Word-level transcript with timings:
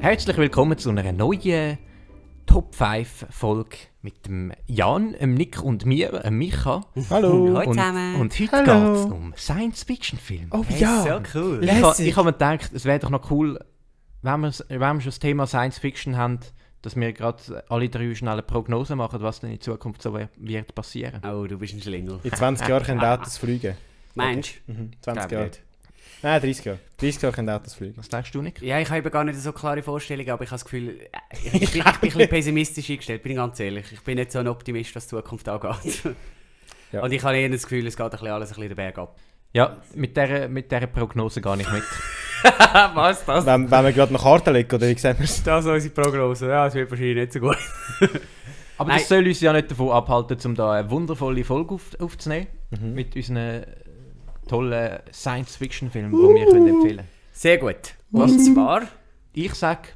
Herzlich 0.00 0.36
willkommen 0.36 0.78
zu 0.78 0.90
einer 0.90 1.12
neuen 1.12 1.78
Top 2.46 2.74
5 2.74 3.26
Folge 3.30 3.76
mit 4.02 4.26
dem 4.26 4.52
Jan, 4.66 5.12
dem 5.20 5.34
Nick 5.34 5.62
und 5.62 5.84
mir, 5.86 6.08
dem 6.22 6.38
Micha. 6.38 6.80
Hallo. 7.10 7.56
Hallo 7.58 7.58
Und, 7.60 7.74
zusammen. 7.74 8.14
und 8.16 8.32
heute 8.32 8.64
geht 8.64 8.96
es 8.96 9.04
um 9.04 9.34
Science-Fiction-Filme. 9.36 10.48
Oh 10.52 10.64
Hey, 10.66 10.80
ja. 10.80 11.02
so 11.02 11.38
cool. 11.38 11.60
ich 11.62 11.66
lässig. 11.80 12.08
ich 12.08 12.16
habe 12.16 12.26
mir 12.28 12.32
gedacht, 12.32 12.70
es 12.72 12.84
wäre 12.84 12.98
doch 12.98 13.10
noch 13.10 13.30
cool, 13.30 13.58
wenn 14.22 14.40
wir, 14.40 14.52
wenn 14.68 14.80
wir 14.80 15.00
schon 15.00 15.04
das 15.10 15.18
Thema 15.18 15.46
Science-Fiction 15.46 16.16
haben, 16.16 16.40
dass 16.82 16.96
wir 16.96 17.12
gerade 17.12 17.62
alle 17.68 17.88
drei 17.88 18.14
schnell 18.14 18.32
eine 18.32 18.42
Prognose 18.42 18.96
machen, 18.96 19.20
was 19.22 19.40
denn 19.40 19.50
in 19.52 19.60
Zukunft 19.60 20.02
so 20.02 20.14
wird 20.14 20.74
passieren. 20.74 21.20
Oh, 21.24 21.46
du 21.46 21.58
bist 21.58 21.74
ein 21.74 21.82
Schlingel. 21.82 22.20
In 22.22 22.32
20 22.32 22.66
Jahren 22.68 22.82
können 22.84 23.00
Autos 23.04 23.36
fliegen. 23.38 23.76
Meinst 24.14 24.54
Mhm. 24.66 24.90
20 25.02 25.02
Glaub 25.28 25.32
Jahre. 25.32 25.44
nicht. 25.44 25.62
Nein, 26.22 26.40
30 26.40 26.64
Jahre. 26.64 26.78
30 26.98 27.22
Jahre 27.22 27.34
können 27.34 27.50
Autos 27.50 27.74
fliegen. 27.74 27.96
Was 27.96 28.08
denkst 28.08 28.30
du, 28.32 28.42
Nick? 28.42 28.58
du? 28.58 28.66
Ja, 28.66 28.78
ich 28.78 28.88
habe 28.88 28.98
eben 28.98 29.10
gar 29.10 29.24
nicht 29.24 29.38
so 29.38 29.52
klare 29.52 29.82
Vorstellungen, 29.82 30.30
aber 30.30 30.44
ich 30.44 30.50
habe 30.50 30.58
das 30.58 30.64
Gefühl, 30.64 31.00
äh, 31.00 31.18
ich, 31.32 31.62
ich, 31.62 31.72
bin, 31.72 31.82
ich 31.82 31.84
bin 31.84 31.86
ein 31.86 32.00
bisschen 32.00 32.28
pessimistisch 32.28 32.90
eingestellt, 32.90 33.22
bin 33.22 33.32
ich 33.32 33.38
ganz 33.38 33.58
ehrlich. 33.60 33.86
Ich 33.92 34.00
bin 34.02 34.16
nicht 34.16 34.32
so 34.32 34.38
ein 34.38 34.48
Optimist, 34.48 34.94
was 34.94 35.06
die 35.06 35.16
Zukunft 35.16 35.48
angeht. 35.48 36.02
Ja. 36.92 37.02
Und 37.02 37.12
ich 37.12 37.22
habe 37.22 37.36
eher 37.36 37.48
das 37.48 37.62
Gefühl, 37.62 37.86
es 37.86 37.96
geht 37.96 38.04
ein 38.04 38.10
bisschen 38.10 38.28
alles 38.28 38.50
ein 38.50 38.54
bisschen 38.54 38.68
den 38.68 38.76
Berg 38.76 38.98
ab. 38.98 39.16
Ja, 39.52 39.76
mit 39.94 40.16
dieser 40.16 40.48
mit 40.48 40.70
der 40.70 40.86
Prognose 40.86 41.40
gar 41.40 41.56
nicht 41.56 41.72
mit. 41.72 41.82
was 42.94 43.24
das? 43.24 43.46
Wenn, 43.46 43.70
wenn 43.70 43.84
wir 43.84 43.92
gerade 43.92 44.12
noch 44.12 44.22
Karten 44.22 44.52
legen, 44.52 44.74
oder 44.74 44.88
wie 44.88 44.98
sehen 44.98 45.16
wir 45.18 45.24
es? 45.24 45.42
Das 45.42 45.64
ist 45.64 45.70
unsere 45.70 45.94
Prognose. 45.94 46.48
Ja, 46.48 46.66
es 46.66 46.74
wird 46.74 46.90
wahrscheinlich 46.90 47.16
nicht 47.16 47.32
so 47.32 47.40
gut. 47.40 47.58
Aber 48.78 48.88
Nein. 48.88 48.98
das 48.98 49.08
soll 49.08 49.26
uns 49.26 49.40
ja 49.40 49.52
nicht 49.52 49.70
davon 49.70 49.90
abhalten, 49.90 50.38
um 50.44 50.54
da 50.54 50.72
eine 50.72 50.90
wundervolle 50.90 51.44
Folge 51.44 51.74
auf, 51.74 51.90
aufzunehmen. 52.00 52.46
Mhm. 52.70 52.94
Mit 52.94 53.14
unseren 53.14 53.64
tollen 54.50 54.98
Science-Fiction-Filmen, 55.12 56.10
die 56.12 56.34
wir 56.34 56.46
können 56.46 56.66
empfehlen 56.68 57.04
Sehr 57.32 57.58
gut. 57.58 57.94
Und 58.12 58.38
zwar, 58.38 58.82
Ich 59.32 59.54
sag, 59.54 59.94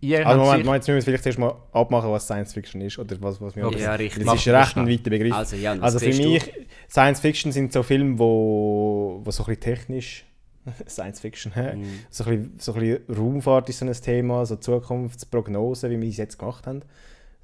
ihr 0.00 0.18
Also 0.26 0.30
habt 0.40 0.46
Moment, 0.46 0.64
Moment, 0.66 0.82
jetzt 0.82 0.88
müssen 0.88 0.96
wir 0.96 1.02
vielleicht 1.12 1.26
erst 1.26 1.38
mal 1.38 1.54
abmachen, 1.72 2.10
was 2.10 2.24
Science 2.24 2.52
Fiction 2.52 2.80
ist. 2.80 2.98
Oder 2.98 3.16
was, 3.20 3.40
was 3.40 3.54
wir 3.56 3.66
Okay. 3.66 3.80
ja 3.80 3.94
richtig. 3.94 4.24
Das 4.24 4.26
Mach 4.26 4.34
ist 4.34 4.48
recht 4.48 4.76
ein 4.76 4.88
weiter 4.88 5.10
Begriff. 5.10 5.32
Also 5.34 5.56
Jan, 5.56 5.78
was 5.80 5.84
Also 5.94 5.98
für 6.00 6.12
siehst 6.12 6.24
du? 6.24 6.28
mich, 6.30 6.52
Science 6.90 7.20
Fiction 7.20 7.52
sind 7.52 7.72
so 7.72 7.82
Filme, 7.82 8.18
wo, 8.18 9.20
wo 9.24 9.30
so 9.30 9.44
ein 9.44 9.46
bisschen 9.46 9.60
technisch, 9.60 10.24
Science 10.88 11.20
Fiction? 11.20 11.52
Mhm. 11.54 11.84
so, 12.10 12.24
ein 12.24 12.30
bisschen, 12.30 12.58
so 12.58 12.72
ein 12.74 12.80
bisschen 12.80 13.16
Raumfahrt 13.16 13.68
ist 13.68 13.78
so 13.78 13.86
ein 13.86 13.92
Thema, 13.92 14.44
so 14.44 14.56
Zukunftsprognosen, 14.56 15.90
wie 15.90 16.00
wir 16.00 16.08
es 16.08 16.16
jetzt 16.16 16.38
gemacht 16.38 16.66
haben. 16.66 16.82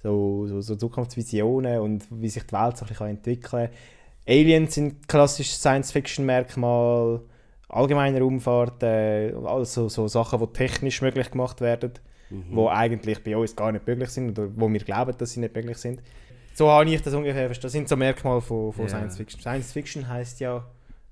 So, 0.02 0.46
so, 0.48 0.60
so 0.60 0.74
Zukunftsvisionen 0.74 1.78
und 1.80 2.04
wie 2.10 2.28
sich 2.28 2.42
die 2.42 2.52
Welt 2.52 2.76
so 2.76 2.84
ein 2.84 2.88
bisschen 2.88 3.06
entwickeln 3.06 3.68
kann. 3.68 3.76
Aliens 4.26 4.74
sind 4.74 5.08
klassisches 5.08 5.58
Science-Fiction-Merkmal, 5.60 7.20
allgemeine 7.68 8.20
Raumfahrt, 8.20 8.82
äh, 8.82 9.32
also 9.44 9.88
so 9.88 10.08
Sachen, 10.08 10.38
die 10.40 10.46
technisch 10.52 11.02
möglich 11.02 11.30
gemacht 11.30 11.60
werden, 11.60 11.92
Mhm. 12.30 12.44
wo 12.50 12.68
eigentlich 12.68 13.22
bei 13.22 13.36
uns 13.36 13.54
gar 13.54 13.72
nicht 13.72 13.86
möglich 13.86 14.08
sind 14.10 14.38
oder 14.38 14.48
wo 14.56 14.70
wir 14.72 14.80
glauben, 14.80 15.14
dass 15.18 15.32
sie 15.32 15.40
nicht 15.40 15.54
möglich 15.54 15.76
sind. 15.78 16.02
So 16.54 16.70
habe 16.70 16.88
ich 16.88 17.02
das 17.02 17.14
ungefähr 17.14 17.46
verstanden. 17.46 17.62
Das 17.62 17.72
sind 17.72 17.88
so 17.88 17.96
Merkmale 17.96 18.40
von, 18.40 18.72
von 18.72 18.84
Ja. 18.84 18.88
Science 18.90 19.16
Fiction. 19.16 19.40
Science 19.40 19.72
Fiction 19.72 20.08
heißt 20.08 20.40
ja 20.40 20.64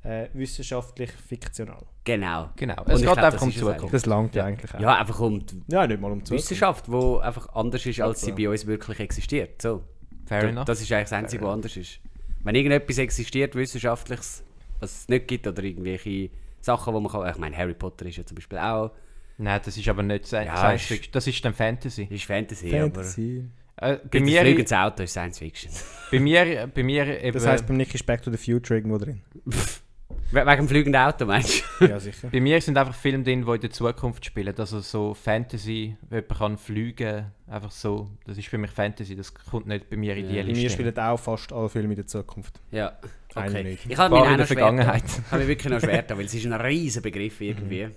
äh, 0.02 0.28
wissenschaftlich 0.32 1.10
fiktional. 1.12 1.82
Genau. 2.04 2.48
Genau, 2.56 2.74
es 2.86 3.00
geht 3.00 3.08
einfach 3.10 3.32
das 3.32 3.42
um 3.42 3.52
Zukunft. 3.52 3.92
Das 3.92 4.06
langt 4.06 4.34
ja, 4.34 4.44
eigentlich 4.44 4.74
auch. 4.74 4.80
Ja, 4.80 4.98
einfach 4.98 5.20
um 5.20 5.44
die 5.44 5.62
Ja, 5.68 5.86
nicht 5.86 6.00
mal 6.00 6.10
um 6.10 6.24
Zukunft. 6.24 6.44
Wissenschaft, 6.44 6.86
die 6.88 7.18
einfach 7.20 7.48
anders 7.54 7.84
ist, 7.84 8.00
als 8.00 8.22
sie 8.22 8.32
bei 8.32 8.48
uns 8.48 8.66
wirklich 8.66 8.98
existiert. 9.00 9.60
So. 9.60 9.82
Fair 10.26 10.44
enough. 10.44 10.64
Das 10.64 10.80
ist 10.80 10.90
eigentlich 10.92 11.04
das 11.04 11.12
Einzige, 11.12 11.44
was 11.44 11.52
anders 11.52 11.76
ist. 11.76 12.00
Wenn 12.42 12.54
irgendetwas 12.54 12.98
existiert, 12.98 13.54
wissenschaftliches, 13.54 14.42
was 14.80 15.02
es 15.02 15.08
nicht 15.08 15.28
gibt, 15.28 15.46
oder 15.46 15.62
irgendwelche 15.62 16.30
Sachen, 16.60 16.94
wo 16.94 17.00
man 17.00 17.10
kann. 17.12 17.28
Ich 17.30 17.38
meine, 17.38 17.56
Harry 17.56 17.74
Potter 17.74 18.06
ist 18.06 18.16
ja 18.16 18.24
zum 18.24 18.34
Beispiel 18.36 18.58
auch. 18.58 18.92
Nein, 19.38 19.60
das 19.64 19.76
ist 19.76 19.88
aber 19.88 20.02
nicht 20.02 20.24
Sci- 20.26 20.44
Ja, 20.44 20.56
Science-Fiction, 20.56 21.12
das 21.12 21.26
ist 21.26 21.44
dann 21.44 21.54
Fantasy. 21.54 22.06
Ist 22.10 22.24
Fantasy, 22.24 22.70
Fantasy. 22.70 23.44
Äh, 23.76 23.96
bei, 23.96 24.18
aber. 24.18 24.20
Mir, 24.20 24.40
fliegendes 24.42 24.72
Auto 24.72 25.02
ist 25.02 25.12
Science 25.12 25.38
Fiction. 25.38 25.72
bei, 26.10 26.20
mir, 26.20 26.66
bei 26.74 26.82
mir 26.82 27.22
eben... 27.22 27.32
Das 27.32 27.46
heisst, 27.46 27.66
beim 27.66 27.78
Nick 27.78 27.94
ist 27.94 28.04
Back 28.04 28.20
to 28.22 28.30
the 28.30 28.36
Future 28.36 28.78
irgendwo 28.78 28.98
drin. 28.98 29.22
We- 30.32 30.46
Wegen 30.46 30.56
dem 30.58 30.68
fliegenden 30.68 31.00
Auto, 31.02 31.26
meinst 31.26 31.64
du? 31.80 31.86
Ja, 31.86 31.98
sicher. 31.98 32.28
Bei 32.30 32.40
mir 32.40 32.60
sind 32.60 32.78
einfach 32.78 32.94
Filme 32.94 33.24
drin, 33.24 33.44
die 33.44 33.50
in 33.52 33.60
der 33.60 33.70
Zukunft 33.70 34.24
spielen. 34.24 34.54
Also 34.56 34.80
so 34.80 35.12
Fantasy, 35.14 35.96
jemand 36.10 36.28
kann 36.28 36.56
fliegen, 36.58 37.26
einfach 37.48 37.70
so. 37.72 38.08
Das 38.26 38.38
ist 38.38 38.46
für 38.48 38.58
mich 38.58 38.70
Fantasy, 38.70 39.16
das 39.16 39.34
kommt 39.34 39.66
nicht 39.66 39.90
bei 39.90 39.96
mir 39.96 40.16
in 40.16 40.28
die 40.28 40.34
Ja. 40.36 40.42
Bei 40.42 40.48
Liste. 40.48 40.62
mir 40.62 40.70
spielen 40.70 40.98
auch 40.98 41.16
fast 41.18 41.52
alle 41.52 41.68
Filme 41.68 41.90
in 41.90 41.96
der 41.96 42.06
Zukunft. 42.06 42.60
Ja. 42.70 42.92
Okay. 43.34 43.62
nicht. 43.64 43.86
Ich 43.88 43.96
habe 43.98 44.14
mich 44.14 44.24
in 44.24 44.30
auch 44.32 44.36
der 44.36 44.46
Vergangenheit. 44.46 45.04
Ich 45.04 45.30
habe 45.32 45.38
mich 45.38 45.48
wirklich 45.48 45.72
noch 45.72 45.80
schwer 45.80 46.04
weil 46.08 46.24
es 46.24 46.34
ist 46.34 46.46
ein 46.46 46.52
riesen 46.52 47.02
Begriff 47.02 47.40
irgendwie. 47.40 47.88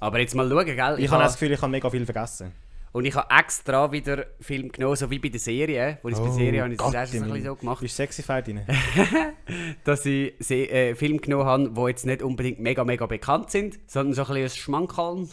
Aber 0.00 0.18
jetzt 0.18 0.34
mal 0.34 0.48
schauen, 0.48 0.64
gell? 0.66 0.96
Ich, 0.98 1.10
habe 1.10 1.22
das 1.22 1.34
Gefühl, 1.34 1.52
ich 1.52 1.60
habe 1.62 1.70
mega 1.70 1.88
viel 1.90 2.04
vergessen. 2.04 2.52
Und 2.92 3.06
ich 3.06 3.14
habe 3.14 3.26
extra 3.34 3.90
wieder 3.90 4.26
Film 4.40 4.70
genommen, 4.70 4.96
so 4.96 5.10
wie 5.10 5.18
bei 5.18 5.30
der 5.30 5.40
Serie. 5.40 5.98
Wo 6.02 6.08
ich 6.08 6.14
bei 6.16 6.22
der 6.24 6.30
Oh, 6.30 6.36
Serie 6.36 6.62
habe 6.62 6.72
ich 6.72 6.78
das 6.78 6.86
Gott 6.86 6.94
erst 6.94 7.14
ein 7.14 7.22
im 7.22 7.28
bisschen 7.30 7.44
so 7.46 7.56
gemacht. 7.56 7.82
Ist 7.82 7.96
Sexified 7.96 8.48
rein? 8.48 8.66
dass 9.84 10.04
ich 10.04 10.34
Se 10.40 10.68
äh, 10.68 10.94
Filme 10.94 11.18
genommen 11.18 11.46
habe, 11.46 11.70
die 11.70 11.80
jetzt 11.88 12.04
nicht 12.04 12.22
unbedingt 12.22 12.60
mega, 12.60 12.84
mega 12.84 13.06
bekannt 13.06 13.50
sind, 13.50 13.78
sondern 13.86 14.14
so 14.14 14.22
ein 14.22 14.28
bisschen 14.28 14.44
ein 14.44 14.50
Schmankerl, 14.50 15.28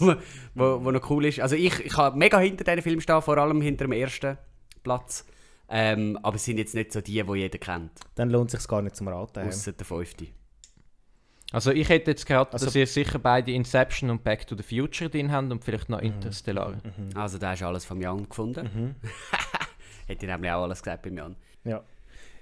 wo, 0.54 0.84
wo 0.84 0.90
noch 0.90 1.10
cool 1.10 1.26
ist. 1.26 1.40
Also 1.40 1.56
ich, 1.56 1.78
ich 1.80 1.96
habe 1.96 2.18
mega 2.18 2.38
hinter 2.38 2.64
diesen 2.64 2.82
Film 2.82 3.00
stehen, 3.00 3.20
vor 3.20 3.36
allem 3.36 3.60
hinter 3.60 3.84
dem 3.84 3.92
ersten 3.92 4.38
Platz. 4.82 5.26
Ähm, 5.68 6.18
aber 6.22 6.36
es 6.36 6.44
sind 6.44 6.58
jetzt 6.58 6.74
nicht 6.74 6.92
so 6.92 7.00
die, 7.00 7.22
die 7.22 7.34
jeder 7.34 7.58
kennt, 7.58 7.92
Dann 8.14 8.30
lohnt 8.30 8.52
es 8.52 8.60
sich 8.62 8.68
gar 8.68 8.82
nicht 8.82 8.96
zum 8.96 9.08
Raten. 9.08 9.46
außer 9.46 9.72
der 9.72 9.86
fünfte. 9.86 10.26
Also 11.54 11.70
ich 11.70 11.88
hätte 11.88 12.10
jetzt 12.10 12.26
gerade, 12.26 12.52
Also- 12.52 12.66
dass 12.66 12.74
ihr 12.74 12.86
sicher 12.86 13.18
beide 13.18 13.52
Inception 13.52 14.10
und 14.10 14.24
Back 14.24 14.46
to 14.46 14.56
the 14.56 14.62
Future 14.62 15.08
drin 15.08 15.30
habt 15.30 15.50
und 15.52 15.64
vielleicht 15.64 15.88
noch 15.88 16.00
Interstellar. 16.00 16.72
Mhm. 16.72 17.16
Also 17.16 17.38
da 17.38 17.50
hast 17.50 17.62
du 17.62 17.66
alles 17.66 17.84
vom 17.84 18.00
Jan 18.00 18.28
gefunden. 18.28 18.96
Hätte 20.06 20.26
ich 20.26 20.30
nämlich 20.32 20.50
auch 20.50 20.64
alles 20.64 20.82
gesagt 20.82 21.02
beim 21.02 21.16
Jan. 21.16 21.36
Ja. 21.64 21.82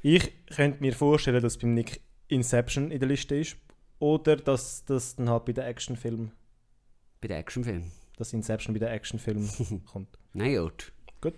Ich 0.02 0.32
könnte 0.54 0.80
mir 0.80 0.92
vorstellen, 0.94 1.42
dass 1.42 1.58
beim 1.58 1.74
Nick 1.74 2.00
Inception 2.28 2.90
in 2.90 2.98
der 2.98 3.08
Liste 3.08 3.36
ist. 3.36 3.56
Oder 3.98 4.34
dass 4.36 4.84
das 4.86 5.14
dann 5.14 5.28
halt 5.30 5.44
bei 5.44 5.52
den 5.52 5.62
Actionfilmen, 5.64 6.32
Bei 7.20 7.28
den 7.28 7.36
Actionfilmen. 7.36 7.92
dass 8.16 8.32
Inception 8.32 8.72
bei 8.74 8.80
den 8.80 8.88
Actionfilmen 8.88 9.48
kommt. 9.86 10.18
Nein, 10.32 10.56
gut. 10.56 10.90
Gut. 11.20 11.34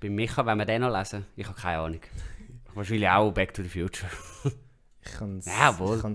Bei 0.00 0.08
Micha, 0.10 0.44
wenn 0.44 0.58
wir 0.58 0.64
den 0.64 0.80
noch 0.80 0.96
lesen, 0.96 1.26
ich 1.36 1.46
habe 1.46 1.56
keine 1.60 1.78
Ahnung. 1.78 2.00
Wahrscheinlich 2.74 3.08
auch 3.08 3.30
Back 3.32 3.54
to 3.54 3.62
the 3.62 3.68
Future. 3.68 4.10
Ich 5.06 5.18
kann 5.18 5.38
es 5.38 5.46
Ja, 5.46 5.72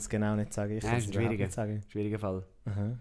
genau 0.10 0.36
nicht 0.36 0.54
sagen. 0.54 0.78
Ich 0.78 0.84
Ja, 0.84 0.92
kann's 0.92 1.06
ist 1.06 1.14
schwieriger. 1.14 1.44
nicht 1.46 1.54
sagen. 1.54 1.82
Schwieriger 1.90 2.20
Fall. 2.20 2.44
Aha. 2.66 2.98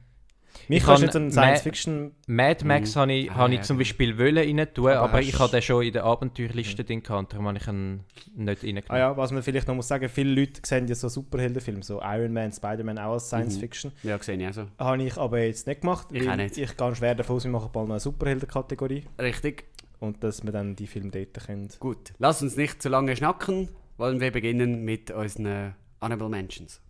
Mich 0.66 0.78
Ich 0.78 0.84
kannst 0.84 0.84
kann 0.84 1.02
nicht 1.02 1.12
so 1.12 1.18
ein 1.20 1.22
mehr- 1.26 1.32
Science-Fiction... 1.32 2.12
Mad 2.26 2.64
Max 2.64 2.96
habe 2.96 3.12
ich, 3.12 3.30
Ah, 3.30 3.46
ich 3.46 3.54
ja, 3.54 3.62
zum 3.62 3.76
genau. 3.76 3.80
Beispiel 3.86 4.18
wollen 4.18 4.36
rein 4.58 4.74
tun, 4.74 4.88
Aber 4.88 4.98
aber, 5.00 5.12
hast- 5.18 5.28
ich 5.28 5.38
habe 5.38 5.50
den 5.52 5.62
schon 5.62 5.84
in 5.84 5.92
der 5.92 6.02
Abenteuerliste 6.04 6.82
drin 6.82 7.02
gehabt, 7.04 7.32
darum 7.32 7.46
habe 7.46 7.58
ich 7.58 7.68
ihn 7.68 8.00
nicht 8.34 8.64
reingenommen. 8.64 8.84
Ah 8.88 8.98
ja, 8.98 9.16
was 9.16 9.30
man 9.30 9.44
vielleicht 9.44 9.68
noch 9.68 9.76
muss 9.76 9.86
sagen, 9.86 10.08
viele 10.08 10.34
Leute 10.34 10.60
sehen 10.64 10.88
ja 10.88 10.94
so 10.96 11.08
Superheldenfilme, 11.08 11.84
so 11.84 12.00
Iron 12.02 12.32
Man, 12.32 12.50
Spider-Man 12.52 12.98
auch 12.98 13.12
als 13.12 13.28
Science-Fiction. 13.28 13.92
Ja, 14.02 14.16
gesehen 14.16 14.44
auch 14.48 14.52
so. 14.52 14.66
Habe 14.78 15.02
ich 15.04 15.16
aber 15.16 15.38
jetzt 15.40 15.68
nicht 15.68 15.82
gemacht, 15.82 16.08
Ich 16.10 16.28
auch 16.28 16.34
nicht. 16.34 16.58
ich 16.58 16.76
gehe 16.76 16.96
schwer 16.96 17.14
davon 17.14 17.36
aus, 17.36 17.44
wir 17.44 17.50
machen 17.52 17.70
bald 17.72 17.86
noch 17.86 17.94
eine 17.94 18.00
Superhelden-Kategorie 18.00 19.04
Richtig. 19.20 19.66
und 20.00 20.24
dass 20.24 20.42
wir 20.44 20.50
dann 20.50 20.74
die 20.74 20.88
Filme 20.88 21.10
dort 21.10 21.46
können. 21.46 21.68
Gut. 21.78 22.12
Lass 22.18 22.42
uns 22.42 22.56
nicht 22.56 22.82
zu 22.82 22.88
lange 22.88 23.14
schnacken. 23.16 23.68
Wollen 23.98 24.18
wir 24.18 24.32
beginnen 24.32 24.82
mit 24.84 25.10
unseren 25.12 25.74
Honorable 26.00 26.28
Mentions. 26.28 26.80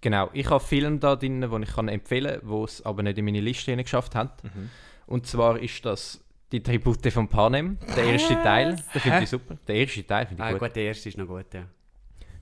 Genau, 0.00 0.30
ich 0.32 0.48
habe 0.48 0.64
Filme 0.64 0.98
da 0.98 1.16
drin, 1.16 1.42
die 1.42 1.62
ich 1.64 1.74
kann 1.74 1.88
empfehlen 1.88 2.40
kann, 2.40 2.48
die 2.50 2.64
es 2.64 2.82
aber 2.86 3.02
nicht 3.02 3.18
in 3.18 3.26
meine 3.26 3.40
Liste 3.40 3.76
geschafft 3.76 4.14
haben. 4.14 4.30
Mhm. 4.42 4.70
Und 5.06 5.26
zwar 5.26 5.58
ist 5.58 5.84
das 5.84 6.24
die 6.50 6.62
Tribute 6.62 7.12
von 7.12 7.28
Panem, 7.28 7.76
der 7.94 8.04
erste 8.04 8.34
Teil. 8.42 8.76
Den 8.94 9.00
finde 9.02 9.22
ich 9.22 9.28
super. 9.28 9.56
Der 9.68 9.74
erste 9.76 10.06
Teil 10.06 10.26
finde 10.26 10.42
ich 10.42 10.48
Ah, 10.48 10.52
gut. 10.52 10.60
gut, 10.60 10.76
der 10.76 10.84
erste 10.84 11.10
ist 11.10 11.18
noch 11.18 11.26
gut, 11.26 11.52
ja. 11.52 11.64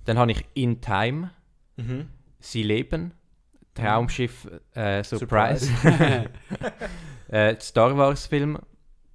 Dann 0.05 0.17
habe 0.19 0.31
ich 0.33 0.45
In 0.55 0.81
Time, 0.81 1.31
Mhm. 1.77 2.09
Sie 2.41 2.63
leben, 2.63 3.13
Traumschiff 3.75 4.49
äh, 4.75 5.03
Surprise, 5.05 5.73
äh, 7.29 7.55
die 7.57 7.61
Star 7.65 7.97
Wars 7.97 8.27
Film, 8.27 8.59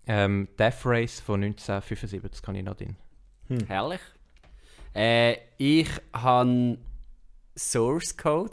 ähm, 0.08 0.48
Death 0.60 0.86
Race 0.86 1.20
von 1.22 1.42
1975 1.44 2.42
kann 2.42 2.56
ich 2.56 2.64
noch 2.64 2.76
drin. 2.76 2.96
Herrlich. 3.68 4.02
Äh, 4.96 5.38
ich 5.58 5.90
habe 6.14 6.78
Source 7.58 8.16
Code. 8.18 8.52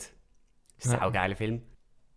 Ja. 0.83 0.91
Saugeiler 0.99 1.37
Film. 1.37 1.63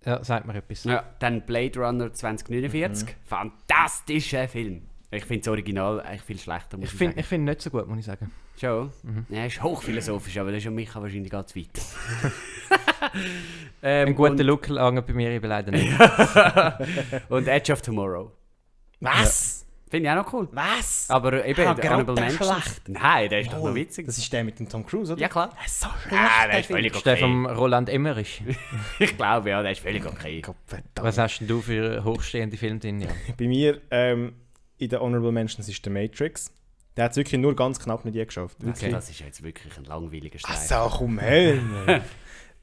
Ja, 0.05 0.23
sagt 0.23 0.45
mir 0.45 0.55
etwas. 0.55 0.83
Ja, 0.83 1.03
dann 1.19 1.45
Blade 1.45 1.79
Runner 1.79 2.11
2049. 2.11 3.15
Fantastischer 3.25 4.47
Film. 4.47 4.83
Ich 5.11 5.25
finde 5.25 5.41
das 5.41 5.47
Original 5.49 6.01
eigentlich 6.01 6.23
viel 6.23 6.39
schlechter, 6.39 6.77
Ich 6.79 6.85
ich, 6.85 6.91
finde 6.91 7.19
ich 7.19 7.25
find 7.25 7.45
nicht 7.45 7.61
so 7.61 7.69
gut, 7.69 7.87
muss 7.87 7.99
ich 7.99 8.05
sagen. 8.05 8.31
Schon? 8.59 8.91
Ja, 9.29 9.45
ist 9.45 9.61
hochphilosophisch, 9.61 10.37
aber 10.37 10.51
das 10.51 10.59
ist 10.59 10.65
ja 10.65 10.71
Micha 10.71 11.01
wahrscheinlich 11.01 11.31
ganz 11.31 11.55
weit. 11.55 11.69
ähm, 13.83 14.09
Ein 14.09 14.15
guter 14.15 14.43
Look 14.43 14.67
lange 14.69 15.01
bei 15.01 15.13
mir 15.13 15.29
eben 15.31 15.47
leider 15.47 15.71
nicht. 15.71 15.91
und, 15.99 17.29
und 17.29 17.47
Edge 17.47 17.73
of 17.73 17.81
Tomorrow. 17.81 18.31
Was? 18.99 19.52
Finde 19.93 20.09
ich 20.09 20.15
auch 20.15 20.23
noch 20.25 20.33
cool. 20.33 20.47
Was? 20.53 21.05
Aber 21.07 21.45
eben, 21.45 21.67
Ah, 21.67 21.75
der 21.75 21.89
Honorable 21.91 22.15
der 22.15 22.23
Mentions. 22.25 22.63
schlecht. 22.63 22.89
Nein, 22.89 23.29
der 23.29 23.41
ist 23.41 23.51
doch 23.53 23.59
Oh, 23.59 23.67
noch 23.67 23.75
witzig. 23.75 24.07
Das 24.07 24.17
ist 24.17 24.33
der 24.33 24.43
mit 24.43 24.57
dem 24.57 24.67
Tom 24.67 24.83
Cruise, 24.87 25.13
oder? 25.13 25.21
Ja, 25.21 25.27
klar. 25.27 25.51
Das 25.61 25.71
ist 25.71 25.81
so 25.81 25.87
schlecht. 26.01 26.19
Ah, 26.19 26.47
der 26.47 26.59
ist 26.61 26.65
völlig 26.65 26.95
Ist 26.95 27.05
der 27.05 27.13
okay. 27.13 27.21
vom 27.21 27.45
Roland 27.45 27.89
Emmerich. 27.89 28.41
Ich 28.99 29.15
glaube, 29.15 29.51
ja, 29.51 29.61
der 29.61 29.73
ist 29.73 29.81
völlig 29.81 30.03
okay. 30.03 30.41
Gott. 30.41 30.55
Was 30.95 31.19
hast 31.19 31.37
denn 31.41 31.47
du 31.47 31.61
für 31.61 32.03
hochstehende 32.03 32.57
Filme 32.57 32.79
drin? 32.79 33.01
Ja. 33.01 33.09
Bei 33.37 33.45
mir 33.45 33.81
ähm, 33.91 34.33
in 34.79 34.89
den 34.89 34.99
Honorable 34.99 35.31
Mentions 35.31 35.69
ist 35.69 35.85
der 35.85 35.93
Matrix. 35.93 36.51
Der 36.97 37.05
hat 37.05 37.11
es 37.11 37.17
wirklich 37.17 37.39
nur 37.39 37.55
ganz 37.55 37.79
knapp 37.79 38.03
nicht 38.03 38.15
je 38.15 38.25
geschafft. 38.25 38.57
Wirklich. 38.65 38.91
das 38.91 39.11
ist 39.11 39.19
jetzt 39.19 39.43
wirklich 39.43 39.77
ein 39.77 39.85
langweiliger 39.85 40.39
Streich. 40.39 40.57
Ach 40.71 40.89
so, 40.89 40.97
komm 40.97 41.19
her. 41.19 41.59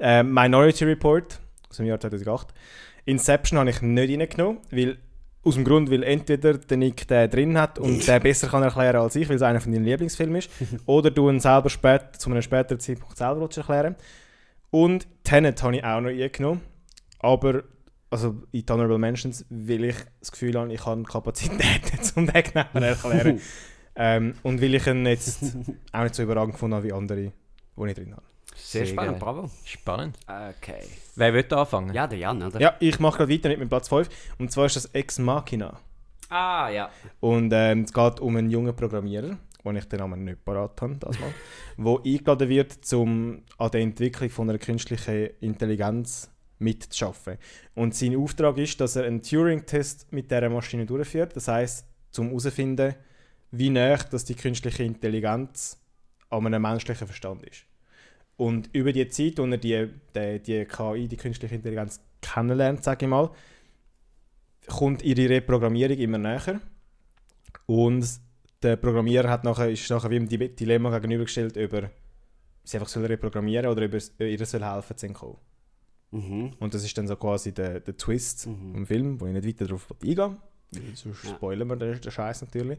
äh, 0.01 0.25
Minority 0.25 0.85
Report 0.85 1.39
aus 1.69 1.77
dem 1.77 1.87
Jahr 1.87 2.01
2008. 2.01 2.49
Inception 3.05 3.61
habe 3.61 3.71
ich 3.71 3.81
nicht 3.83 4.11
reingenommen, 4.21 4.59
weil, 4.73 4.99
aus 5.43 5.55
dem 5.55 5.65
Grund, 5.65 5.91
weil 5.91 6.03
entweder 6.03 6.59
der 6.59 6.77
Nick 6.77 7.09
den 7.09 7.31
drin 7.31 7.59
hat 7.59 7.79
und 7.79 8.07
der 8.07 8.21
besser 8.21 8.49
kann 8.49 8.63
erklären 8.63 8.97
als 8.97 9.17
ich, 9.17 9.29
weil 9.29 9.37
es 9.37 9.43
einer 9.43 9.61
von 9.61 9.73
deinen 9.73 9.85
Lieblingsfilmen 9.85 10.37
ist, 10.37 10.51
oder 10.87 11.11
du 11.11 11.31
ihn 11.31 11.41
selber 11.41 11.71
spät, 11.71 12.17
zu 12.19 12.31
einem 12.31 12.43
späteren 12.43 12.81
Zeitpunkt 12.81 13.17
selber 13.17 13.49
erklären 13.55 13.97
Und 14.71 15.07
Tenet 15.25 15.63
habe 15.63 15.77
ich 15.77 15.85
auch 15.85 16.01
noch 16.01 16.11
reingenommen, 16.11 16.61
aber 17.21 17.65
also 18.11 18.43
in 18.51 18.67
die 18.67 18.73
Honorable 18.73 18.99
Mentions, 18.99 19.47
weil 19.49 19.85
ich 19.85 19.97
das 20.19 20.33
Gefühl 20.33 20.59
habe, 20.59 20.73
ich 20.73 20.85
habe 20.85 21.03
Kapazitäten, 21.05 21.99
um 22.17 22.27
den 22.27 22.43
genauer 22.43 22.73
zu 22.73 22.81
erklären. 22.81 23.41
ähm, 23.97 24.35
und 24.43 24.61
weil 24.61 24.75
ich 24.75 24.87
ihn 24.87 25.07
jetzt 25.07 25.57
auch 25.93 26.03
nicht 26.03 26.15
so 26.15 26.23
überragend 26.23 26.55
gefunden 26.55 26.75
habe 26.75 26.87
wie 26.87 26.93
andere, 26.93 27.33
die 27.77 27.87
ich 27.87 27.95
drin 27.95 28.13
habe. 28.13 28.30
Sehr 28.63 28.87
spannend, 28.87 29.15
geil. 29.15 29.21
bravo. 29.21 29.51
Spannend. 29.65 30.17
Okay. 30.27 30.83
Wer 31.17 31.35
will 31.35 31.47
anfangen? 31.55 31.95
Ja, 31.95 32.07
der 32.07 32.19
Jan, 32.19 32.43
oder? 32.43 32.61
Ja, 32.61 32.77
ich 32.81 32.99
mache 33.01 33.19
gerade 33.19 33.33
weiter 33.33 33.49
mit 33.49 33.59
meinem 33.59 33.69
Platz 33.69 33.89
5. 33.89 34.09
Und 34.39 34.53
zwar 34.53 34.67
ist 34.67 34.77
das 34.77 34.87
Ex 34.87 35.19
Machina. 35.19 35.79
Ah, 36.29 36.69
ja. 36.71 36.91
Und 37.19 37.53
ähm, 37.53 37.83
es 37.83 37.93
geht 37.93 38.21
um 38.21 38.37
einen 38.37 38.51
jungen 38.51 38.75
Programmierer, 38.75 39.37
den 39.65 39.77
ich 39.77 39.85
den 39.87 39.99
Namen 39.99 40.25
nicht 40.25 40.45
parat 40.45 40.81
habe, 40.81 40.97
das 40.97 41.19
mal, 41.19 41.35
wo 41.77 41.99
eingeladen 41.99 42.49
wird, 42.49 42.93
um 42.93 43.43
an 43.59 43.71
der 43.71 43.81
Entwicklung 43.81 44.31
von 44.31 44.49
einer 44.49 44.59
künstlichen 44.59 45.31
Intelligenz 45.41 46.31
mitzuschaffen. 46.61 47.39
Und 47.75 47.95
sein 47.95 48.17
Auftrag 48.17 48.59
ist, 48.59 48.81
dass 48.81 48.97
er 48.97 49.05
einen 49.05 49.23
Turing-Test 49.23 50.13
mit 50.13 50.31
dieser 50.31 50.49
Maschine 50.49 50.87
durchführt. 50.87 51.35
Das 51.35 51.49
heißt, 51.49 51.87
zum 52.11 52.29
herauszufinden, 52.29 52.95
wie 53.51 53.71
nah 53.71 53.97
dass 53.97 54.25
die 54.25 54.35
künstliche 54.35 54.85
Intelligenz 54.85 55.79
an 56.29 56.47
einem 56.47 56.63
menschlichen 56.63 57.07
Verstand 57.07 57.45
ist. 57.45 57.65
Und 58.41 58.71
über 58.73 58.91
die 58.93 59.07
Zeit, 59.09 59.37
wo 59.37 59.45
er 59.45 59.59
die, 59.59 59.89
die, 60.17 60.39
die 60.43 60.65
KI, 60.65 61.09
die 61.09 61.17
künstliche 61.19 61.55
Intelligenz 61.57 62.01
kennenlernt, 62.23 62.83
sage 62.83 63.05
ich 63.05 63.11
mal, 63.11 63.31
kommt 64.67 65.03
ihre 65.03 65.29
Reprogrammierung 65.29 65.99
immer 65.99 66.17
näher. 66.17 66.59
Und 67.67 68.07
der 68.63 68.77
Programmierer 68.77 69.29
hat 69.29 69.45
nachher, 69.45 69.71
ist 69.71 69.91
nachher 69.91 70.09
wie 70.11 70.17
im 70.17 70.27
Di- 70.29 70.55
Dilemma 70.55 70.91
gegenübergestellt, 70.99 71.59
ob 71.59 71.73
er 71.75 71.91
sie 72.65 72.79
einfach 72.79 72.89
soll 72.89 73.05
reprogrammieren 73.05 73.67
oder 73.71 73.85
ob 73.85 73.93
er 73.93 73.97
es- 73.99 74.13
ihr 74.19 74.47
soll 74.47 74.63
helfen 74.65 74.97
zu 74.97 75.07
entkommen. 75.07 75.37
Mhm. 76.13 76.53
Und 76.61 76.73
das 76.73 76.83
ist 76.85 76.97
dann 76.97 77.09
so 77.09 77.17
quasi 77.17 77.53
der, 77.53 77.81
der 77.81 77.97
Twist 77.97 78.47
Mhm. 78.47 78.75
im 78.75 78.87
Film, 78.87 79.21
wo 79.21 79.27
ich 79.27 79.33
nicht 79.35 79.47
weiter 79.47 79.67
darauf 79.67 79.87
eingehen 80.03 80.17
will, 80.17 80.83
weil 80.89 80.97
sonst 80.97 81.27
spoilern 81.27 81.69
wir 81.69 81.77
den, 81.77 82.01
den 82.01 82.11
Scheiß 82.11 82.41
natürlich. 82.43 82.79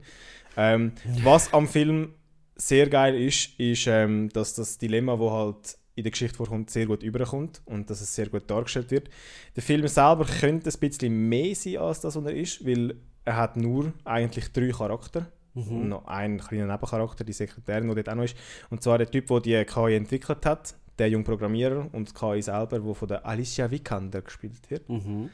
Ähm, 0.57 0.93
was 1.23 1.53
am 1.53 1.67
Film 1.67 2.13
sehr 2.61 2.89
geil 2.89 3.19
ist, 3.19 3.59
ist, 3.59 3.87
ähm, 3.87 4.29
dass 4.29 4.53
das 4.53 4.77
Dilemma, 4.77 5.17
wo 5.17 5.31
halt 5.31 5.77
in 5.95 6.03
der 6.03 6.11
Geschichte 6.11 6.37
vorkommt, 6.37 6.69
sehr 6.69 6.85
gut 6.85 7.03
überkommt 7.03 7.61
und 7.65 7.89
dass 7.89 8.01
es 8.01 8.13
sehr 8.13 8.27
gut 8.27 8.49
dargestellt 8.49 8.91
wird. 8.91 9.09
Der 9.55 9.63
Film 9.63 9.87
selber 9.87 10.25
könnte 10.25 10.69
ein 10.69 10.79
bisschen 10.79 11.29
mehr 11.29 11.55
sein 11.55 11.77
als 11.77 12.01
das, 12.01 12.15
was 12.15 12.25
er 12.25 12.35
ist, 12.35 12.65
weil 12.65 12.95
er 13.25 13.35
hat 13.35 13.57
nur 13.57 13.93
eigentlich 14.05 14.51
drei 14.51 14.69
Charaktere. 14.69 15.27
Und 15.53 15.89
noch 15.89 16.05
einen 16.05 16.39
kleinen 16.39 16.69
Nebencharakter, 16.69 17.25
die 17.25 17.33
Sekretärin, 17.33 17.89
die 17.89 17.95
dort 17.95 18.07
auch 18.07 18.15
noch 18.15 18.23
ist. 18.23 18.37
Und 18.69 18.81
zwar 18.81 18.97
der 18.97 19.11
Typ, 19.11 19.27
der 19.27 19.39
die 19.41 19.65
KI 19.65 19.95
entwickelt 19.95 20.45
hat, 20.45 20.75
der 20.97 21.09
junge 21.09 21.25
Programmierer 21.25 21.89
und 21.91 22.09
die 22.09 22.13
KI 22.13 22.41
selber, 22.41 22.79
der 22.79 22.95
von 22.95 23.07
der 23.07 23.25
Alicia 23.25 23.69
Vikander 23.69 24.21
gespielt 24.21 24.69
wird. 24.69 24.87
Mhm. 24.87 25.29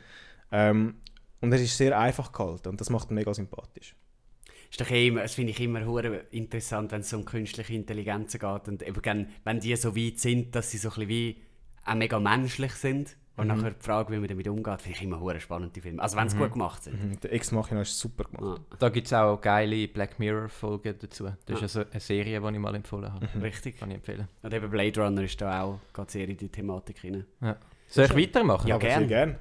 Ähm, 0.51 0.95
und 1.39 1.51
er 1.51 1.59
ist 1.62 1.77
sehr 1.77 2.00
einfach 2.00 2.31
gehalten 2.31 2.69
und 2.69 2.81
das 2.81 2.89
macht 2.89 3.12
ihn 3.12 3.15
mega 3.15 3.31
sympathisch. 3.31 3.95
Ist 4.77 4.81
doch 4.88 4.91
eh 4.95 5.07
immer, 5.07 5.21
das 5.24 5.33
finde 5.33 5.51
ich 5.51 5.59
immer 5.59 5.83
hure 5.85 6.25
interessant, 6.29 6.91
wenn 6.91 7.01
es 7.01 7.12
um 7.12 7.25
künstliche 7.25 7.74
Intelligenzen 7.74 8.39
geht 8.39 8.68
und 8.68 8.83
eben 8.83 9.27
wenn 9.44 9.59
die 9.59 9.75
so 9.75 9.95
weit 9.95 10.19
sind, 10.19 10.53
dass 10.53 10.69
sie 10.69 10.77
so 10.77 10.89
ein 10.89 10.94
bisschen 10.94 11.09
wie 11.09 11.38
auch 11.83 11.95
mega 11.95 12.19
menschlich 12.19 12.74
sind 12.74 13.18
und 13.38 13.47
nachher 13.47 13.71
die 13.71 13.83
Frage, 13.83 14.13
wie 14.13 14.18
man 14.19 14.27
damit 14.27 14.47
umgeht, 14.47 14.81
finde 14.83 14.97
ich 14.97 15.03
immer 15.03 15.19
hure 15.19 15.39
spannend, 15.39 15.75
die 15.75 15.81
Filme. 15.81 16.00
Also 16.01 16.15
wenn 16.15 16.29
sie 16.29 16.38
gut 16.38 16.53
gemacht 16.53 16.83
sind. 16.83 17.03
Mhm. 17.03 17.19
Der 17.21 17.33
Ex 17.33 17.51
Machina 17.51 17.81
ist 17.81 17.97
super 17.97 18.25
gemacht. 18.25 18.62
Ah, 18.71 18.75
Da 18.77 18.89
gibt 18.89 19.07
es 19.07 19.13
auch 19.13 19.41
geile 19.41 19.88
Black 19.88 20.19
Mirror-Folgen 20.19 20.95
dazu. 21.00 21.25
Das 21.47 21.57
ist 21.57 21.75
also 21.75 21.89
eine 21.89 22.00
Serie, 22.00 22.39
die 22.39 22.47
ich 22.53 22.59
mal 22.59 22.75
empfohlen 22.75 23.12
habe. 23.12 23.27
richtig. 23.41 23.77
Kann 23.79 23.89
ich 23.89 23.97
empfehlen. 23.97 24.27
Und 24.44 24.53
eben 24.53 24.69
Blade 24.69 25.01
Runner 25.01 25.24
ist 25.24 25.41
da 25.41 25.63
auch 25.63 25.79
geht 25.91 26.12
sehr 26.12 26.29
in 26.29 26.38
die 26.38 26.50
Thematik 26.50 27.03
rein. 27.03 27.25
Soll 27.88 28.06
ich 28.06 28.15
weitermachen? 28.15 28.68
Ja, 28.68 28.75
Aber 28.75 28.85
gern. 28.88 29.00
sehr 29.00 29.07
gern. 29.07 29.35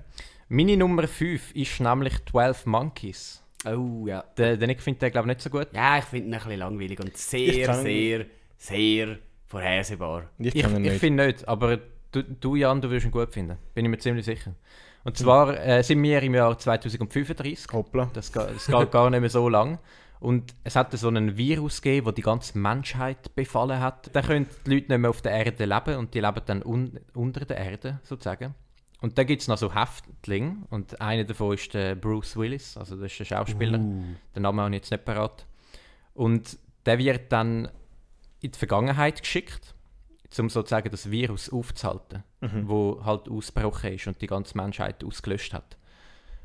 Meine 0.48 0.76
Nummer 0.78 1.06
5 1.06 1.54
ist 1.54 1.78
nämlich 1.80 2.24
12 2.30 2.64
Monkeys. 2.66 3.42
Oh 3.64 4.06
ja. 4.06 4.24
Der, 4.36 4.56
der 4.56 4.66
Nick 4.68 4.80
findet 4.80 5.02
den, 5.02 5.10
glaube 5.12 5.28
ich, 5.28 5.36
nicht 5.36 5.40
so 5.42 5.50
gut. 5.50 5.68
Ja, 5.72 5.98
ich 5.98 6.04
finde 6.04 6.28
ihn 6.28 6.34
ein 6.34 6.40
bisschen 6.40 6.58
langweilig 6.58 7.00
und 7.00 7.08
Ich 7.08 7.16
sehr, 7.16 7.74
sehr, 7.74 8.26
sehr 8.56 9.18
vorhersehbar. 9.46 10.30
Ich 10.38 10.54
Ich, 10.54 10.64
ich 10.64 10.68
nicht. 10.78 11.00
finde 11.00 11.26
nicht, 11.26 11.48
aber 11.48 11.78
du, 12.12 12.22
du, 12.22 12.54
Jan, 12.56 12.80
du 12.80 12.90
wirst 12.90 13.06
ihn 13.06 13.10
gut 13.12 13.32
finden. 13.32 13.56
Bin 13.74 13.84
ich 13.84 13.90
mir 13.90 13.98
ziemlich 13.98 14.24
sicher. 14.24 14.54
Und 15.04 15.16
zwar 15.16 15.56
äh, 15.64 15.82
sind 15.82 16.02
wir 16.02 16.22
im 16.22 16.34
Jahr 16.34 16.58
2035. 16.58 17.66
Hoppla. 17.72 18.10
Das, 18.12 18.32
geht- 18.32 18.50
das 18.54 18.66
geht 18.66 18.90
gar 18.90 19.08
nicht 19.10 19.20
mehr 19.20 19.30
so 19.30 19.48
lang. 19.48 19.78
Und 20.18 20.54
es 20.64 20.74
hat 20.76 20.92
so 20.92 21.08
einen 21.08 21.36
Virus 21.36 21.82
gegeben, 21.82 22.06
der 22.06 22.14
die 22.14 22.22
ganze 22.22 22.58
Menschheit 22.58 23.34
befallen 23.34 23.80
hat. 23.80 24.10
Dann 24.14 24.24
können 24.24 24.46
die 24.66 24.74
Leute 24.74 24.88
nicht 24.92 24.98
mehr 25.00 25.10
auf 25.10 25.22
der 25.22 25.32
Erde 25.32 25.64
leben 25.64 25.96
und 25.96 26.14
die 26.14 26.20
leben 26.20 26.40
dann 26.46 26.62
un 26.62 26.98
unter 27.14 27.44
der 27.44 27.58
Erde 27.58 28.00
sozusagen. 28.02 28.54
Und 29.00 29.18
da 29.18 29.24
gibt 29.24 29.42
es 29.42 29.48
noch 29.48 29.58
so 29.58 29.74
Häftlinge 29.74 30.56
und 30.70 31.00
einer 31.00 31.24
davon 31.24 31.54
ist 31.54 31.74
der 31.74 31.94
Bruce 31.94 32.36
Willis, 32.36 32.76
also 32.76 32.96
das 32.96 33.12
ist 33.12 33.18
der 33.18 33.24
Schauspieler. 33.26 33.78
Den 33.78 34.42
Namen 34.42 34.60
habe 34.60 34.70
ich 34.70 34.76
jetzt 34.80 34.90
nicht 34.90 35.04
parat. 35.04 35.46
Und 36.14 36.58
der 36.86 36.98
wird 36.98 37.30
dann 37.30 37.68
in 38.40 38.52
die 38.52 38.58
Vergangenheit 38.58 39.20
geschickt, 39.20 39.74
um 40.38 40.48
sozusagen 40.48 40.90
das 40.90 41.10
Virus 41.10 41.50
aufzuhalten, 41.50 42.22
wo 42.66 43.02
halt 43.04 43.28
ausgebrochen 43.28 43.92
ist 43.94 44.06
und 44.06 44.20
die 44.22 44.26
ganze 44.26 44.56
Menschheit 44.56 45.04
ausgelöscht 45.04 45.52
hat. 45.52 45.76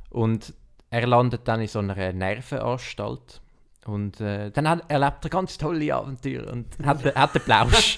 Und 0.09 0.53
er 0.89 1.07
landet 1.07 1.47
dann 1.47 1.61
in 1.61 1.67
so 1.67 1.79
einer 1.79 2.11
Nervenanstalt. 2.11 3.41
Und 3.85 4.21
äh, 4.21 4.51
dann 4.51 4.69
hat, 4.69 4.89
erlebt 4.91 5.25
er 5.25 5.29
ganz 5.31 5.57
tolle 5.57 5.93
Abenteuer 5.95 6.47
und 6.51 6.67
hat, 6.83 7.03
den- 7.03 7.15
hat 7.15 7.33
den 7.33 7.41
Plausch. 7.41 7.97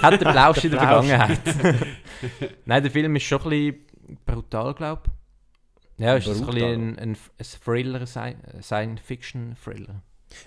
hat 0.00 0.12
den 0.20 0.30
Plausch 0.30 0.64
in 0.64 0.70
der. 0.70 0.80
Vergangenheit. 0.80 1.40
Nein, 2.64 2.82
der 2.82 2.90
Film 2.90 3.14
ist 3.16 3.24
schon 3.24 3.42
ein 3.42 3.48
bisschen 3.50 4.16
brutal, 4.24 4.72
glaube 4.74 5.02
ich. 5.06 6.02
Ja, 6.04 6.16
es 6.16 6.26
ist 6.26 6.40
ein, 6.40 6.46
Brutal. 6.46 6.62
ein, 6.72 6.98
ein, 6.98 7.10
ein 7.38 7.46
Thriller, 7.62 8.00
Sci- 8.06 8.62
Science-Fiction-Thriller. 8.62 10.02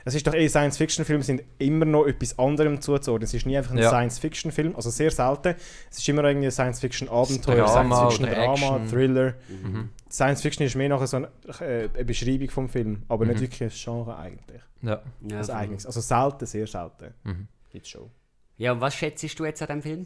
Es 0.05 0.15
ist 0.15 0.25
doch 0.27 0.33
eh, 0.33 0.47
Science-Fiction-Filme 0.47 1.23
sind 1.23 1.43
immer 1.59 1.85
noch 1.85 2.05
etwas 2.05 2.37
anderem 2.39 2.81
zuzuordnen. 2.81 3.25
Es 3.25 3.33
ist 3.33 3.45
nie 3.45 3.57
einfach 3.57 3.71
ein 3.71 3.77
Ja. 3.79 3.89
Science-Fiction-Film, 3.89 4.75
also 4.75 4.89
sehr 4.89 5.11
selten. 5.11 5.55
Es 5.91 5.97
ist 5.97 6.07
immer 6.09 6.23
irgendwie 6.23 6.47
ein 6.47 6.51
Science-Fiction-Abenteuer, 6.51 7.67
Science-Fiction-Drama. 7.67 8.85
Thriller. 8.89 9.33
Mhm. 9.49 9.89
Science-Fiction 10.09 10.65
ist 10.65 10.75
mehr 10.75 10.89
nachher 10.89 11.07
so 11.07 11.17
eine, 11.17 11.27
äh, 11.59 11.89
eine 11.93 12.05
Beschreibung 12.05 12.49
vom 12.49 12.69
Film, 12.69 13.03
aber 13.09 13.25
nicht 13.25 13.37
Mhm. 13.37 13.41
wirklich 13.41 13.63
ein 13.63 13.69
Genre 13.73 14.17
eigentlich. 14.17 14.61
Ja. 14.81 15.01
Ja, 15.29 15.49
eigenes. 15.55 15.85
Also 15.85 16.01
selten, 16.01 16.45
sehr 16.45 16.67
selten. 16.67 17.13
Mhm. 17.23 17.47
Gibt's 17.71 17.89
schon. 17.89 18.09
ja, 18.57 18.71
und 18.73 18.81
was 18.81 18.93
schätzt 18.95 19.39
du 19.39 19.45
jetzt 19.45 19.61
an 19.61 19.67
dem 19.69 19.81
Film? 19.81 20.05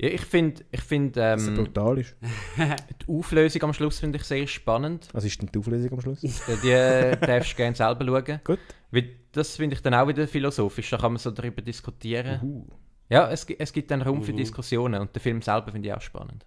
Ja 0.00 0.08
ich 0.08 0.22
finde, 0.22 0.64
ich 0.70 0.80
find, 0.80 1.16
Dass 1.16 1.42
er 1.46 1.48
ähm, 1.48 1.54
brutal 1.64 1.98
ist. 1.98 2.16
die 2.56 3.08
Auflösung 3.08 3.62
am 3.64 3.72
Schluss 3.74 3.98
finde 4.00 4.18
ich 4.18 4.24
sehr 4.24 4.46
spannend. 4.46 5.08
Was 5.12 5.24
ist 5.24 5.40
denn 5.40 5.50
die 5.52 5.58
Auflösung 5.58 5.92
am 5.92 6.00
Schluss? 6.00 6.22
Äh, 6.24 6.56
Die 6.62 6.70
äh, 6.70 7.16
darfst 7.16 7.52
du 7.52 7.56
gerne 7.56 7.76
selber 7.76 8.04
schauen. 8.04 8.40
Gut. 8.44 8.58
Weil 8.90 9.10
das 9.32 9.56
finde 9.56 9.76
ich 9.76 9.82
dann 9.82 9.94
auch 9.94 10.08
wieder 10.08 10.26
philosophisch, 10.26 10.90
da 10.90 10.96
kann 10.98 11.12
man 11.12 11.18
so 11.18 11.30
darüber 11.30 11.62
diskutieren. 11.62 12.40
Uh, 12.42 12.66
Ja, 13.08 13.30
es, 13.30 13.44
es 13.44 13.72
gibt 13.72 13.90
dann 13.90 14.02
Raum 14.02 14.22
für 14.22 14.32
Mhm. 14.32 14.36
Diskussionen 14.38 15.00
und 15.00 15.14
den 15.14 15.20
Film 15.20 15.42
selber 15.42 15.70
finde 15.72 15.88
ich 15.88 15.94
auch 15.94 16.00
spannend. 16.00 16.44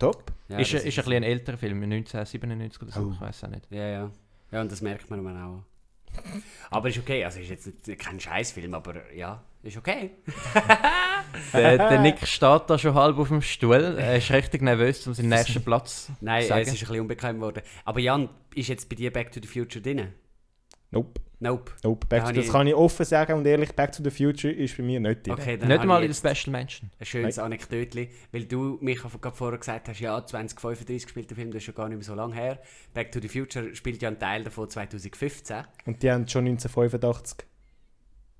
top. 0.00 0.32
Ja, 0.48 0.58
ist, 0.58 0.72
das 0.72 0.84
ist 0.84 0.98
ein 0.98 1.04
bisschen 1.04 1.12
ein 1.18 1.22
älterer 1.24 1.56
Film, 1.58 1.82
1997 1.82 2.82
oder 2.82 2.92
so, 2.92 3.00
Oh. 3.02 3.12
ich 3.14 3.20
weiß 3.20 3.44
auch 3.44 3.48
nicht. 3.48 3.66
Ja, 3.70 3.86
ja. 3.88 4.10
Ja, 4.50 4.60
und 4.62 4.72
das 4.72 4.80
merkt 4.80 5.10
man 5.10 5.36
auch. 5.36 5.62
Aber 6.70 6.88
ist 6.88 6.98
okay, 6.98 7.22
also 7.24 7.38
ist 7.40 7.50
jetzt 7.50 7.86
nicht, 7.86 8.00
kein 8.00 8.18
Scheißfilm, 8.18 8.72
aber 8.74 9.12
ja, 9.12 9.42
ist 9.62 9.76
okay. 9.76 10.10
Der, 11.52 11.76
der 11.76 12.00
Nick 12.00 12.26
steht 12.26 12.62
da 12.68 12.78
schon 12.78 12.94
halb 12.94 13.18
auf 13.18 13.28
dem 13.28 13.42
Stuhl, 13.42 13.96
er 13.98 14.16
ist 14.16 14.30
richtig 14.32 14.62
nervös, 14.62 15.06
um 15.06 15.14
seinen 15.14 15.28
nächsten 15.28 15.62
Platz 15.62 16.10
Nein, 16.20 16.42
zu 16.42 16.48
sagen. 16.48 16.62
es 16.62 16.68
ist 16.68 16.74
ein 16.74 16.78
bisschen 16.88 17.00
unbequem 17.02 17.36
geworden. 17.36 17.62
Aber 17.84 18.00
Jan, 18.00 18.28
ist 18.54 18.68
jetzt 18.68 18.88
bei 18.88 18.96
dir 18.96 19.12
Back 19.12 19.30
to 19.32 19.40
the 19.40 19.46
Future 19.46 19.80
drin? 19.82 20.08
Nope. 20.90 21.20
Nope. 21.40 21.70
Nope, 21.84 22.06
Back 22.08 22.22
Da 22.24 22.28
to, 22.30 22.36
das 22.36 22.46
ich- 22.46 22.50
kann 22.52 22.66
ich 22.66 22.74
offen 22.74 23.04
sagen 23.04 23.34
und 23.34 23.46
ehrlich, 23.46 23.72
Back 23.72 23.92
to 23.92 24.02
the 24.02 24.10
Future 24.10 24.52
ist 24.52 24.76
bei 24.76 24.82
mir 24.82 24.98
nicht 25.00 25.26
drin. 25.26 25.34
Okay, 25.34 25.56
dann 25.58 25.68
Nicht 25.68 25.84
mal 25.84 26.02
in 26.02 26.12
der 26.12 26.14
Special 26.34 26.50
Mention. 26.50 26.90
ein 26.98 27.06
schönes 27.06 27.38
Anekdötchen, 27.38 28.08
weil 28.32 28.44
du 28.46 28.78
mich 28.80 28.98
gerade 29.00 29.36
vorher 29.36 29.58
gesagt 29.58 29.88
hast, 29.88 30.00
ja, 30.00 30.24
2035 30.24 31.04
gespielt 31.04 31.30
der 31.30 31.36
Film, 31.36 31.50
das 31.52 31.62
ist 31.62 31.66
ja 31.68 31.72
gar 31.74 31.88
nicht 31.88 31.98
mehr 31.98 32.04
so 32.04 32.14
lange 32.14 32.34
her. 32.34 32.58
Back 32.94 33.12
to 33.12 33.20
the 33.20 33.28
Future 33.28 33.74
spielt 33.74 34.00
ja 34.02 34.08
ein 34.08 34.18
Teil 34.18 34.42
davon 34.44 34.68
2015. 34.68 35.58
Und 35.86 36.02
die 36.02 36.10
haben 36.10 36.26
schon 36.26 36.46
1985. 36.46 37.46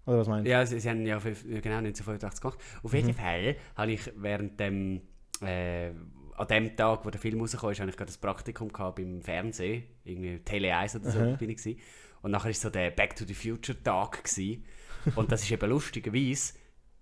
Oder 0.09 0.21
was 0.21 0.29
meinst 0.29 0.47
du? 0.47 0.50
Ja, 0.50 0.65
sie, 0.65 0.81
sie 0.81 0.88
haben 0.88 1.05
ja 1.05 1.21
fünf- 1.21 1.45
genau 1.45 1.77
1985 1.77 2.41
gemacht. 2.41 2.59
Auf 2.83 2.95
jeden 2.95 3.12
Fall 3.12 3.57
habe 3.77 3.93
ich 3.93 4.11
während 4.17 4.59
dem, 4.59 5.03
äh, 5.43 5.91
an 6.37 6.49
dem 6.49 6.75
Tag, 6.77 7.05
wo 7.05 7.11
der 7.11 7.21
Film 7.21 7.41
rauskam, 7.41 7.69
ist, 7.69 7.81
habe 7.81 7.91
ich 7.91 7.97
gerade 7.97 8.11
ein 8.11 8.21
Praktikum 8.21 8.73
gehabt 8.73 8.97
beim 8.97 9.21
Fernsehen, 9.21 9.85
irgendwie 10.05 10.38
Tele 10.38 10.75
1 10.75 10.97
oder 10.97 11.11
so 11.11 11.19
Aha. 11.19 11.37
bin 11.37 11.50
ich 11.50 11.59
gewesen. 11.59 11.81
Und 12.23 12.31
nachher 12.31 12.47
war 12.47 12.55
so 12.55 12.71
der 12.71 12.91
Back 12.91 13.17
to 13.17 13.27
the 13.27 13.35
Future 13.35 13.81
Tag 13.83 14.25
gewesen. 14.25 14.65
Und 15.15 15.31
das 15.31 15.43
ist 15.43 15.50
eben 15.50 15.69
lustigerweise 15.69 16.55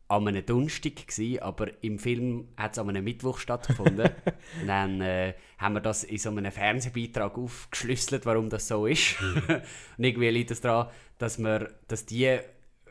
an 0.08 0.28
einem 0.28 0.44
Donnerstag 0.44 1.06
gewesen, 1.06 1.40
aber 1.42 1.82
im 1.82 1.98
Film 1.98 2.48
hat 2.56 2.72
es 2.72 2.78
an 2.78 2.88
einem 2.88 3.04
Mittwoch 3.04 3.38
stattgefunden. 3.38 4.10
und 4.60 4.66
dann 4.66 5.00
äh, 5.00 5.34
haben 5.58 5.74
wir 5.74 5.80
das 5.80 6.04
in 6.04 6.18
so 6.18 6.30
einem 6.30 6.50
Fernsehbeitrag 6.50 7.38
aufgeschlüsselt, 7.38 8.26
warum 8.26 8.50
das 8.50 8.68
so 8.68 8.86
ist. 8.86 9.16
und 9.98 10.04
irgendwie 10.04 10.30
liegt 10.30 10.50
es 10.50 10.60
daran, 10.60 10.88
dass 11.18 11.38
wir, 11.38 11.72
dass 11.88 12.06
die, 12.06 12.38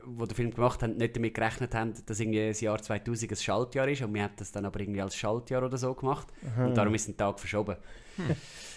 die 0.07 0.27
den 0.27 0.35
Film 0.35 0.51
gemacht 0.51 0.81
haben, 0.83 0.97
nicht 0.97 1.15
damit 1.15 1.33
gerechnet 1.33 1.73
haben, 1.75 1.93
dass 2.05 2.19
irgendwie 2.19 2.47
das 2.47 2.61
Jahr 2.61 2.81
2000 2.81 3.31
ein 3.31 3.35
Schaltjahr 3.37 3.87
ist 3.87 4.01
und 4.01 4.13
wir 4.13 4.23
haben 4.23 4.33
das 4.37 4.51
dann 4.51 4.65
aber 4.65 4.79
irgendwie 4.79 5.01
als 5.01 5.15
Schaltjahr 5.15 5.63
oder 5.63 5.77
so 5.77 5.93
gemacht 5.93 6.27
und 6.57 6.75
darum 6.75 6.93
ist 6.95 7.07
ein 7.07 7.17
Tag 7.17 7.39
verschoben. 7.39 7.75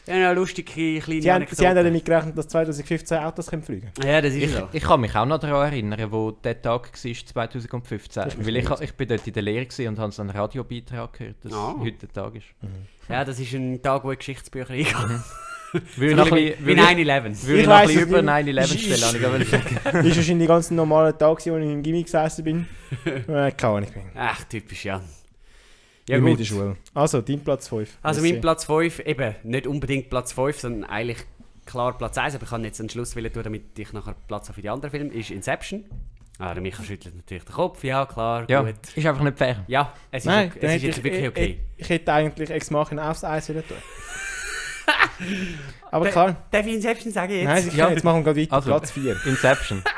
Ja, 0.07 0.15
eine 0.15 0.33
lustige 0.35 1.01
kleine 1.01 1.23
Sie 1.23 1.31
haben, 1.31 1.47
sie 1.51 1.69
haben 1.69 1.77
damit 1.77 2.05
gerechnet, 2.05 2.37
dass 2.37 2.49
2015 2.49 3.19
Autos 3.19 3.47
können 3.49 3.63
fliegen 3.63 3.91
Ja, 4.03 4.21
das 4.23 4.33
ist 4.33 4.43
Ich, 4.43 4.53
so. 4.53 4.67
ich 4.73 4.83
kann 4.83 5.01
mich 5.03 5.15
auch 5.15 5.27
noch 5.27 5.39
daran 5.39 5.71
erinnern, 5.71 6.11
wo 6.11 6.31
der 6.31 6.61
Tag 6.63 6.91
war, 6.93 7.51
2015. 7.51 8.25
Das 8.25 8.35
ist 8.35 8.47
Weil 8.47 8.57
ich, 8.57 8.71
ich 8.81 8.95
bin 8.95 9.07
dort 9.09 9.27
in 9.27 9.33
der 9.35 9.43
Lehre 9.43 9.67
und 9.89 9.99
habe 9.99 10.11
so 10.11 10.23
einen 10.23 10.31
Radiobeitrag 10.31 11.13
gehört, 11.13 11.37
dass 11.45 11.53
Ah. 11.53 11.75
heute 11.79 12.07
der 12.07 12.13
Tag 12.13 12.35
ist. 12.37 12.47
Ja, 13.09 13.23
das 13.25 13.39
ist 13.39 13.53
ein 13.53 13.83
Tag, 13.83 14.03
wo 14.03 14.11
in 14.11 14.19
Geschichtsbücher 14.19 14.71
eingeht. 14.71 14.95
Würde 15.73 15.87
So 15.97 16.05
ich 16.05 16.17
noch 16.17 16.37
wie 16.37 16.51
bisschen- 16.53 16.79
9-11. 16.79 17.47
würde 17.47 17.55
Ich 17.55 17.61
ich 17.61 17.67
noch 17.67 17.75
ein 17.75 17.91
über 17.91 18.23
nicht. 18.23 18.59
9-11 18.59 18.79
stellen, 18.79 19.43
ich 19.43 19.49
sagen. 19.49 19.79
Das 19.85 19.93
war 19.95 20.05
wahrscheinlich 20.05 20.31
ein 20.31 20.47
ganz 20.47 20.71
normaler 20.71 21.17
Tag, 21.17 21.29
als 21.37 21.47
ich 21.47 21.53
im 21.53 21.83
Gimmick 21.83 22.07
gesessen 22.07 22.45
bin. 22.45 22.67
äh, 23.05 23.53
keine 23.53 23.57
Ahnung. 23.77 23.89
Ach, 24.15 24.45
typisch, 24.45 24.85
ja. 24.85 25.03
Ja, 26.09 26.17
gut. 26.19 26.25
Mittelschule. 26.31 26.77
Also, 26.95 27.21
dein 27.21 27.41
Platz 27.41 27.69
5. 27.69 27.99
Also 28.03 28.23
mein 28.23 28.41
Platz 28.41 28.65
5, 28.65 29.01
eben 29.01 29.35
nicht 29.43 29.67
unbedingt 29.67 30.09
Platz 30.09 30.33
5, 30.33 30.59
sondern 30.59 30.89
eigentlich 30.89 31.19
klar 31.67 31.99
Platz 31.99 32.17
1, 32.17 32.35
aber 32.35 32.45
ich 32.45 32.51
kann 32.51 32.65
jetzt 32.65 32.81
einen 32.81 32.89
Schluss 32.89 33.15
wählen 33.15 33.31
tun, 33.31 33.43
damit 33.43 33.79
ich 33.79 33.93
nachher 33.93 34.15
Platz 34.27 34.47
habe 34.49 34.55
für 34.55 34.63
die 34.63 34.71
anderen 34.71 34.91
Filme, 34.91 35.13
ist 35.13 35.31
Inception. 35.31 35.85
Ah, 36.39 36.55
der 36.55 36.63
Micha 36.63 36.83
schüttelt 36.83 37.15
natürlich 37.17 37.45
den 37.45 37.53
Kopf, 37.53 37.83
ja 37.85 38.07
klar, 38.07 38.47
Ja, 38.49 38.63
gut. 38.63 38.77
ist 38.95 39.05
einfach 39.07 39.23
nicht 39.25 39.37
fair. 39.37 39.65
Ja, 39.67 39.93
es 40.13 40.23
ist, 40.23 40.27
Nein, 40.27 40.51
okay, 40.55 40.59
es 40.67 40.75
ist 40.77 40.83
jetzt 40.85 40.99
ich, 40.99 41.05
wirklich 41.05 41.23
ich, 41.25 41.29
okay. 41.29 41.59
ich, 41.77 41.83
ich 41.85 41.89
hätte 41.91 42.13
eigentlich 42.13 42.49
Ex 42.51 42.71
Machina 42.71 43.11
aufs 43.11 43.25
Eis 43.25 43.49
wieder 43.51 43.67
tun. 43.67 43.77
Aber 45.91 46.09
klar. 46.09 46.37
Darf 46.51 46.67
ich 46.67 46.75
Inception 46.75 47.13
sagen 47.13 47.33
jetzt? 47.33 47.45
Nein, 47.45 47.69
ich 47.69 47.75
Ja. 47.75 47.85
kann 47.87 47.95
jetzt 47.95 48.05
machen 48.05 48.19
wir 48.19 48.25
gerade 48.25 48.41
weiter. 48.41 48.53
Also. 48.55 48.71
Platz 48.71 48.91
4. 48.93 49.17
Inception. 49.27 49.83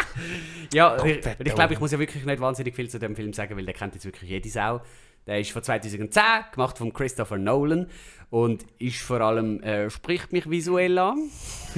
Ja, 0.72 0.96
Gott, 0.96 1.06
ich, 1.06 1.26
ich 1.46 1.54
glaube, 1.54 1.74
ich 1.74 1.80
muss 1.80 1.90
ja 1.90 1.98
wirklich 1.98 2.24
nicht 2.24 2.40
wahnsinnig 2.40 2.76
viel 2.76 2.88
zu 2.88 3.00
dem 3.00 3.16
Film 3.16 3.32
sagen, 3.32 3.56
weil 3.56 3.64
der 3.64 3.74
kennt 3.74 3.94
jetzt 3.94 4.04
wirklich 4.04 4.30
jede 4.30 4.48
Sau. 4.48 4.80
Der 5.26 5.40
ist 5.40 5.50
von 5.50 5.64
2010, 5.64 6.22
gemacht 6.52 6.78
von 6.78 6.92
Christopher 6.92 7.38
Nolan 7.38 7.88
und 8.30 8.64
ist 8.78 9.00
vor 9.02 9.20
allem, 9.20 9.60
äh, 9.64 9.90
spricht 9.90 10.32
mich 10.32 10.48
visuell 10.48 10.96
an. 10.98 11.28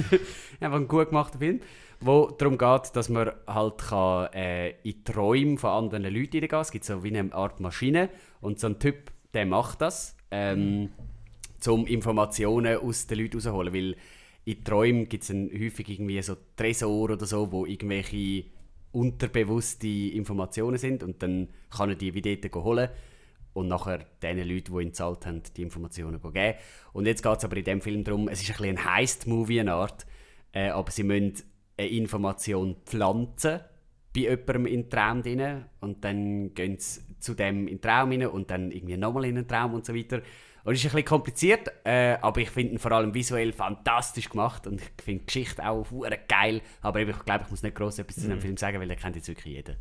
Einfach 0.59 0.77
ein 0.77 0.87
gut 0.87 1.09
gemachter 1.09 1.39
Film, 1.39 1.59
wo 2.01 2.27
darum 2.37 2.57
geht, 2.59 2.95
dass 2.95 3.09
man 3.09 3.31
halt 3.47 3.77
kann, 3.79 4.31
äh, 4.33 4.69
in 4.69 4.75
die 4.83 5.03
Träume 5.03 5.57
von 5.57 5.71
anderen 5.71 6.03
Leuten 6.03 6.37
reingehen 6.39 6.61
Es 6.61 6.69
gibt 6.71 6.85
so 6.85 7.03
wie 7.03 7.17
eine 7.17 7.33
Art 7.33 7.59
Maschine 7.59 8.09
und 8.41 8.59
so 8.59 8.67
ein 8.67 8.77
Typ, 8.77 9.11
der 9.33 9.47
macht 9.47 9.81
das, 9.81 10.15
ähm, 10.29 10.89
um 11.67 11.85
Informationen 11.87 12.77
aus 12.77 13.07
den 13.07 13.19
Leuten 13.19 13.37
rauszuholen, 13.37 13.73
weil 13.73 13.95
in 14.45 14.63
Träumen 14.63 15.07
gibt 15.07 15.23
es 15.23 15.29
häufig 15.29 15.89
irgendwie 15.89 16.21
so 16.21 16.35
Tresor 16.55 17.09
oder 17.09 17.25
so, 17.25 17.51
wo 17.51 17.65
irgendwelche 17.65 18.45
unterbewusste 18.91 19.87
Informationen 19.87 20.77
sind 20.77 21.03
und 21.03 21.23
dann 21.23 21.49
kann 21.69 21.89
er 21.89 21.95
die 21.95 22.13
wie 22.13 22.21
dort 22.21 22.53
holen 22.55 22.89
und 23.53 23.67
nachher 23.67 24.05
den 24.21 24.37
Leuten, 24.37 24.73
die 24.73 24.81
ihn 24.81 24.89
gezahlt 24.89 25.25
haben, 25.25 25.41
die 25.55 25.61
Informationen 25.61 26.19
geben. 26.21 26.57
Und 26.91 27.05
jetzt 27.05 27.23
geht 27.23 27.37
es 27.37 27.45
aber 27.45 27.57
in 27.57 27.63
dem 27.63 27.81
Film 27.81 28.03
darum, 28.03 28.27
es 28.27 28.41
ist 28.41 28.49
ein 28.51 28.57
bisschen 28.57 28.77
ein 28.77 28.85
Heist-Movie, 28.85 29.59
eine 29.61 29.73
Art, 29.73 30.05
äh, 30.51 30.69
aber 30.69 30.91
sie 30.91 31.03
müssen 31.03 31.43
eine 31.77 31.87
Information 31.87 32.75
pflanzen 32.85 33.61
bei 34.13 34.21
jemandem 34.21 34.65
in 34.67 34.81
den 34.83 34.89
Traum 34.89 35.21
rein 35.21 35.65
und 35.79 36.03
dann 36.03 36.53
gehen 36.53 36.77
sie 36.77 37.01
zu 37.19 37.33
dem 37.33 37.67
in 37.67 37.77
den 37.77 37.81
Traum 37.81 38.11
rein 38.11 38.27
und 38.27 38.51
dann 38.51 38.71
irgendwie 38.71 38.97
nochmal 38.97 39.25
in 39.25 39.35
den 39.35 39.47
Traum 39.47 39.73
und 39.73 39.85
so 39.85 39.95
weiter. 39.95 40.21
Und 40.65 40.73
es 40.73 40.79
ist 40.79 40.85
ein 40.85 40.91
bisschen 40.91 41.05
kompliziert, 41.05 41.71
äh, 41.83 42.17
aber 42.21 42.39
ich 42.39 42.49
finde 42.49 42.73
ihn 42.73 42.79
vor 42.79 42.91
allem 42.93 43.13
visuell 43.13 43.51
fantastisch 43.51 44.29
gemacht 44.29 44.65
und 44.65 44.79
ich 44.81 45.03
finde 45.03 45.19
die 45.21 45.25
Geschichte 45.25 45.67
auch 45.67 45.85
geil. 46.29 46.61
Aber 46.81 46.99
eben, 47.01 47.11
ich 47.11 47.19
glaube, 47.25 47.43
ich 47.43 47.51
muss 47.51 47.63
nicht 47.63 47.75
groß 47.75 47.99
etwas 47.99 48.15
zu 48.15 48.29
dem 48.29 48.39
Film 48.39 48.55
sagen, 48.55 48.79
weil 48.79 48.87
den 48.87 48.97
kennt 48.97 49.15
jetzt 49.17 49.27
wirklich 49.27 49.53
jeder. 49.55 49.75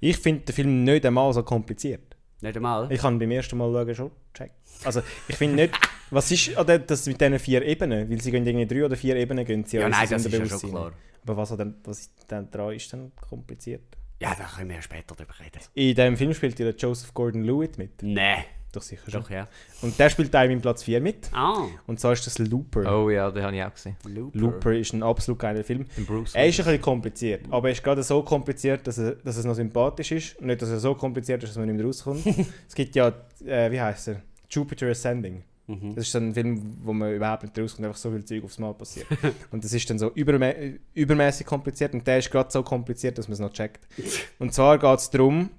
Ich 0.00 0.18
finde 0.18 0.44
den 0.44 0.54
Film 0.54 0.84
nicht 0.84 1.06
einmal 1.06 1.32
so 1.32 1.42
kompliziert. 1.42 2.16
Nicht 2.42 2.54
einmal? 2.54 2.92
Ich 2.92 3.02
habe 3.02 3.16
beim 3.16 3.30
ersten 3.30 3.56
Mal 3.56 3.72
schauen 3.72 3.94
schon 3.94 4.10
gecheckt. 4.34 4.54
Also, 4.84 5.00
ich 5.26 5.36
finde 5.36 5.56
nicht... 5.56 5.74
Was 6.10 6.30
ist 6.30 6.48
der- 6.54 6.78
das 6.80 7.06
mit 7.06 7.18
diesen 7.20 7.38
vier 7.38 7.62
Ebenen? 7.62 8.08
Weil 8.10 8.20
sie 8.20 8.30
gehen 8.30 8.46
irgendwie 8.46 8.66
drei 8.66 8.84
oder 8.84 8.96
vier 8.96 9.16
Ebenen 9.16 9.44
gehen 9.44 9.64
sie 9.64 9.78
Ja, 9.78 9.86
in 9.86 9.90
nein, 9.90 10.06
das 10.08 10.24
ist 10.26 10.32
ja 10.32 10.46
schon 10.46 10.70
klar. 10.70 10.92
Aber 11.22 11.36
was, 11.38 11.50
an 11.52 11.58
dem- 11.58 11.74
was 11.84 12.00
ist 12.00 12.12
dann 12.28 12.50
dran 12.50 12.74
ist 12.74 12.92
dann 12.92 13.10
kompliziert? 13.28 13.96
Ja, 14.20 14.34
da 14.38 14.44
können 14.44 14.68
wir 14.68 14.76
ja 14.76 14.82
später 14.82 15.14
drüber 15.14 15.32
reden. 15.40 15.60
In 15.74 15.94
diesem 15.94 16.16
Film 16.16 16.34
spielt 16.34 16.58
ja 16.58 16.66
der 16.70 16.76
Joseph 16.76 17.12
Gordon-Lewitt 17.14 17.78
mit. 17.78 18.02
Nein, 18.02 18.44
Doch 18.72 18.82
sicher 18.82 19.10
schon. 19.10 19.22
doch 19.22 19.30
ja. 19.30 19.48
Und 19.82 19.98
der 19.98 20.10
spielt 20.10 20.34
auch 20.36 20.44
im 20.44 20.60
Platz 20.60 20.82
4 20.82 21.00
mit. 21.00 21.30
Ah, 21.32 21.64
Und 21.86 21.98
zwar 21.98 22.12
ist 22.12 22.26
das 22.26 22.38
Looper. 22.38 22.84
Oh 22.92 23.08
ja, 23.10 23.30
den 23.30 23.42
habe 23.42 23.56
ich 23.56 23.62
auch 23.62 23.72
gesehen. 23.72 23.96
Looper. 24.06 24.38
Looper 24.38 24.74
ist 24.74 24.92
ein 24.92 25.02
absolut 25.02 25.38
geiler 25.38 25.64
Film. 25.64 25.86
Er 25.96 26.46
ist 26.46 26.58
ein 26.60 26.64
bisschen 26.64 26.80
kompliziert, 26.80 27.46
aber 27.50 27.68
er 27.68 27.72
ist 27.72 27.82
gerade 27.82 28.02
so 28.02 28.22
kompliziert, 28.22 28.86
dass, 28.86 28.98
er, 28.98 29.12
dass 29.12 29.36
es 29.36 29.44
noch 29.44 29.54
sympathisch 29.54 30.12
ist. 30.12 30.38
Und 30.38 30.46
nicht, 30.48 30.60
dass 30.60 30.68
er 30.68 30.78
so 30.78 30.94
kompliziert 30.94 31.42
ist, 31.42 31.50
dass 31.50 31.56
man 31.56 31.66
nicht 31.66 31.76
mehr 31.76 31.86
rauskommt. 31.86 32.24
es 32.68 32.74
gibt 32.74 32.94
ja, 32.94 33.12
äh, 33.44 33.70
wie 33.70 33.80
heißt 33.80 34.08
er? 34.08 34.22
Jupiter 34.50 34.88
Ascending. 34.88 35.42
Mhm. 35.66 35.94
Das 35.94 36.06
ist 36.06 36.12
so 36.12 36.18
ein 36.18 36.32
Film, 36.32 36.76
wo 36.82 36.92
man 36.92 37.12
überhaupt 37.12 37.42
nicht 37.42 37.58
rauskommt, 37.58 37.86
einfach 37.86 37.98
so 37.98 38.10
viel 38.10 38.24
Zeug 38.24 38.44
aufs 38.44 38.58
Mal 38.58 38.72
passiert. 38.74 39.06
und 39.50 39.64
das 39.64 39.72
ist 39.72 39.88
dann 39.90 39.98
so 39.98 40.10
übermä 40.12 40.78
übermäßig 40.94 41.46
kompliziert 41.46 41.92
und 41.94 42.06
der 42.06 42.18
ist 42.18 42.30
gerade 42.30 42.50
so 42.50 42.62
kompliziert, 42.62 43.18
dass 43.18 43.26
man 43.28 43.32
es 43.34 43.40
noch 43.40 43.52
checkt. 43.52 43.86
Und 44.38 44.54
zwar 44.54 44.78
geht 44.78 44.98
es 44.98 45.10
darum, 45.10 45.50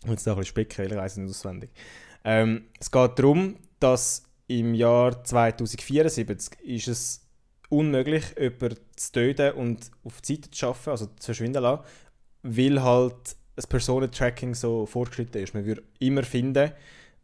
ich 0.00 0.06
muss 0.06 0.14
jetzt 0.14 0.26
noch 0.26 0.34
ein 0.34 0.38
bisschen 0.40 0.50
spicken, 0.50 0.78
weil 0.84 0.92
ich 0.92 0.96
weiß 0.98 1.12
es 1.12 1.18
nicht 1.18 1.30
auswendig. 1.30 1.70
Ähm, 2.24 2.66
es 2.78 2.90
geht 2.90 3.18
darum, 3.18 3.56
dass 3.78 4.24
im 4.46 4.74
Jahr 4.74 5.22
2074 5.24 6.60
ist 6.60 6.88
es 6.88 7.26
unmöglich, 7.68 8.24
jemanden 8.38 8.76
zu 8.96 9.12
töten 9.12 9.52
und 9.52 9.90
auf 10.04 10.20
die 10.20 10.34
Seite 10.34 10.50
zu 10.50 10.58
schaffen, 10.58 10.90
also 10.90 11.06
zu 11.06 11.26
verschwinden 11.26 11.62
lassen, 11.62 11.84
weil 12.42 12.82
halt 12.82 13.36
das 13.56 13.66
Personentracking 13.66 14.54
so 14.54 14.86
fortgeschritten 14.86 15.42
ist. 15.42 15.54
Man 15.54 15.64
würde 15.64 15.82
immer 15.98 16.22
finden, 16.22 16.72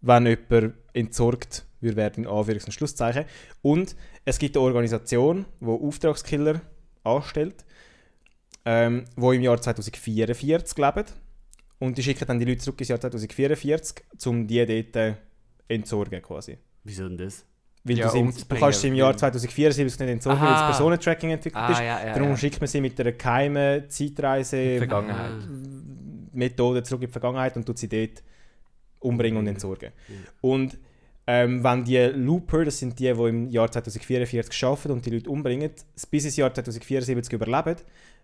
wenn 0.02 0.26
jemand 0.26 0.74
entsorgt 0.92 1.66
würde 1.80 1.96
werden, 1.96 2.24
in 2.24 2.30
Anführungs- 2.30 2.66
und 2.66 2.72
Schlusszeichen. 2.72 3.24
Und 3.62 3.96
es 4.24 4.38
gibt 4.38 4.56
eine 4.56 4.64
Organisation, 4.64 5.46
die 5.60 5.66
Auftragskiller 5.66 6.60
anstellt, 7.04 7.64
ähm, 8.64 9.04
wo 9.16 9.32
im 9.32 9.42
Jahr 9.42 9.60
2044 9.60 10.78
leben. 10.78 11.04
Und 11.78 11.98
die 11.98 12.02
schicken 12.02 12.24
dann 12.26 12.38
die 12.38 12.44
Leute 12.46 12.58
zurück 12.58 12.80
ins 12.80 12.88
Jahr 12.88 13.00
2044, 13.00 14.04
um 14.26 14.46
die 14.46 14.64
dort 14.64 14.96
äh, 14.96 15.14
entsorgen 15.68 16.22
quasi. 16.22 16.56
Wieso 16.84 17.08
denn 17.08 17.18
das? 17.18 17.44
Weil 17.84 17.98
Ja, 17.98 18.06
du, 18.06 18.12
sie, 18.12 18.18
im- 18.20 18.34
du 18.34 18.56
kannst 18.56 18.80
sie 18.80 18.88
im 18.88 18.94
Jahr 18.94 19.10
weil- 19.10 19.18
2074 19.18 20.00
nicht 20.00 20.08
entsorgen, 20.10 20.40
weil 20.40 20.48
Aha. 20.48 20.68
das 20.68 20.76
Personentracking 20.76 21.30
entwickelt 21.30 21.70
ist. 21.70 21.80
ja, 21.80 22.14
Darum 22.14 22.36
schickt 22.36 22.60
man 22.60 22.66
sie 22.68 22.80
mit 22.80 22.98
einer 23.00 23.12
geheimen 23.12 23.88
Zeitreise 23.90 24.78
Vergangenheit. 24.78 25.32
Methode 26.32 26.82
zurück 26.82 27.02
in 27.02 27.08
die 27.08 27.12
Vergangenheit 27.12 27.56
und 27.56 27.64
tut 27.66 27.78
sie 27.78 27.88
dort 27.88 28.22
umbringen 29.00 29.38
und 29.38 29.44
Mhm. 29.44 29.50
entsorgen. 29.50 29.92
Und 30.40 30.78
ähm, 31.28 31.62
wenn 31.64 31.84
die 31.84 31.98
Looper, 31.98 32.64
das 32.64 32.78
sind 32.78 32.98
die, 32.98 33.12
die 33.12 33.20
im 33.28 33.48
Jahr 33.50 33.70
2044 33.70 34.64
arbeiten 34.64 34.92
und 34.92 35.04
die 35.06 35.10
Leute 35.10 35.28
umbringen, 35.30 35.70
bis 36.10 36.24
ins 36.24 36.36
Jahr 36.36 36.52
2074 36.54 37.32
überleben, 37.32 37.76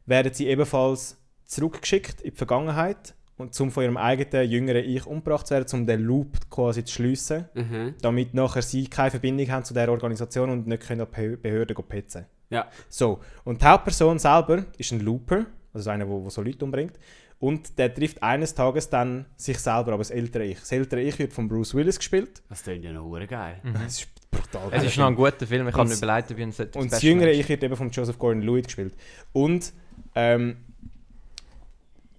werden 0.07 0.33
sie 0.33 0.47
ebenfalls 0.49 1.17
zurückgeschickt 1.45 2.21
in 2.23 2.31
die 2.31 2.37
Vergangenheit 2.37 3.15
und 3.39 3.55
zum 3.55 3.71
von 3.71 3.83
ihrem 3.85 3.97
eigenen 3.97 4.49
jüngeren 4.51 4.85
Ich 4.85 5.07
umgebracht 5.07 5.47
zu 5.47 5.55
werden, 5.55 5.67
um 5.81 5.87
den 5.87 6.01
Loop 6.03 6.51
quasi 6.51 6.85
zu 6.85 6.95
schliessen, 6.95 7.47
Mhm. 7.55 7.95
damit 8.03 8.35
nachher 8.35 8.63
sie 8.63 8.87
keine 8.87 9.11
Verbindung 9.11 9.51
haben 9.51 9.65
zu 9.65 9.75
der 9.75 9.91
Organisation 9.91 10.51
und 10.51 10.67
nicht 10.67 10.83
können 10.87 11.01
an 11.01 11.09
die 11.11 11.21
Behö- 11.21 11.37
Behörden 11.37 11.77
petzen. 11.89 12.27
Ja. 12.51 12.69
So, 12.89 13.21
und 13.45 13.63
die 13.63 13.67
Hauptperson 13.67 14.19
selber 14.19 14.67
ist 14.79 14.93
ein 14.93 15.01
Looper, 15.01 15.47
also 15.73 15.91
einer, 15.91 16.05
der 16.05 16.31
so 16.31 16.43
Leute 16.43 16.65
umbringt. 16.65 16.99
Und 17.39 17.77
der 17.79 17.93
trifft 17.93 18.23
eines 18.23 18.55
Tages 18.55 18.89
dann 18.89 19.27
sich 19.37 19.59
selber, 19.59 19.89
aber 19.95 19.99
das 19.99 20.11
ältere 20.11 20.45
Ich. 20.45 20.61
Das 20.61 20.71
ältere 20.71 21.01
Ich 21.03 21.19
wird 21.19 21.33
von 21.33 21.49
Bruce 21.49 21.75
Willis 21.75 21.97
gespielt. 21.99 22.41
Das 22.49 22.63
klingt 22.63 22.85
ja 22.85 22.93
noch 22.93 23.05
hure 23.05 23.27
geil. 23.27 23.57
Das 23.73 23.99
ist 24.01 24.09
brutal. 24.31 24.67
Es 24.67 24.71
geiler 24.71 24.85
ist 24.85 24.97
noch 24.99 25.07
ein 25.09 25.17
guter 25.17 25.45
Film, 25.47 25.67
ich 25.67 25.75
Und- 25.77 25.89
mir 26.01 26.25
ich 26.31 26.39
ihn 26.39 26.53
sollte 26.53 26.79
Und 26.79 26.93
das 26.93 27.03
jüngere 27.03 27.33
Ich 27.33 27.49
wird 27.49 27.65
eben 27.65 27.75
von 27.75 27.91
Joseph 27.91 28.17
Gordon-Lewitt 28.19 28.67
gespielt. 28.67 28.95
Und 29.33 29.73
Ähm, 30.15 30.59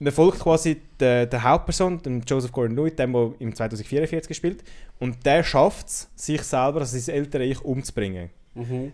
man 0.03 0.11
folgt 0.11 0.39
quasi 0.39 0.81
der, 0.99 1.25
der 1.25 1.43
Hauptperson, 1.43 2.01
dem 2.01 2.21
Joseph 2.21 2.51
Gordon-Levitt, 2.51 2.99
dem, 2.99 3.13
der 3.13 3.31
im 3.39 3.55
2044 3.55 4.27
gespielt 4.27 4.63
und 4.99 5.25
der 5.25 5.43
schafft 5.43 5.87
es, 5.87 6.09
sich 6.15 6.41
selber, 6.43 6.81
also 6.81 6.97
sein 6.97 7.15
ältere 7.15 7.45
Ich, 7.45 7.61
umzubringen. 7.61 8.29
Mhm. 8.53 8.91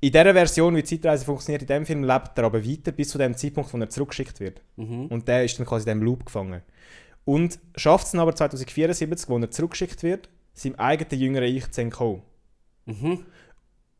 In 0.00 0.12
dieser 0.12 0.32
Version, 0.32 0.76
wie 0.76 0.82
die 0.82 1.00
Zeitreise 1.00 1.24
funktioniert, 1.24 1.62
in 1.62 1.68
dem 1.68 1.86
Film 1.86 2.04
lebt 2.04 2.36
er 2.36 2.44
aber 2.44 2.64
weiter 2.64 2.92
bis 2.92 3.08
zu 3.08 3.18
dem 3.18 3.36
Zeitpunkt, 3.36 3.72
wo 3.72 3.78
er 3.78 3.88
zurückgeschickt 3.88 4.40
wird. 4.40 4.60
Mhm. 4.76 5.06
Und 5.06 5.26
der 5.26 5.44
ist 5.44 5.58
dann 5.58 5.66
quasi 5.66 5.88
in 5.88 5.96
diesem 5.96 6.06
Loop 6.06 6.26
gefangen. 6.26 6.62
Und 7.24 7.58
schafft 7.76 8.06
es 8.06 8.12
dann 8.12 8.20
aber 8.20 8.34
2074, 8.34 9.28
wo 9.28 9.38
er 9.38 9.50
zurückgeschickt 9.50 10.02
wird, 10.02 10.28
seinem 10.54 10.76
eigenen 10.76 11.20
jüngeren 11.20 11.54
Ich 11.54 11.70
zu 11.70 11.80
entkommen. 11.80 12.22
Mhm. 12.86 13.24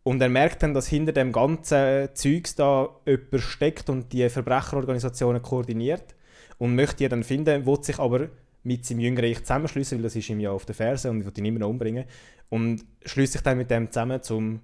Und 0.03 0.23
er 0.23 0.29
merkt 0.29 0.63
dann, 0.63 0.73
dass 0.73 0.87
hinter 0.87 1.13
dem 1.13 1.33
ganzen 1.33 2.09
Zeugs 2.15 2.55
da 2.55 2.89
jemand 3.07 3.41
steckt 3.41 3.91
und 3.91 4.13
die 4.13 4.29
Verbrecherorganisationen 4.29 5.43
koordiniert. 5.43 6.15
Und 6.59 6.75
möchte 6.75 6.97
die 6.97 7.09
dann 7.09 7.25
finden, 7.25 7.67
will 7.67 7.83
sich 7.83 7.99
aber 7.99 8.29
mit 8.65 8.85
seinem 8.85 9.01
jüngeren 9.01 9.31
Ich 9.31 9.41
zusammenschließen, 9.41 9.99
weil 9.99 10.03
das 10.03 10.17
ist 10.17 10.29
ihm 10.29 10.41
ja 10.41 10.51
auf 10.51 10.67
der 10.67 10.75
Ferse 10.75 11.11
und 11.11 11.25
will 11.25 11.33
ihn 11.37 11.45
immer 11.45 11.61
noch 11.61 11.69
umbringen. 11.69 12.05
Und 12.49 12.85
schließt 13.05 13.35
sich 13.35 13.43
dann 13.43 13.59
mit 13.59 13.71
dem 13.71 13.91
zusammen, 13.91 14.21
um 14.31 14.61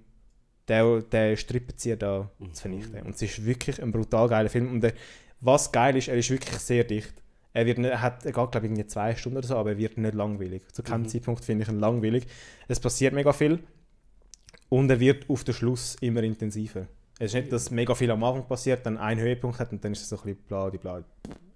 den, 0.67 1.09
den 1.09 1.37
Strippenzieher 1.37 1.97
da 1.97 2.29
zu 2.51 2.61
vernichten. 2.61 3.01
Und 3.03 3.15
es 3.15 3.21
ist 3.21 3.45
wirklich 3.45 3.81
ein 3.81 3.91
brutal 3.91 4.27
geiler 4.27 4.49
Film. 4.49 4.71
Und 4.71 4.83
er, 4.83 4.93
was 5.39 5.71
geil 5.71 5.95
ist, 5.95 6.07
er 6.07 6.17
ist 6.17 6.29
wirklich 6.29 6.57
sehr 6.57 6.83
dicht. 6.83 7.13
Er, 7.53 7.65
wird 7.65 7.77
nicht, 7.77 7.89
er, 7.89 8.01
hat, 8.01 8.25
er 8.25 8.33
geht, 8.33 8.51
glaube 8.51 8.67
ich, 8.67 8.87
zwei 8.89 9.15
Stunden 9.15 9.37
oder 9.37 9.47
so, 9.47 9.55
aber 9.55 9.71
er 9.71 9.77
wird 9.77 9.97
nicht 9.97 10.13
langweilig. 10.13 10.63
Zu 10.73 10.83
keinem 10.83 11.03
Mhm. 11.03 11.09
Zeitpunkt 11.09 11.45
finde 11.45 11.63
ich 11.63 11.69
ihn 11.69 11.79
langweilig. 11.79 12.25
Es 12.67 12.79
passiert 12.79 13.13
mega 13.13 13.31
viel. 13.31 13.59
Und 14.67 14.89
er 14.89 14.99
wird 14.99 15.29
auf 15.29 15.43
den 15.43 15.53
Schluss 15.53 15.95
immer 16.01 16.23
intensiver. 16.23 16.87
Es 17.17 17.27
ist 17.27 17.35
nicht, 17.35 17.51
dass 17.53 17.71
mega 17.71 17.95
viel 17.95 18.11
am 18.11 18.23
Anfang 18.23 18.45
passiert, 18.45 18.85
dann 18.85 18.97
ein 18.97 19.19
Höhepunkt 19.19 19.59
hat 19.59 19.71
und 19.71 19.83
dann 19.85 19.93
ist 19.93 20.01
es 20.01 20.09
so 20.09 20.17
ein 20.17 20.23
bisschen 20.23 20.43
bla, 20.47 20.69
die 20.69 20.77
bla. 20.77 21.01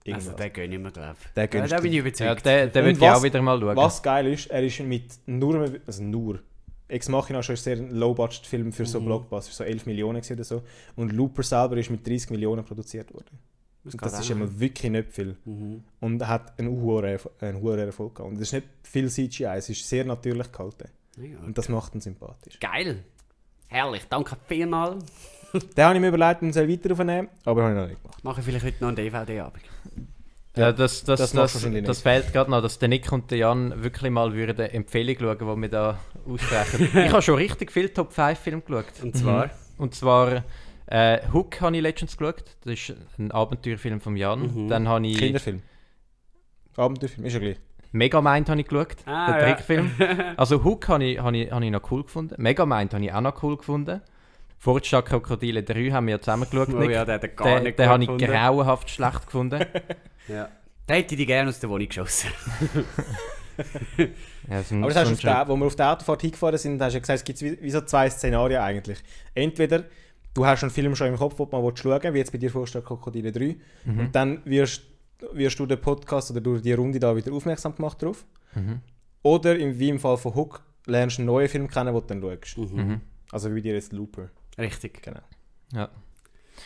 Irgendwas. 0.09 0.27
Also, 0.27 0.37
den 0.37 0.53
gönne 0.53 0.73
ich 0.75 0.81
mir, 0.81 0.91
glaube 0.91 1.15
ich. 1.19 1.27
Den 1.33 1.41
Ja, 1.41 1.45
gönnst 1.47 1.71
da 1.71 1.75
du 1.77 1.81
bin 1.83 1.91
ich 1.91 1.97
Ja, 1.97 2.01
überzeugt. 2.03 2.45
den, 2.45 2.71
den 2.71 2.85
würde 2.85 2.91
ich 2.99 3.01
auch 3.09 3.15
was- 3.15 3.23
wieder 3.23 3.41
mal 3.41 3.59
schauen. 3.59 3.75
Was 3.75 4.03
geil 4.03 4.27
ist, 4.27 4.47
er 4.47 4.63
ist 4.63 4.79
mit 4.81 5.05
nur, 5.25 5.71
also 5.85 6.03
nur, 6.03 6.39
Ex 6.87 7.07
Machina 7.07 7.43
schon 7.43 7.55
sehr 7.55 7.77
ein 7.77 7.91
Low-Budget-Film 7.91 8.73
für 8.73 8.85
so 8.85 8.99
Mhm. 8.99 9.05
Blockbuster, 9.05 9.51
so 9.53 9.63
11 9.63 9.85
Millionen 9.85 10.21
oder 10.31 10.43
so. 10.43 10.63
Und 10.95 11.11
Looper 11.13 11.43
selber 11.43 11.77
ist 11.77 11.91
mit 11.91 12.05
30 12.07 12.31
Millionen 12.31 12.65
produziert 12.65 13.13
worden. 13.13 13.37
Geht 13.85 14.01
das 14.01 14.19
ist 14.19 14.29
immer 14.31 14.59
wirklich 14.59 14.91
nicht 14.91 15.11
viel. 15.13 15.35
Mhm. 15.45 15.83
Und 15.99 16.19
er 16.21 16.27
hat 16.27 16.59
einen 16.59 16.69
hohen, 16.81 17.05
Erfolg 17.05 18.15
gehabt. 18.15 18.31
Und 18.31 18.35
es 18.35 18.41
ist 18.41 18.53
nicht 18.53 18.67
viel 18.83 19.07
CGI, 19.09 19.45
es 19.57 19.69
ist 19.69 19.87
sehr 19.87 20.03
natürlich 20.03 20.51
gehalten. 20.51 20.89
Ja, 21.17 21.37
Und 21.45 21.57
das 21.57 21.69
macht 21.69 21.93
ihn 21.95 22.01
sympathisch. 22.01 22.59
Geil. 22.59 23.03
Herrlich, 23.67 24.03
danke 24.09 24.35
vielmals. 24.47 25.05
Den 25.77 25.83
habe 25.83 25.95
ich 25.95 26.01
mir 26.01 26.09
überlegt, 26.09 26.41
ihn 26.41 26.55
weiter 26.55 26.91
aufnehmen, 26.91 27.29
aber 27.45 27.63
habe 27.63 27.73
ich 27.73 27.79
noch 27.79 27.87
nicht 27.87 28.01
gemacht. 28.01 28.23
Mache 28.23 28.39
ich 28.39 28.45
vielleicht 28.45 28.65
heute 28.65 28.77
noch 28.81 28.87
einen 28.89 28.97
DVD-Abend. 28.97 29.63
Ja, 30.55 30.71
das, 30.71 31.03
das, 31.03 31.19
das 31.19 31.31
das, 31.31 31.67
das, 31.85 32.01
fehlt 32.01 32.33
gerade 32.33 32.51
noch, 32.51 32.61
dass 32.61 32.79
der 32.79 32.89
Nick 32.89 33.11
und 33.11 33.31
der 33.31 33.37
Jan 33.37 33.83
wirklich 33.83 34.11
mal 34.11 34.33
würden 34.33 34.59
Empfehlung 34.59 35.15
schauen, 35.19 35.55
die 35.55 35.61
wir 35.61 35.69
da 35.69 35.99
aussprechen. 36.27 36.89
ich 37.05 37.11
habe 37.11 37.21
schon 37.21 37.35
richtig 37.35 37.71
viele 37.71 37.93
Top 37.93 38.11
5 38.11 38.37
Filme 38.37 38.61
geschaut. 38.61 38.85
Und 39.01 39.15
zwar? 39.15 39.49
Und 39.77 39.95
zwar 39.95 40.43
äh, 40.87 41.19
Hook 41.31 41.61
habe 41.61 41.77
ich 41.77 41.81
letztens 41.81 42.17
geschaut. 42.17 42.43
Das 42.65 42.73
ist 42.73 42.95
ein 43.17 43.31
Abenteuerfilm 43.31 44.01
von 44.01 44.17
Jan. 44.17 44.41
Mhm. 44.41 44.67
Dann 44.67 44.87
habe 44.87 45.05
ich 45.07 45.17
Kinderfilm. 45.17 45.61
Abenteuerfilm, 46.75 47.25
ist 47.25 47.33
ja 47.33 47.39
gleich. 47.39 47.57
Megamind 47.91 48.49
habe 48.49 48.61
ich 48.61 48.67
geschaut, 48.67 48.97
Ah, 49.05 49.31
den 49.31 49.39
ja. 49.39 49.45
Trickfilm. 49.45 49.91
Also 50.37 50.63
Hook 50.63 50.87
habe 50.89 51.03
ich, 51.05 51.19
habe 51.19 51.37
ich, 51.37 51.51
habe 51.51 51.65
ich 51.65 51.71
noch 51.71 51.91
cool 51.91 52.03
gefunden. 52.03 52.35
Megamind 52.41 52.93
habe 52.93 53.05
ich 53.05 53.13
auch 53.13 53.21
noch 53.21 53.41
cool 53.43 53.57
gefunden. 53.57 54.01
Fortstadt 54.59 55.05
Krokodile 55.05 55.63
3 55.63 55.89
haben 55.91 56.07
wir 56.07 56.15
ja 56.15 56.19
zusammen 56.21 56.47
geschaut. 56.49 56.69
Oh 56.73 56.77
Nick. 56.77 56.91
ja, 56.91 57.05
den 57.05 57.13
hat 57.15 57.23
er 57.23 57.29
gar 57.29 57.55
den 57.55 57.63
nicht 57.63 57.79
den 57.79 57.87
habe 57.87 58.03
ich 58.03 58.07
gefunden. 58.09 58.25
grauenhaft 58.31 58.89
schlecht 58.89 59.25
gefunden. 59.25 59.65
Ja. 60.27 60.47
Den 60.87 60.95
hätte 60.97 61.15
ich 61.15 61.17
die 61.19 61.25
gerne 61.25 61.49
aus 61.49 61.59
der 61.59 61.69
Wohnung 61.71 61.87
geschossen. 61.87 62.29
Ja, 64.49 64.63
so 64.63 64.75
Aber 64.75 64.87
das 64.87 64.97
hast 64.97 65.09
du 65.09 65.13
auf 65.13 65.19
der, 65.21 65.47
wo 65.49 65.55
wir 65.57 65.65
auf 65.65 65.75
der 65.75 65.91
Autofahrt 65.91 66.21
hingefahren 66.21 66.57
sind, 66.57 66.81
hast 66.81 66.93
du 66.93 66.97
ja 66.97 66.99
gesagt, 67.01 67.19
es 67.19 67.23
gibt 67.25 67.41
wie, 67.41 67.61
wie 67.61 67.69
so 67.71 67.81
zwei 67.81 68.09
Szenarien 68.09 68.61
eigentlich. 68.61 68.99
Entweder 69.35 69.83
du 70.33 70.45
hast 70.45 70.63
einen 70.63 70.71
Film 70.71 70.95
schon 70.95 71.07
im 71.07 71.17
Kopf, 71.17 71.35
den 71.35 71.49
du 71.49 71.61
mal 71.61 71.75
schauen 71.75 72.01
willst, 72.01 72.13
wie 72.13 72.17
jetzt 72.19 72.31
bei 72.31 72.37
dir 72.37 72.49
vorstellt 72.49 72.85
Krokodile 72.85 73.31
3, 73.31 73.57
Mhm. 73.85 73.99
und 73.99 74.15
dann 74.15 74.41
wirst, 74.45 74.83
wirst 75.33 75.59
du 75.59 75.65
den 75.65 75.79
Podcast 75.81 76.31
oder 76.31 76.39
durch 76.41 76.61
die 76.61 76.73
Runde 76.73 76.99
da 76.99 77.15
wieder 77.15 77.33
aufmerksam 77.33 77.75
gemacht 77.75 78.01
drauf. 78.01 78.25
Mhm. 78.55 78.79
Oder 79.23 79.57
im, 79.59 79.77
wie 79.77 79.89
im 79.89 79.99
Fall 79.99 80.17
von 80.17 80.33
Hook 80.35 80.61
lernst 80.85 81.17
du 81.17 81.21
einen 81.23 81.27
neuen 81.27 81.49
Film 81.49 81.67
kennen, 81.67 81.93
den 82.07 82.21
du 82.21 82.27
dann 82.29 82.39
schaust. 82.43 82.73
Mhm. 82.73 83.01
Also 83.31 83.53
wie 83.53 83.61
dir 83.61 83.73
jetzt 83.73 83.91
Looper. 83.91 84.29
Richtig. 84.59 85.01
Genau. 85.01 85.21
Ja. 85.73 85.89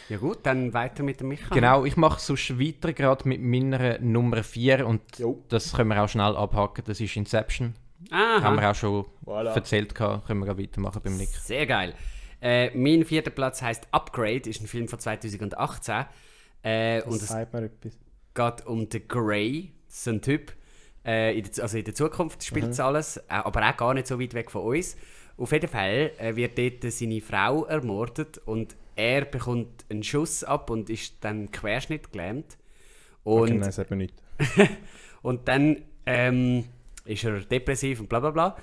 Ja 0.09 0.17
gut, 0.17 0.39
dann 0.43 0.73
weiter 0.73 1.03
mit 1.03 1.19
dem 1.19 1.27
Michael. 1.27 1.49
Genau, 1.53 1.85
ich 1.85 1.95
mache 1.97 2.19
sonst 2.19 2.59
weiter 2.59 2.93
gerade 2.93 3.27
mit 3.29 3.41
meiner 3.41 3.99
Nummer 3.99 4.43
4 4.43 4.87
und 4.87 5.01
Jo. 5.19 5.43
das 5.49 5.73
können 5.73 5.89
wir 5.89 6.01
auch 6.03 6.09
schnell 6.09 6.35
abhaken. 6.35 6.83
Das 6.87 6.99
ist 6.99 7.15
Inception. 7.15 7.75
Haben 8.11 8.43
Aha. 8.43 8.61
wir 8.61 8.71
auch 8.71 8.75
schon 8.75 9.05
Voilà. 9.25 9.53
erzählt, 9.53 9.93
gehabt. 9.95 10.25
können 10.27 10.39
wir 10.39 10.47
gerade 10.47 10.61
weitermachen 10.61 10.99
beim 11.03 11.15
Nick. 11.17 11.29
Sehr 11.29 11.65
geil. 11.67 11.93
Äh, 12.41 12.75
mein 12.75 13.05
vierter 13.05 13.29
Platz 13.29 13.61
heißt 13.61 13.87
Upgrade, 13.91 14.49
ist 14.49 14.61
ein 14.61 14.67
Film 14.67 14.87
von 14.87 14.99
2018. 14.99 16.05
Äh, 16.63 17.01
und 17.03 17.13
Das 17.21 17.23
es 17.23 17.29
mir 17.31 17.41
etwas. 17.63 17.97
geht 18.33 18.65
um 18.67 18.89
den 18.89 19.07
Grey, 19.07 19.71
das 19.87 19.97
ist 19.99 20.07
ein 20.07 20.21
Typ. 20.21 20.53
Äh, 21.05 21.37
in 21.37 21.43
der, 21.43 21.63
also 21.63 21.77
in 21.77 21.85
der 21.85 21.93
Zukunft 21.93 22.43
spielt 22.43 22.71
es 22.71 22.79
alles, 22.79 23.17
äh, 23.17 23.23
aber 23.29 23.69
auch 23.69 23.77
gar 23.77 23.93
nicht 23.93 24.07
so 24.07 24.19
weit 24.19 24.33
weg 24.33 24.49
von 24.51 24.63
uns. 24.63 24.97
Auf 25.43 25.51
jeden 25.51 25.67
Fall 25.67 26.11
äh, 26.19 26.37
wird 26.37 26.57
dort 26.57 26.89
seine 26.93 27.19
Frau 27.19 27.65
ermordet 27.65 28.37
und 28.45 28.77
er 28.95 29.25
bekommt 29.25 29.83
einen 29.89 30.01
Schuss 30.01 30.45
ab 30.45 30.69
und 30.69 30.89
ist 30.89 31.15
dann 31.19 31.51
querschnittgelähmt. 31.51 32.57
Und, 33.25 33.41
Okay, 33.41 33.53
nein, 33.55 33.71
sagt 33.73 33.91
mir 33.91 33.97
nicht. 33.97 34.13
und 35.21 35.45
dann 35.49 35.81
ähm, 36.05 36.63
ist 37.03 37.25
er 37.25 37.41
depressiv 37.41 37.99
und 37.99 38.07
bla 38.07 38.21
bla 38.21 38.31
bla. 38.31 38.57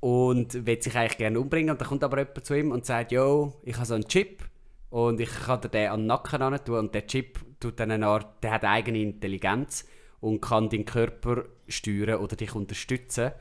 Und 0.00 0.64
will 0.64 0.80
sich 0.80 0.96
eigentlich 0.96 1.18
gerne 1.18 1.38
umbringen. 1.38 1.72
Und 1.72 1.78
dann 1.82 1.88
kommt 1.88 2.04
aber 2.04 2.20
jemand 2.20 2.46
zu 2.46 2.54
ihm 2.54 2.70
und 2.70 2.86
sagt: 2.86 3.12
Yo, 3.12 3.52
ich 3.62 3.76
habe 3.76 3.84
so 3.84 3.96
einen 3.96 4.08
Chip 4.08 4.44
und 4.88 5.20
ich 5.20 5.28
kann 5.28 5.60
dir 5.60 5.68
den 5.68 5.90
an 5.90 6.00
den 6.00 6.06
Nacken 6.06 6.40
ran 6.40 6.64
tun. 6.64 6.78
Und 6.78 6.94
der 6.94 7.06
Chip 7.06 7.38
tut 7.60 7.78
dann 7.80 7.90
eine 7.90 8.06
Art, 8.06 8.42
der 8.42 8.52
hat 8.52 8.64
eigene 8.64 9.02
Intelligenz 9.02 9.86
und 10.20 10.40
kann 10.40 10.70
deinen 10.70 10.86
Körper 10.86 11.44
steuern 11.68 12.18
oder 12.20 12.34
dich 12.34 12.54
unterstützen. 12.54 13.32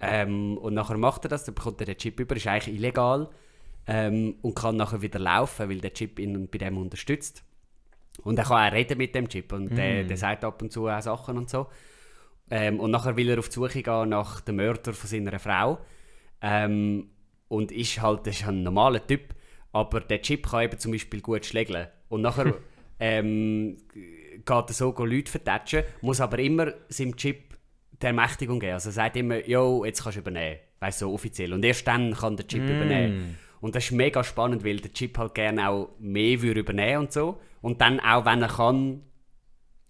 Ähm, 0.00 0.58
und 0.58 0.74
nachher 0.74 0.98
macht 0.98 1.24
er 1.24 1.28
das, 1.28 1.44
dann 1.44 1.54
bekommt 1.54 1.80
er 1.80 1.86
den 1.86 1.96
Chip 1.96 2.18
über, 2.20 2.36
ist 2.36 2.46
eigentlich 2.46 2.76
illegal 2.76 3.30
ähm, 3.86 4.36
und 4.42 4.54
kann 4.54 4.76
nachher 4.76 5.02
wieder 5.02 5.18
laufen, 5.18 5.68
weil 5.68 5.80
der 5.80 5.92
Chip 5.92 6.18
ihn 6.18 6.48
bei 6.48 6.58
dem 6.58 6.78
unterstützt. 6.78 7.44
Und 8.22 8.38
er 8.38 8.44
kann 8.44 8.68
auch 8.68 8.72
reden 8.72 8.98
mit 8.98 9.14
dem 9.14 9.28
Chip 9.28 9.52
und 9.52 9.76
der, 9.76 10.04
der 10.04 10.16
sagt 10.16 10.44
ab 10.44 10.62
und 10.62 10.72
zu 10.72 10.88
auch 10.88 11.00
Sachen 11.00 11.36
und 11.36 11.50
so. 11.50 11.66
Ähm, 12.50 12.78
und 12.78 12.90
nachher 12.90 13.16
will 13.16 13.28
er 13.28 13.38
auf 13.38 13.48
die 13.48 13.54
Suche 13.54 13.82
gehen 13.82 14.10
nach 14.10 14.40
dem 14.40 14.56
Mörder 14.56 14.92
von 14.92 15.08
seiner 15.08 15.38
Frau. 15.38 15.78
Ähm, 16.40 17.10
und 17.48 17.72
ist 17.72 18.00
halt 18.00 18.26
ist 18.26 18.46
ein 18.46 18.62
normaler 18.62 19.04
Typ, 19.06 19.34
aber 19.72 20.00
der 20.00 20.22
Chip 20.22 20.48
kann 20.48 20.64
eben 20.64 20.78
zum 20.78 20.92
Beispiel 20.92 21.20
gut 21.20 21.44
schlägeln. 21.46 21.88
Und 22.08 22.22
nachher 22.22 22.54
ähm, 23.00 23.76
geht 23.92 24.48
er 24.48 24.72
so 24.72 24.94
Leute 24.96 25.30
vertatschen, 25.30 25.84
muss 26.00 26.20
aber 26.20 26.38
immer 26.38 26.72
seinem 26.88 27.16
Chip 27.16 27.53
die 28.02 28.06
Ermächtigung 28.06 28.60
geben. 28.60 28.74
Also 28.74 28.90
er 28.90 28.92
sagt 28.94 29.16
immer, 29.16 29.46
yo, 29.46 29.84
jetzt 29.84 30.02
kannst 30.02 30.16
du 30.16 30.20
übernehmen. 30.20 30.58
Weißt 30.80 31.00
du, 31.00 31.06
so 31.06 31.12
offiziell. 31.14 31.52
Und 31.52 31.64
erst 31.64 31.86
dann 31.86 32.12
kann 32.14 32.36
der 32.36 32.46
Chip 32.46 32.62
übernehmen. 32.64 33.38
Und 33.60 33.74
das 33.74 33.84
ist 33.84 33.92
mega 33.92 34.22
spannend, 34.22 34.64
weil 34.64 34.76
der 34.80 34.92
Chip 34.92 35.16
halt 35.16 35.34
gerne 35.34 35.68
auch 35.70 35.90
mehr 35.98 36.42
würde 36.42 36.60
übernehmen 36.60 36.98
und 37.04 37.12
so. 37.12 37.40
Und 37.62 37.80
dann 37.80 37.98
auch, 38.00 38.26
wenn 38.26 38.42
er 38.42 38.48
kann, 38.48 39.00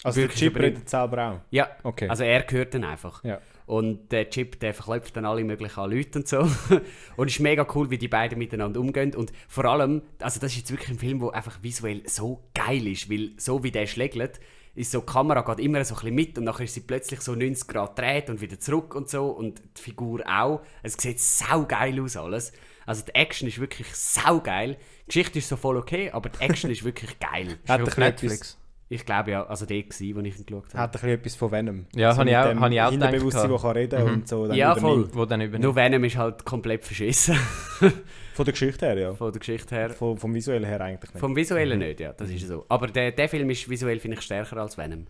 Also 0.04 0.20
der 0.20 0.30
Chip 0.30 0.50
übernehmen. 0.52 0.74
redet 0.76 0.88
selber 0.88 1.28
auch. 1.30 1.40
ja, 1.50 1.68
Okay. 1.82 2.08
also 2.08 2.22
er 2.22 2.42
gehört 2.42 2.74
dann 2.74 2.84
einfach. 2.84 3.24
Ja. 3.24 3.40
Und 3.66 4.12
der 4.12 4.28
Chip, 4.28 4.60
der 4.60 4.74
verklopft 4.74 5.16
dann 5.16 5.24
alle 5.24 5.42
möglichen 5.42 5.90
Leute 5.90 6.18
und 6.20 6.28
so. 6.28 6.40
und 7.16 7.26
es 7.28 7.34
ist 7.36 7.40
mega 7.40 7.66
cool, 7.74 7.90
wie 7.90 7.96
die 7.98 8.08
beiden 8.08 8.38
miteinander 8.38 8.78
umgehen. 8.78 9.14
Und 9.14 9.32
vor 9.48 9.64
allem, 9.64 10.02
also 10.20 10.38
das 10.38 10.52
ist 10.52 10.58
jetzt 10.58 10.70
wirklich 10.70 10.90
ein 10.90 10.98
Film, 10.98 11.18
der 11.18 11.32
einfach 11.34 11.60
visuell 11.62 12.02
so 12.06 12.44
geil 12.54 12.86
ist, 12.86 13.10
weil 13.10 13.30
so 13.38 13.64
wie 13.64 13.70
der 13.72 13.86
schlägt, 13.86 14.40
ist 14.74 14.90
so, 14.90 15.00
die 15.00 15.06
Kamera 15.06 15.42
geht 15.42 15.64
immer 15.64 15.84
so 15.84 15.94
ein 15.94 16.00
bisschen 16.00 16.14
mit 16.14 16.38
und 16.38 16.44
nachher 16.44 16.64
ist 16.64 16.74
sie 16.74 16.80
plötzlich 16.80 17.20
so 17.20 17.34
90 17.34 17.68
Grad 17.68 17.98
dreht 17.98 18.28
und 18.28 18.40
wieder 18.40 18.58
zurück 18.58 18.94
und 18.94 19.08
so 19.08 19.26
und 19.28 19.62
die 19.76 19.80
Figur 19.80 20.22
auch. 20.26 20.62
Es 20.82 20.94
sieht 20.94 21.20
sau 21.20 21.64
geil 21.64 22.00
aus 22.00 22.16
alles. 22.16 22.52
Also 22.86 23.04
die 23.04 23.14
Action 23.14 23.48
ist 23.48 23.60
wirklich 23.60 23.86
sau 23.94 24.40
geil. 24.40 24.76
Die 25.02 25.06
Geschichte 25.06 25.38
ist 25.38 25.48
so 25.48 25.56
voll 25.56 25.76
okay, 25.76 26.10
aber 26.10 26.28
die 26.28 26.40
Action 26.40 26.70
ist 26.70 26.84
wirklich 26.84 27.18
geil. 27.18 27.58
Hat 27.68 27.80
auf 27.80 27.86
bisschen 27.86 28.04
Netflix. 28.04 28.58
Ich 28.88 29.04
glaube 29.06 29.30
ja, 29.30 29.46
also 29.46 29.64
der 29.64 29.78
war, 29.78 29.84
wo 30.16 30.20
ich 30.20 30.38
ihn 30.38 30.46
geschaut 30.46 30.66
habe. 30.74 30.78
Hat 30.78 30.88
ein 30.90 30.92
bisschen 30.92 31.08
etwas 31.08 31.34
von 31.36 31.50
Venom. 31.50 31.86
Ja, 31.94 32.12
so 32.12 32.18
habe 32.20 32.30
ich 32.30 32.36
habe 32.36 32.74
ich 32.74 32.80
auch 32.82 32.90
gedacht. 32.90 33.14
das 33.34 33.62
kann 33.62 33.70
reden 33.72 34.02
und 34.02 34.28
so. 34.28 34.46
dann 34.46 34.56
Ja, 34.56 34.76
übernimmt. 34.76 35.06
voll. 35.12 35.18
Wo 35.18 35.24
dann 35.24 35.40
übernimmt. 35.40 35.64
Nur 35.64 35.74
Venom 35.74 36.04
ist 36.04 36.16
halt 36.16 36.44
komplett 36.44 36.84
verschissen. 36.84 37.34
Von 38.34 38.44
der 38.44 38.52
Geschichte 38.52 38.86
her, 38.86 38.98
ja. 38.98 39.14
Von 39.14 39.32
der 39.32 39.38
Geschichte 39.38 39.74
her. 39.74 39.90
Von, 39.90 40.18
vom 40.18 40.34
Visuellen 40.34 40.64
her 40.64 40.80
eigentlich 40.80 41.12
nicht. 41.14 41.20
Vom 41.20 41.34
Visuellen 41.36 41.78
nicht, 41.78 42.00
ja, 42.00 42.12
das 42.12 42.28
ist 42.30 42.46
so. 42.46 42.66
Aber 42.68 42.88
der, 42.88 43.12
der 43.12 43.28
Film 43.28 43.48
ist 43.50 43.68
visuell, 43.70 44.00
finde 44.00 44.16
ich, 44.18 44.22
stärker 44.22 44.56
als 44.58 44.76
Venom. 44.76 45.06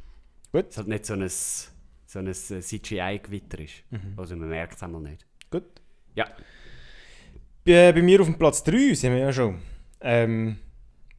Gut. 0.53 0.67
Es 0.71 0.77
halt 0.77 0.89
nicht 0.89 1.05
so 1.07 1.15
ein, 1.15 1.27
so 1.29 2.19
ein 2.19 2.27
äh, 2.29 2.33
CGI-Gewitter 2.33 3.59
ist. 3.61 3.83
Also 4.17 4.37
man 4.37 4.51
merkt 4.51 4.75
es 4.77 4.83
einmal 4.83 5.01
nicht. 5.01 5.27
Gut. 5.51 5.65
Ja. 6.15 6.27
Bei, 7.65 7.93
bei 7.93 8.03
mir 8.03 8.21
auf 8.21 8.27
dem 8.27 8.39
Platz 8.39 8.63
3 8.63 8.95
sind 8.95 9.13
wir 9.13 9.19
ja 9.21 9.33
schon. 9.33 9.59
Ähm, 10.01 10.59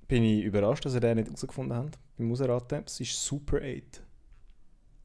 bin 0.07 0.23
ich 0.23 0.43
überrascht, 0.43 0.85
dass 0.85 0.93
ihr 0.93 0.99
den 1.01 1.17
nicht 1.17 1.27
herausgefunden 1.27 1.75
habt. 1.75 1.97
Beim 2.17 2.31
Ausraten. 2.31 2.83
Es 2.85 2.99
ist 2.99 3.23
Super 3.23 3.57
8. 3.57 4.01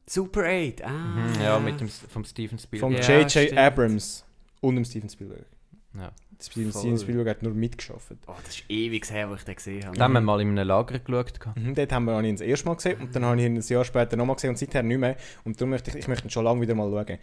Super 0.07 0.44
8, 0.44 0.83
ah. 0.83 0.90
Mhm, 0.90 1.40
ja, 1.40 1.59
mit 1.59 1.81
dem, 1.81 1.88
vom 1.88 2.25
Steven 2.25 2.59
Spielberg. 2.59 3.09
Ja, 3.09 3.18
J.J. 3.18 3.31
stimmt. 3.31 3.59
Abrams 3.59 4.25
und 4.61 4.75
dem 4.77 4.85
Steven 4.85 5.09
Spielberg. 5.09 5.46
Ja. 5.96 6.12
Steven. 6.40 6.73
Steven 6.73 6.99
Spielberg 6.99 7.29
hat 7.29 7.42
nur 7.42 7.53
mitgeschafft. 7.53 8.12
Oh, 8.27 8.35
das 8.44 8.57
ist 8.57 8.64
ewig 8.68 9.11
her, 9.11 9.29
wo 9.29 9.35
ich 9.35 9.44
den 9.44 9.55
gesehen 9.55 9.85
habe. 9.85 9.96
Da 9.96 10.05
haben 10.05 10.14
wir 10.14 10.20
mal 10.20 10.40
in 10.40 10.49
einem 10.49 10.66
Lager 10.66 10.99
geschaut. 10.99 11.38
Mhm, 11.55 11.75
dort 11.75 11.92
haben 11.92 12.05
wir 12.07 12.20
ich 12.20 12.29
ihn 12.29 12.37
das 12.37 12.46
erste 12.46 12.66
Mal 12.66 12.75
gesehen 12.75 13.01
und 13.01 13.14
dann 13.14 13.25
habe 13.25 13.38
ich 13.38 13.46
ihn 13.46 13.57
ein 13.57 13.62
Jahr 13.62 13.85
später 13.85 14.16
nochmal 14.16 14.37
gesehen 14.37 14.51
und 14.51 14.59
seither 14.59 14.83
nicht 14.83 14.99
mehr. 14.99 15.16
Und 15.44 15.61
darum 15.61 15.70
möchte 15.70 15.90
ich, 15.90 15.96
ich 15.96 16.09
möchte 16.09 16.27
ihn 16.27 16.31
schon 16.31 16.44
lange 16.44 16.61
wieder 16.61 16.75
mal 16.75 16.90
schauen. 16.90 17.18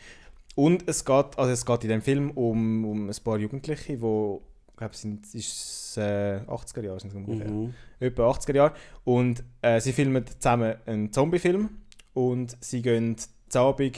Und 0.55 0.87
es 0.87 1.03
geht, 1.03 1.37
also 1.37 1.51
es 1.51 1.65
geht 1.65 1.83
in 1.83 1.89
dem 1.89 2.01
Film 2.01 2.31
um, 2.31 2.85
um 2.85 3.09
ein 3.09 3.15
paar 3.23 3.37
Jugendliche, 3.37 3.97
die, 3.97 4.37
ich 4.77 4.79
glaube, 4.79 4.93
es 4.93 5.01
sind 5.01 5.33
ist, 5.33 5.97
äh, 5.97 6.39
80er 6.47 6.83
Jahre 6.83 6.99
sind 6.99 7.09
es 7.09 7.15
ungefähr. 7.15 7.49
Mhm. 7.49 7.73
etwa 7.99 8.29
80er 8.29 8.55
Jahre. 8.55 8.73
Und 9.05 9.43
äh, 9.63 9.81
sie 9.81 9.91
filmen 9.91 10.23
zusammen 10.27 10.75
einen 10.85 11.11
Zombie-Film 11.11 11.69
und 12.13 12.55
sie 12.59 12.83
gehen 12.83 13.15
zu 13.17 13.59
Abend 13.59 13.97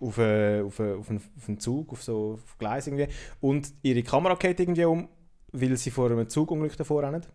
auf, 0.00 0.16
äh, 0.16 0.62
auf, 0.62 0.78
äh, 0.78 0.94
auf, 0.94 1.10
einen, 1.10 1.20
auf 1.36 1.46
einen 1.46 1.60
Zug, 1.60 1.92
auf 1.92 2.02
so 2.02 2.38
auf 2.42 2.56
Gleis 2.56 2.86
irgendwie. 2.86 3.08
Und 3.42 3.70
ihre 3.82 4.02
Kamera 4.02 4.34
geht 4.36 4.60
irgendwie 4.60 4.86
um, 4.86 5.10
weil 5.52 5.76
sie 5.76 5.90
vor 5.90 6.10
einem 6.10 6.26
Zugunglück 6.26 6.74
davor 6.74 7.02
rennen. 7.02 7.26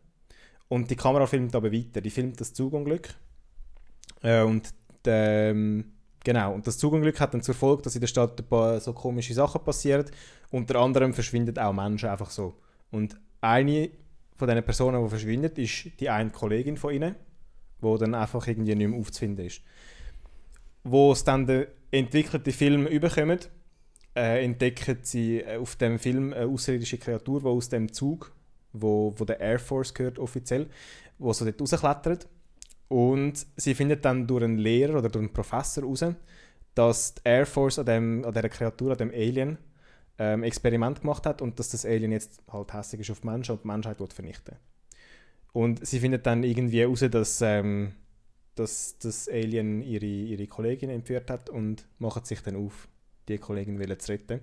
Und 0.68 0.90
die 0.90 0.96
Kamera 0.96 1.28
filmt 1.28 1.56
aber 1.56 1.72
weiter. 1.72 2.02
Die 2.02 2.10
filmt 2.10 2.42
das 2.42 2.54
Zugunglück. 2.54 3.14
Äh, 4.24 4.42
und 4.42 4.74
ähm, 5.06 5.94
genau. 6.24 6.56
Und 6.56 6.66
das 6.66 6.80
Zugunglück 6.80 7.20
hat 7.20 7.36
dann 7.36 7.44
zur 7.44 7.54
Folge, 7.54 7.84
dass 7.84 7.94
in 7.94 8.02
der 8.02 8.08
Stadt 8.08 8.40
ein 8.40 8.48
paar 8.48 8.80
so 8.80 8.94
komische 8.94 9.36
Sachen 9.36 9.64
passieren. 9.64 10.06
Unter 10.50 10.80
anderem 10.80 11.14
verschwinden 11.14 11.56
auch 11.60 11.72
Menschen 11.72 12.10
einfach 12.10 12.32
so. 12.32 12.56
Und 12.92 13.20
eine 13.42 13.90
von 14.36 14.48
diesen 14.48 14.64
Personen, 14.64 15.04
die 15.04 15.10
verschwindet, 15.10 15.58
ist 15.58 16.00
die 16.00 16.10
eine 16.10 16.30
Kollegin 16.30 16.78
von 16.78 16.94
ihnen, 16.94 17.16
die 17.82 17.98
dann 17.98 18.16
einfach 18.16 18.48
irgendwie 18.48 18.76
nicht 18.76 18.88
mehr 18.88 19.00
aufzufinden 19.00 19.46
ist. 19.46 19.62
Wo 20.84 21.12
es 21.12 21.24
dann 21.24 21.46
der 21.46 21.68
entwickelte 21.92 22.52
Film 22.52 22.88
überkommen, 22.88 23.40
äh, 24.16 24.44
entdecken 24.44 25.00
sie 25.02 25.42
äh, 25.42 25.58
auf 25.58 25.76
dem 25.76 26.00
Film 26.00 26.34
eine 26.34 26.48
außerirdische 26.48 26.98
Kreatur, 26.98 27.42
die 27.42 27.48
aus 27.48 27.70
dem 27.70 27.92
Zug, 27.92 28.34
wo, 28.74 29.14
wo 29.18 29.26
der 29.26 29.40
Air 29.40 29.60
Force 29.60 29.94
gehört 29.94 30.20
offiziell, 30.20 30.68
wo 31.18 31.34
so 31.34 31.46
dort 31.46 31.62
rausklettert. 31.62 32.28
Und 32.88 33.46
sie 33.56 33.76
findet 33.76 34.04
dann 34.04 34.26
durch 34.26 34.44
einen 34.44 34.58
Lehrer 34.58 34.98
oder 34.98 35.10
durch 35.10 35.24
einen 35.24 35.34
Professor 35.34 35.84
heraus, 35.84 36.06
dass 36.74 37.14
die 37.14 37.22
Air 37.24 37.46
Force 37.46 37.78
an, 37.78 37.86
dem, 37.86 38.26
an 38.26 38.34
dieser 38.34 38.50
Kreatur, 38.50 38.92
an 38.92 38.98
dem 38.98 39.12
Alien, 39.12 39.58
ähm, 40.20 40.44
Experiment 40.44 41.02
gemacht 41.02 41.26
hat 41.26 41.42
und 41.42 41.58
dass 41.58 41.70
das 41.70 41.86
Alien 41.86 42.12
jetzt 42.12 42.42
halt 42.52 42.74
hässlich 42.74 43.02
ist 43.02 43.10
auf 43.10 43.22
die 43.22 43.28
Menschen 43.28 43.54
und 43.54 43.64
die 43.64 43.68
Menschheit 43.68 44.00
will 44.00 44.08
vernichten 44.08 44.58
Und 45.54 45.86
sie 45.86 46.00
findet 46.00 46.26
dann 46.26 46.44
irgendwie 46.44 46.82
heraus, 46.82 47.06
dass, 47.10 47.42
ähm, 47.42 47.94
dass 48.56 48.98
das 49.00 49.30
Alien 49.30 49.82
ihre, 49.82 50.06
ihre 50.06 50.46
Kollegin 50.48 50.90
entführt 50.90 51.32
hat 51.32 51.50
und 51.50 51.88
macht 52.00 52.28
sich 52.28 52.42
dann 52.42 52.58
auf, 52.58 52.90
die 53.30 53.38
Kollegin 53.38 53.80
wollen 53.80 54.00
zu 54.00 54.12
retten. 54.12 54.42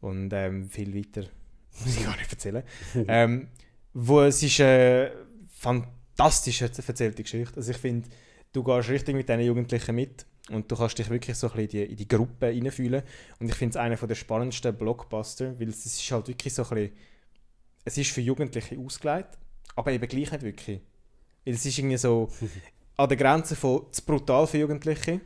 Und 0.00 0.32
ähm, 0.34 0.68
viel 0.68 0.94
weiter 0.94 1.26
muss 1.84 1.96
ich 1.96 2.04
gar 2.04 2.16
nicht 2.16 2.30
erzählen. 2.30 2.62
ähm, 3.08 3.48
wo 3.94 4.20
es 4.20 4.42
ist 4.42 4.60
eine 4.60 5.12
fantastisch 5.48 6.60
erzählte 6.60 7.22
Geschichte. 7.22 7.56
Also 7.56 7.70
ich 7.70 7.78
finde, 7.78 8.10
du 8.52 8.62
gehst 8.62 8.90
richtig 8.90 9.14
mit 9.14 9.28
diesen 9.28 9.40
Jugendlichen 9.40 9.94
mit 9.94 10.26
und 10.50 10.70
du 10.70 10.76
kannst 10.76 10.98
dich 10.98 11.08
wirklich 11.08 11.36
so 11.36 11.48
ein 11.50 11.56
bisschen 11.56 11.80
in 11.80 11.86
die, 11.86 11.92
in 11.92 11.96
die 11.96 12.08
Gruppe 12.08 12.48
hineinfühlen. 12.48 13.02
Und 13.40 13.48
ich 13.48 13.54
finde 13.54 13.70
es 13.70 13.76
einer 13.76 13.96
der 13.96 14.14
spannendsten 14.14 14.74
Blockbuster, 14.76 15.58
weil 15.58 15.68
es 15.68 15.86
ist 15.86 16.10
halt 16.10 16.28
wirklich 16.28 16.52
so 16.52 16.62
ein 16.64 16.68
bisschen, 16.68 16.92
es 17.84 17.98
ist 17.98 18.10
für 18.10 18.20
Jugendliche 18.20 18.78
ausgelegt, 18.78 19.38
aber 19.74 19.92
eben 19.92 20.06
gleich 20.06 20.30
nicht 20.32 20.42
wirklich. 20.42 20.80
Weil 21.44 21.54
es 21.54 21.64
ist 21.64 21.78
irgendwie 21.78 21.96
so 21.96 22.28
an 22.96 23.08
der 23.08 23.16
Grenze 23.16 23.56
von 23.56 23.86
zu 23.90 24.02
brutal 24.04 24.46
für 24.46 24.58
Jugendliche 24.58 25.20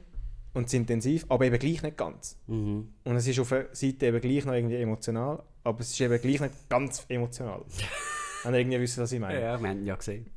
und 0.54 0.68
zu 0.68 0.76
intensiv, 0.76 1.26
aber 1.28 1.46
eben 1.46 1.58
gleich 1.58 1.82
nicht 1.82 1.96
ganz. 1.96 2.36
Mhm. 2.46 2.88
Und 3.04 3.16
es 3.16 3.26
ist 3.26 3.40
auf 3.40 3.48
der 3.48 3.68
Seite 3.72 4.06
eben 4.06 4.20
gleich 4.20 4.44
noch 4.44 4.54
irgendwie 4.54 4.76
emotional, 4.76 5.42
aber 5.64 5.80
es 5.80 5.90
ist 5.90 6.00
eben 6.00 6.20
gleich 6.20 6.40
nicht 6.40 6.68
ganz 6.68 7.04
emotional. 7.08 7.64
Wenn 8.44 8.54
ihr 8.54 8.60
irgendwie 8.60 8.80
wisst, 8.80 8.98
was 8.98 9.10
ich 9.10 9.18
meine. 9.18 9.40
Ja, 9.40 9.60
wir 9.60 9.68
haben 9.68 9.84
ja 9.84 9.96
gesehen. 9.96 10.30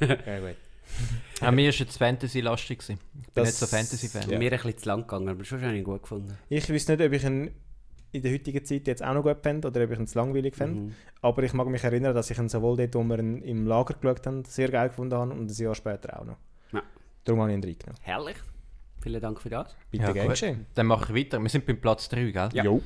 Ja, 0.00 0.40
gut. 0.40 0.56
Ja, 1.40 1.50
mir 1.50 1.66
war 1.70 1.74
jetzt 1.74 1.96
Fantasy-lastig. 1.98 2.78
gewesen. 2.78 2.98
Ich 3.14 3.20
bin 3.32 3.32
Das- 3.34 3.48
nicht 3.48 3.56
so 3.58 3.66
Fantasy-Fan. 3.66 4.30
Ja. 4.30 4.38
Mir 4.38 4.52
ein 4.52 4.56
bisschen 4.58 4.78
zu 4.78 4.88
lang 4.88 5.00
gegangen, 5.02 5.28
aber 5.28 5.44
schon 5.44 5.60
habe 5.62 5.72
ich 5.72 5.78
ihn 5.78 5.84
gut 5.84 6.02
gefunden. 6.02 6.36
Ich 6.48 6.70
weiß 6.72 6.88
nicht, 6.88 7.00
ob 7.00 7.12
ich 7.12 7.24
ihn 7.24 7.50
in 8.12 8.22
der 8.22 8.32
heutigen 8.32 8.64
Zeit 8.64 8.86
jetzt 8.86 9.02
auch 9.02 9.12
noch 9.14 9.22
gut 9.24 9.42
fände 9.42 9.66
oder 9.66 9.82
ob 9.82 9.90
ich 9.90 9.98
ihn 9.98 10.06
zu 10.06 10.16
langweilig 10.18 10.54
fände. 10.54 10.80
Mhm. 10.80 10.94
Aber 11.20 11.42
ich 11.42 11.52
mag 11.52 11.66
mich 11.66 11.82
erinnern, 11.82 12.14
dass 12.14 12.30
ich 12.30 12.38
ihn 12.38 12.48
sowohl 12.48 12.76
dort, 12.76 12.94
wo 12.94 13.02
wir 13.02 13.18
ihn 13.18 13.42
im 13.42 13.66
Lager 13.66 13.94
geschaut 13.94 14.24
haben, 14.26 14.44
sehr 14.44 14.68
geil 14.68 14.88
gefunden 14.90 15.14
habe 15.18 15.32
und 15.32 15.50
ein 15.50 15.54
Jahr 15.54 15.74
später 15.74 16.20
auch 16.20 16.24
noch. 16.24 16.36
Ja. 16.72 16.82
Darum 17.24 17.40
habe 17.40 17.50
ich 17.50 17.56
ihn 17.58 17.64
reingenommen. 17.64 17.98
Herrlich. 18.02 18.36
Vielen 19.02 19.20
Dank 19.20 19.40
für 19.40 19.50
das. 19.50 19.74
Bitte 19.90 20.04
Ja, 20.04 20.12
gern 20.12 20.28
geschehen. 20.28 20.66
Dann 20.74 20.86
mache 20.86 21.12
ich 21.12 21.26
weiter. 21.26 21.40
Wir 21.40 21.48
sind 21.50 21.66
beim 21.66 21.80
Platz 21.80 22.08
3, 22.08 22.30
gell? 22.30 22.48
Ja. 22.52 22.64
Jo. 22.64 22.80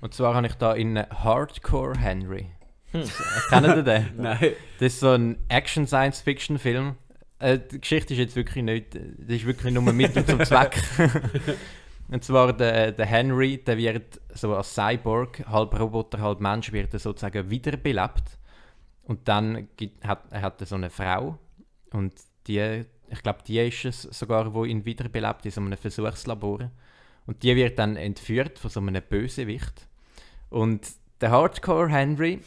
Und 0.00 0.14
zwar 0.14 0.34
habe 0.34 0.46
ich 0.46 0.54
da 0.54 0.74
in 0.74 0.96
Hardcore 0.96 1.98
Henry. 1.98 2.46
Kennt 2.92 3.66
ihr 3.66 3.82
den? 3.82 4.06
Nein. 4.16 4.38
Das 4.78 4.92
ist 4.94 5.00
so 5.00 5.10
ein 5.10 5.36
Action-Science-Fiction-Film. 5.48 6.94
Äh, 7.38 7.58
die 7.58 7.80
Geschichte 7.80 8.14
ist 8.14 8.18
jetzt 8.18 8.36
wirklich 8.36 8.64
nicht, 8.64 8.94
das 8.94 9.36
ist 9.36 9.46
wirklich 9.46 9.72
nur 9.72 9.92
Mittel 9.92 10.24
zum 10.24 10.44
Zweck. 10.44 10.82
Und 12.10 12.24
zwar 12.24 12.54
der, 12.54 12.92
der 12.92 13.06
Henry, 13.06 13.58
der 13.58 13.76
wird 13.76 14.20
so 14.32 14.54
als 14.54 14.74
Cyborg, 14.74 15.46
halb 15.46 15.78
Roboter, 15.78 16.20
halb 16.20 16.40
Mensch, 16.40 16.72
wird 16.72 16.94
er 16.94 17.00
sozusagen 17.00 17.50
wiederbelebt. 17.50 18.38
Und 19.04 19.28
dann 19.28 19.68
gibt, 19.76 20.06
hat 20.06 20.24
er 20.30 20.42
hat 20.42 20.66
so 20.66 20.74
eine 20.74 20.90
Frau 20.90 21.38
und 21.92 22.12
die, 22.46 22.84
ich 23.08 23.22
glaube, 23.22 23.40
die 23.46 23.58
ist 23.58 23.84
es 23.84 24.02
sogar, 24.02 24.52
wo 24.54 24.64
ihn 24.64 24.84
wiederbelebt 24.84 25.44
in 25.44 25.50
so 25.50 25.60
einem 25.60 25.76
Versuchslabor. 25.76 26.70
Und 27.26 27.42
die 27.42 27.54
wird 27.56 27.78
dann 27.78 27.96
entführt 27.96 28.58
von 28.58 28.70
so 28.70 28.80
einem 28.80 29.02
Bösewicht. 29.02 29.86
Und 30.48 30.86
der 31.20 31.30
Hardcore 31.30 31.88
Henry, 31.88 32.40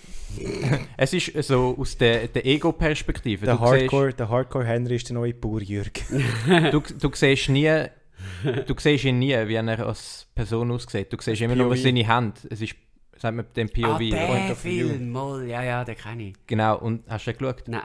es 0.98 1.14
ist 1.14 1.32
so 1.48 1.76
aus 1.78 1.98
der, 1.98 2.28
der 2.28 2.46
Ego-Perspektive. 2.46 3.46
Der 3.46 3.56
siehst- 3.56 3.62
Hardcore, 3.62 4.14
der 4.14 4.30
Hardcore 4.30 4.66
Henry 4.66 4.96
ist 4.96 5.10
der 5.10 5.16
neue 5.16 5.34
Bauer 5.34 5.62
Jürg. 5.62 5.92
du, 6.72 6.80
du 6.80 7.12
siehst 7.14 7.50
nie, 7.50 7.86
du 8.66 8.74
siehst 8.78 9.04
ihn 9.06 9.20
nie, 9.20 9.36
wie 9.48 9.56
er 9.56 9.86
als 9.86 10.28
Person 10.34 10.72
aussieht. 10.72 11.12
Du 11.12 11.18
siehst 11.20 11.42
immer 11.42 11.56
nur 11.56 11.76
seine 11.76 12.08
Hand. 12.08 12.48
Es 12.50 12.62
ist, 12.62 12.76
sagt 13.18 13.36
man, 13.36 13.46
dem 13.56 13.70
POV. 13.70 13.88
Ah, 14.14 14.48
der. 14.48 14.56
Film, 14.56 15.12
mal. 15.12 15.46
Ja, 15.46 15.64
ja, 15.64 15.84
den 15.84 15.96
kenne 15.98 16.30
ich. 16.30 16.36
Genau, 16.48 16.78
und 16.78 17.04
hast 17.10 17.28
du 17.28 17.32
den 17.34 17.40
geschaut? 17.40 17.68
Nein, 17.68 17.82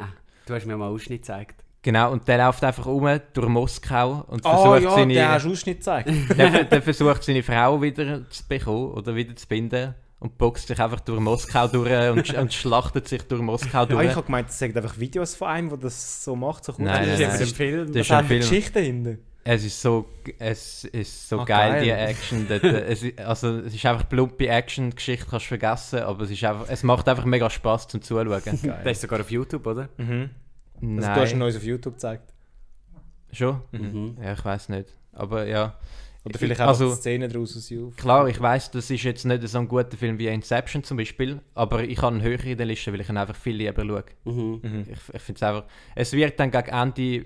du 0.46 0.54
hast 0.54 0.66
mir 0.66 0.76
mal 0.76 0.86
einen 0.86 0.94
Ausschnitt 0.94 1.22
gezeigt. 1.22 1.62
Genau, 1.82 2.10
und 2.10 2.26
der 2.26 2.38
läuft 2.38 2.64
einfach 2.64 2.86
um 2.86 3.08
durch 3.32 3.48
Moskau 3.48 4.24
und 4.26 4.44
Oh 4.44 4.50
versucht, 4.50 4.82
ja, 4.82 4.90
seine, 4.90 5.14
der 5.14 5.30
hast 5.30 5.44
du 5.46 5.50
Ausschnitt 5.52 5.78
gezeigt. 5.78 6.10
der, 6.36 6.64
der 6.64 6.82
versucht 6.82 7.22
seine 7.22 7.44
Frau 7.44 7.80
wieder 7.80 8.28
zu 8.28 8.42
bekommen 8.48 8.92
oder 8.92 9.14
wieder 9.14 9.36
zu 9.36 9.46
binden 9.46 9.94
und 10.18 10.38
boxt 10.38 10.68
sich 10.68 10.80
einfach 10.80 11.00
durch 11.00 11.20
Moskau 11.20 11.68
durch 11.68 11.90
und, 12.10 12.26
sch- 12.26 12.38
und 12.40 12.52
schlachtet 12.52 13.06
sich 13.08 13.22
durch 13.22 13.42
Moskau 13.42 13.80
Ah, 13.80 13.82
ich 13.84 13.88
durch. 13.90 14.10
habe 14.16 14.22
gemeint, 14.26 14.48
es 14.48 14.58
sind 14.58 14.76
einfach 14.76 14.98
Videos 14.98 15.34
von 15.34 15.48
einem, 15.48 15.68
der 15.68 15.78
das 15.78 16.24
so 16.24 16.34
macht. 16.34 16.64
So 16.64 16.72
kurz. 16.72 16.84
Nein, 16.86 17.06
Das 17.08 17.18
nein, 17.20 17.28
ist 17.28 17.32
nein. 17.32 17.40
jetzt- 17.40 17.56
Film. 17.56 17.86
Das 17.92 17.96
ist 17.96 18.10
ein 18.10 18.16
hat 18.16 18.18
eine 18.20 18.28
Film. 18.28 18.40
Geschichte 18.40 18.72
dahinter? 18.72 19.14
Es 19.48 19.64
ist 19.64 19.80
so, 19.80 20.08
es 20.40 20.84
ist 20.84 21.28
so 21.28 21.38
Ah, 21.40 21.44
geil, 21.44 21.72
geil. 21.74 21.84
die 21.84 21.90
Action. 21.90 22.46
dort. 22.48 22.64
es, 22.64 23.02
ist- 23.04 23.18
also, 23.20 23.58
es 23.58 23.74
ist 23.74 23.86
einfach 23.86 24.08
plumpe 24.08 24.48
Action, 24.48 24.90
die 24.90 24.96
Geschichte 24.96 25.26
kannst 25.30 25.46
du 25.46 25.48
vergessen, 25.48 26.00
aber 26.00 26.24
es, 26.24 26.30
ist 26.30 26.42
einfach, 26.42 26.66
es 26.68 26.82
macht 26.82 27.08
einfach 27.08 27.24
mega 27.24 27.48
Spaß 27.48 27.86
zum 27.86 28.02
Zuschauen. 28.02 28.28
Der 28.62 28.86
ist 28.90 29.00
sogar 29.02 29.20
auf 29.20 29.30
YouTube, 29.30 29.64
oder? 29.66 29.88
Mhm. 29.98 30.30
Also, 30.80 31.08
du 31.14 31.20
hast 31.20 31.32
ihn 31.32 31.38
Nein, 31.38 31.46
uns 31.48 31.56
auf 31.56 31.62
YouTube 31.62 31.94
gezeigt. 31.94 32.32
schon? 33.32 33.60
Mhm. 33.72 34.16
Ja, 34.22 34.32
ich 34.32 34.44
weiß 34.44 34.68
nicht. 34.70 34.88
Aber 35.12 35.46
ja. 35.46 35.74
Oder 36.26 36.38
vielleicht 36.40 36.60
auch 36.60 36.68
also, 36.68 36.92
Szenen 36.92 37.30
daraus 37.30 37.56
aus 37.56 37.70
YouTube. 37.70 37.96
Klar, 37.96 38.28
ich 38.28 38.40
weiß, 38.40 38.72
das 38.72 38.90
ist 38.90 39.04
jetzt 39.04 39.24
nicht 39.24 39.46
so 39.46 39.58
ein 39.58 39.68
guter 39.68 39.96
Film 39.96 40.18
wie 40.18 40.26
Inception 40.26 40.82
zum 40.82 40.96
Beispiel, 40.96 41.40
aber 41.54 41.84
ich 41.84 42.02
habe 42.02 42.16
ihn 42.16 42.22
höher 42.22 42.44
in 42.44 42.58
der 42.58 42.66
Liste, 42.66 42.92
weil 42.92 43.00
ich 43.00 43.08
ihn 43.08 43.16
einfach 43.16 43.36
viel 43.36 43.54
lieber 43.54 43.84
schaue. 43.84 44.04
Mhm. 44.24 44.60
Mhm. 44.62 44.86
Ich, 44.90 45.14
ich 45.14 45.22
finde 45.22 45.36
es 45.36 45.42
einfach. 45.44 45.64
Es 45.94 46.12
wird 46.12 46.40
dann 46.40 46.50
gegen 46.50 46.68
Ende 46.68 47.02
äh, 47.02 47.24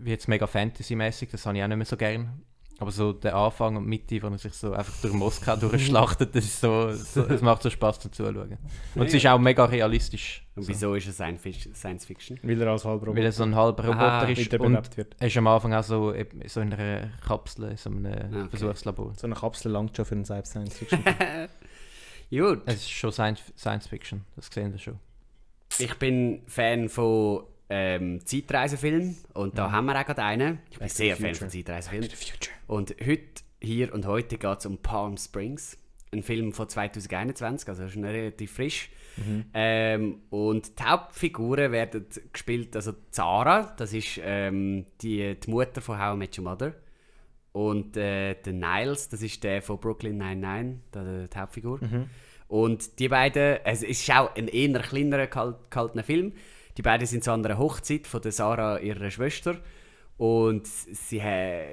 wird's 0.00 0.28
mega 0.28 0.46
Fantasy-mäßig, 0.46 1.28
das 1.30 1.44
habe 1.44 1.58
ich 1.58 1.62
auch 1.62 1.68
nicht 1.68 1.76
mehr 1.76 1.86
so 1.86 1.98
gern. 1.98 2.42
Aber 2.80 2.92
so 2.92 3.12
der 3.12 3.34
Anfang 3.34 3.74
und 3.76 3.86
Mitte, 3.86 4.22
wo 4.22 4.28
er 4.28 4.38
sich 4.38 4.52
so 4.54 4.72
einfach 4.72 4.94
durch 5.02 5.12
Moskau 5.12 5.56
durchschlachtet, 5.56 6.32
das 6.36 6.44
ist 6.44 6.60
so, 6.60 6.92
so, 6.92 7.24
es 7.26 7.42
macht 7.42 7.60
so 7.62 7.70
Spaß 7.70 7.98
zum 7.98 8.12
Zuschauen. 8.12 8.56
Und 8.94 9.06
es 9.06 9.14
ist 9.14 9.26
auch 9.26 9.38
mega 9.40 9.64
realistisch. 9.64 10.46
Und 10.54 10.62
So. 10.62 10.68
wieso 10.68 10.94
ist 10.94 11.08
es 11.08 11.16
Science 11.16 11.42
Fic- 11.44 11.74
Science 11.74 12.04
Fiction? 12.06 12.38
Weil 12.42 12.62
er 12.62 12.68
als 12.70 12.84
Halbroboter 12.84 13.16
Weil 13.18 13.24
er 13.24 13.32
so 13.32 13.42
ein 13.42 13.54
halber 13.56 13.84
Roboter 13.84 14.00
Aha, 14.00 14.24
ist 14.28 14.54
und 14.54 14.96
wird. 14.96 15.16
er 15.18 15.26
ist 15.26 15.36
am 15.36 15.46
Anfang 15.48 15.74
auch 15.74 15.82
so, 15.82 16.14
eben 16.14 16.40
so 16.46 16.60
in 16.60 16.72
einer 16.72 17.10
Kapsel, 17.26 17.70
in 17.70 17.76
so 17.76 17.90
einem 17.90 18.06
okay. 18.06 18.48
Versuchslabor. 18.50 19.12
So 19.16 19.26
eine 19.26 19.34
Kapsel 19.34 19.72
langt 19.72 19.96
schon 19.96 20.04
für 20.04 20.14
einen 20.14 20.24
Science-Fiction. 20.24 21.02
Gut. 22.30 22.62
Es 22.66 22.74
ist 22.76 22.90
schon 22.90 23.10
Science, 23.10 23.40
Science 23.56 23.86
Fiction, 23.88 24.24
das 24.36 24.46
sehen 24.52 24.70
wir 24.72 24.78
schon. 24.78 24.98
Ich 25.78 25.94
bin 25.94 26.42
Fan 26.46 26.88
von 26.88 27.42
ähm, 27.70 28.24
Zeitreisefilmen 28.24 29.16
und 29.34 29.58
da 29.58 29.70
haben 29.70 29.86
wir 29.86 30.00
auch 30.00 30.04
gerade 30.06 30.22
einen. 30.22 30.58
Ich 30.70 30.78
bin 30.78 30.86
Back 30.86 30.90
sehr 30.90 31.16
Fan 31.16 31.34
von 31.34 31.50
Zeitreisefilmen. 31.50 32.08
Und 32.66 32.96
heute, 33.04 33.42
hier 33.60 33.92
und 33.92 34.06
heute 34.06 34.38
geht 34.38 34.58
es 34.58 34.66
um 34.66 34.78
Palm 34.78 35.16
Springs. 35.16 35.76
ein 36.12 36.22
Film 36.22 36.52
von 36.52 36.68
2021, 36.68 37.68
also 37.68 37.88
schon 37.88 38.04
relativ 38.04 38.52
frisch. 38.52 38.90
Ähm, 39.52 40.20
und 40.30 40.78
die 40.78 40.82
Hauptfiguren 40.84 41.72
werden 41.72 42.06
gespielt, 42.32 42.74
also 42.76 42.92
Zara, 43.10 43.74
das 43.76 43.92
ist 43.92 44.20
ähm, 44.22 44.86
die, 45.02 45.34
die 45.34 45.50
Mutter 45.50 45.80
von 45.80 45.98
How 45.98 46.14
I 46.14 46.18
Met 46.18 46.38
Your 46.38 46.44
Mother. 46.44 46.74
Und 47.52 47.96
äh, 47.96 48.34
der 48.34 48.52
Niles, 48.52 49.08
das 49.08 49.22
ist 49.22 49.42
der 49.42 49.60
von 49.60 49.80
Brooklyn 49.80 50.18
99, 50.18 50.78
der, 50.94 51.26
die 51.26 51.38
Hauptfigur. 51.38 51.80
Und 52.46 52.98
die 53.00 53.08
beiden, 53.08 53.58
es 53.64 53.82
ist 53.82 54.08
auch 54.10 54.34
ein 54.36 54.48
eher 54.48 54.80
kleinerer, 54.80 55.26
kalt, 55.26 55.56
kalter 55.68 56.04
Film. 56.04 56.32
Die 56.78 56.82
beiden 56.82 57.08
sind 57.08 57.26
an 57.26 57.44
einer 57.44 57.58
Hochzeit 57.58 58.06
von 58.06 58.22
der 58.22 58.30
Sarah, 58.30 58.78
ihrer 58.78 59.10
Schwester. 59.10 59.56
Und 60.16 60.64
sie, 60.68 61.20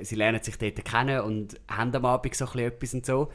sie 0.02 0.16
lernen 0.16 0.42
sich 0.42 0.58
dort 0.58 0.84
kennen 0.84 1.22
und 1.22 1.60
haben 1.70 1.96
am 1.96 2.06
Abend 2.06 2.36
so 2.36 2.46
etwas 2.58 2.96
und 2.96 3.06
so. 3.06 3.32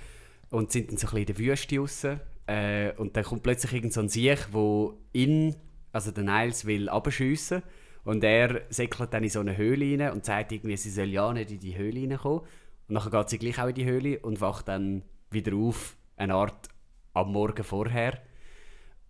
Und 0.50 0.72
sind 0.72 0.90
dann 0.90 0.98
so 0.98 1.06
ein 1.09 1.18
in 1.18 1.26
der 1.26 1.38
Wüste 1.38 1.78
raus. 1.78 2.04
Äh, 2.46 2.92
und 2.96 3.16
dann 3.16 3.22
kommt 3.22 3.44
plötzlich 3.44 3.72
irgend 3.72 3.92
so 3.92 4.00
ein 4.00 4.09
Sieg, 4.09 4.48
wo 4.50 4.98
ihn, 5.12 5.54
also 5.92 6.11
der 6.11 6.24
Niles, 6.24 6.64
will 6.64 6.88
abschiessen. 6.88 7.62
Und 8.02 8.24
er 8.24 8.62
säckelt 8.70 9.14
dann 9.14 9.22
in 9.22 9.30
so 9.30 9.38
eine 9.38 9.56
Höhle 9.56 10.02
rein 10.02 10.12
und 10.12 10.24
sagt 10.24 10.50
irgendwie, 10.50 10.76
sie 10.76 10.90
soll 10.90 11.11
ja 11.11 11.33
nicht 11.33 11.52
in 11.52 11.61
die 11.61 11.78
Höhle 11.78 12.00
reinkommen. 12.00 12.40
Und 12.88 12.94
dann 12.96 13.11
geht 13.11 13.28
sie 13.30 13.38
gleich 13.38 13.61
auch 13.61 13.68
in 13.68 13.74
die 13.76 13.85
Höhle 13.85 14.18
und 14.18 14.40
wacht 14.40 14.66
dann 14.66 15.04
wieder 15.30 15.54
auf, 15.54 15.96
eine 16.16 16.35
Art 16.35 16.68
am 17.14 17.30
Morgen 17.30 17.62
vorher. 17.62 18.20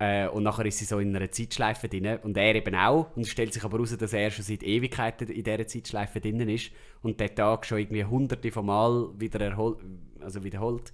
Äh, 0.00 0.28
und 0.28 0.44
nachher 0.44 0.64
ist 0.64 0.78
sie 0.78 0.86
so 0.86 0.98
in 0.98 1.14
einer 1.14 1.30
Zeitschleife 1.30 1.86
drin. 1.86 2.18
Und 2.22 2.36
er 2.36 2.54
eben 2.54 2.74
auch. 2.74 3.14
Und 3.14 3.22
es 3.22 3.28
stellt 3.28 3.52
sich 3.52 3.62
aber 3.62 3.76
heraus, 3.76 3.96
dass 3.96 4.14
er 4.14 4.30
schon 4.30 4.44
seit 4.44 4.62
Ewigkeiten 4.62 5.28
in 5.28 5.44
dieser 5.44 5.66
Zeitschleife 5.66 6.20
drin 6.20 6.40
ist. 6.48 6.72
Und 7.02 7.20
der 7.20 7.34
Tag 7.34 7.66
schon 7.66 7.78
irgendwie 7.78 8.04
hunderte 8.04 8.50
von 8.50 8.64
Mal 8.66 9.10
wieder 9.18 9.40
erhol 9.40 9.76
also 10.20 10.42
wiederholt. 10.42 10.92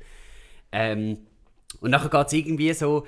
Ähm, 0.72 1.18
und 1.80 1.90
nachher 1.90 2.10
geht 2.10 2.26
es 2.26 2.32
irgendwie 2.32 2.72
so 2.72 3.06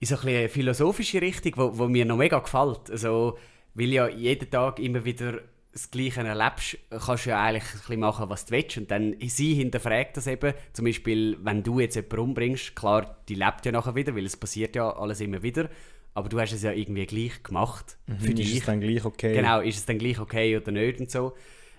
in 0.00 0.06
so 0.06 0.16
eine 0.18 0.48
philosophische 0.48 1.20
Richtung, 1.20 1.52
wo, 1.56 1.78
wo 1.78 1.88
mir 1.88 2.06
noch 2.06 2.16
mega 2.16 2.38
gefällt. 2.38 2.90
Also, 2.90 3.36
weil 3.74 3.92
ja 3.92 4.08
jeden 4.08 4.50
Tag 4.50 4.78
immer 4.78 5.04
wieder 5.04 5.40
das 5.78 5.90
Gleiche 5.90 6.20
erlebst, 6.20 6.76
kannst 6.90 7.26
du 7.26 7.30
ja 7.30 7.42
eigentlich 7.42 7.64
ein 7.64 7.78
bisschen 7.78 8.00
machen, 8.00 8.28
was 8.28 8.44
du 8.46 8.52
willst. 8.52 8.76
Und 8.78 8.90
dann 8.90 9.14
sie 9.20 9.54
hinterfragt 9.54 10.16
das 10.16 10.26
eben. 10.26 10.54
Zum 10.72 10.84
Beispiel, 10.84 11.38
wenn 11.42 11.62
du 11.62 11.80
jetzt 11.80 11.94
jemanden 11.96 12.18
umbringst, 12.18 12.74
klar, 12.76 13.16
die 13.28 13.34
lebt 13.34 13.64
ja 13.64 13.72
nachher 13.72 13.94
wieder, 13.94 14.14
weil 14.14 14.26
es 14.26 14.36
passiert 14.36 14.76
ja 14.76 14.90
alles 14.96 15.20
immer 15.20 15.42
wieder. 15.42 15.68
Aber 16.14 16.28
du 16.28 16.40
hast 16.40 16.52
es 16.52 16.62
ja 16.62 16.72
irgendwie 16.72 17.06
gleich 17.06 17.42
gemacht 17.42 17.96
für 18.18 18.28
Ist 18.30 18.38
dich. 18.38 18.58
es 18.58 18.64
dann 18.66 18.80
gleich 18.80 19.04
okay? 19.04 19.34
Genau, 19.34 19.60
ist 19.60 19.76
es 19.76 19.86
dann 19.86 19.98
gleich 19.98 20.18
okay 20.18 20.56
oder 20.56 20.72
nicht 20.72 20.98
und 21.00 21.10
so. 21.10 21.34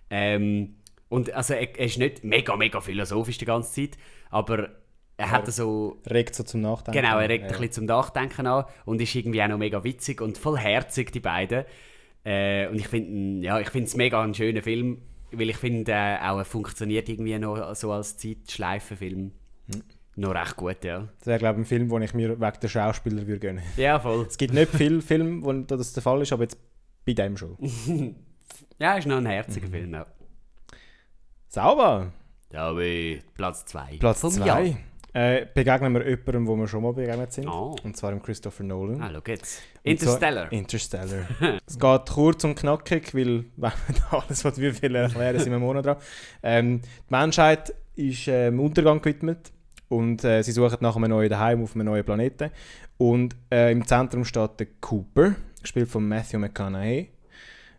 Ähm, 0.10 0.76
und 1.10 1.34
also 1.34 1.54
er, 1.54 1.78
er 1.78 1.86
ist 1.86 1.98
nicht 1.98 2.24
mega, 2.24 2.56
mega 2.56 2.80
philosophisch 2.80 3.38
die 3.38 3.46
ganze 3.46 3.74
Zeit, 3.74 3.98
aber 4.30 4.70
er 5.18 5.32
hat 5.32 5.52
so... 5.52 6.00
Regt 6.10 6.36
so 6.36 6.44
zum 6.44 6.62
Nachdenken. 6.62 7.02
Genau, 7.02 7.20
er 7.20 7.28
regt 7.28 7.44
Ja. 7.46 7.50
ein 7.50 7.54
bisschen 7.58 7.72
zum 7.74 7.86
Nachdenken 7.86 8.48
an 8.48 8.64
und 8.86 9.02
ist 9.02 9.14
irgendwie 9.14 9.42
auch 9.44 9.50
noch 9.50 9.58
mega 9.58 9.84
witzig 9.84 10.22
und 10.22 10.38
vollherzig, 10.38 11.12
die 11.12 11.20
beiden. 11.20 11.66
Äh, 12.30 12.68
und 12.68 12.76
ich 12.76 12.88
finde 12.88 13.46
ja, 13.46 13.60
ich 13.60 13.74
es 13.74 13.96
mega 13.96 14.22
ein 14.22 14.34
schöner 14.36 14.62
Film, 14.62 15.02
weil 15.32 15.50
ich 15.50 15.58
finde 15.58 15.92
äh, 15.92 16.18
auch 16.18 16.38
er 16.38 16.46
funktioniert 16.46 17.10
irgendwie 17.10 17.38
noch 17.40 17.74
so 17.76 17.92
als 17.92 18.18
Zeitschleifenfilm 18.18 19.32
Hm. 19.74 19.84
noch 20.16 20.36
recht 20.36 20.56
gut, 20.56 20.84
ja. 20.84 21.08
Das 21.20 21.28
wäre, 21.28 21.40
glaube 21.40 21.60
ich, 21.60 21.66
ein 21.66 21.68
Film, 21.68 21.90
den 21.90 22.02
ich 22.04 22.14
mir 22.14 22.40
wegen 22.40 22.60
der 22.62 22.68
Schauspieler 22.68 23.26
würde 23.26 23.40
gönnen. 23.40 23.64
Ja, 23.78 24.00
voll. 24.00 24.26
Es 24.28 24.38
gibt 24.38 24.54
nicht 24.54 24.72
viele 24.72 25.02
Filme, 25.02 25.44
wo 25.44 25.54
das 25.54 25.94
der 25.94 26.04
Fall 26.04 26.22
ist, 26.22 26.34
aber 26.34 26.44
jetzt 26.44 26.58
bei 27.06 27.14
dem 27.14 27.36
schon. 27.38 27.58
Ja, 28.80 28.94
ist 28.96 29.08
noch 29.08 29.18
ein 29.18 29.26
herziger 29.26 29.68
Mhm. 29.68 29.72
Film, 29.72 29.94
ja. 29.94 30.06
Sauber! 31.50 32.14
Ja, 32.54 32.74
Platz 33.36 33.66
2. 33.66 33.98
Platz 34.00 34.22
2. 34.22 34.78
Äh, 35.14 35.48
begegnen 35.54 35.94
wir 35.94 36.08
jemandem, 36.08 36.48
wo 36.48 36.56
wir 36.56 36.68
schon 36.68 36.84
mal 36.84 36.94
begegnet 36.94 37.34
sind. 37.34 37.48
Oh. 37.48 37.76
Und 37.84 37.98
zwar 37.98 38.12
dem 38.12 38.22
Christopher 38.22 38.64
Nolan. 38.64 39.02
Ah, 39.02 39.10
schau 39.12 39.22
jetzt. 39.26 39.62
Interstellar. 39.84 40.52
Interstellar. 40.52 41.28
es 41.66 41.80
geht 41.80 42.10
kurz 42.10 42.44
und 42.44 42.56
knackig, 42.56 43.16
weil 43.16 43.46
wenn 43.56 43.74
alles, 44.12 44.46
was 44.46 44.60
wir 44.60 44.82
will 44.82 44.96
erklären, 44.96 45.40
sind 45.40 45.52
wir 45.52 45.60
Monate 45.60 45.88
dran. 45.88 45.98
Ähm, 46.44 46.82
die 46.82 47.14
Menschheit 47.14 47.74
ist 47.96 48.28
äh, 48.28 48.46
dem 48.46 48.60
Untergang 48.60 49.02
gewidmet 49.02 49.52
und 49.90 50.24
äh, 50.24 50.44
sie 50.44 50.52
suchen 50.52 50.78
nach 50.82 50.96
einem 50.96 51.10
neuen 51.10 51.38
Heim 51.38 51.64
auf 51.64 51.76
einem 51.76 51.88
neuen 51.88 52.06
Planeten. 52.06 52.52
Und 52.98 53.36
äh, 53.52 53.72
im 53.72 53.86
Zentrum 53.86 54.24
steht 54.26 54.60
der 54.60 54.68
Cooper, 54.80 55.36
gespielt 55.62 55.90
von 55.90 56.08
Matthew 56.08 56.38
McConaughey, 56.40 57.10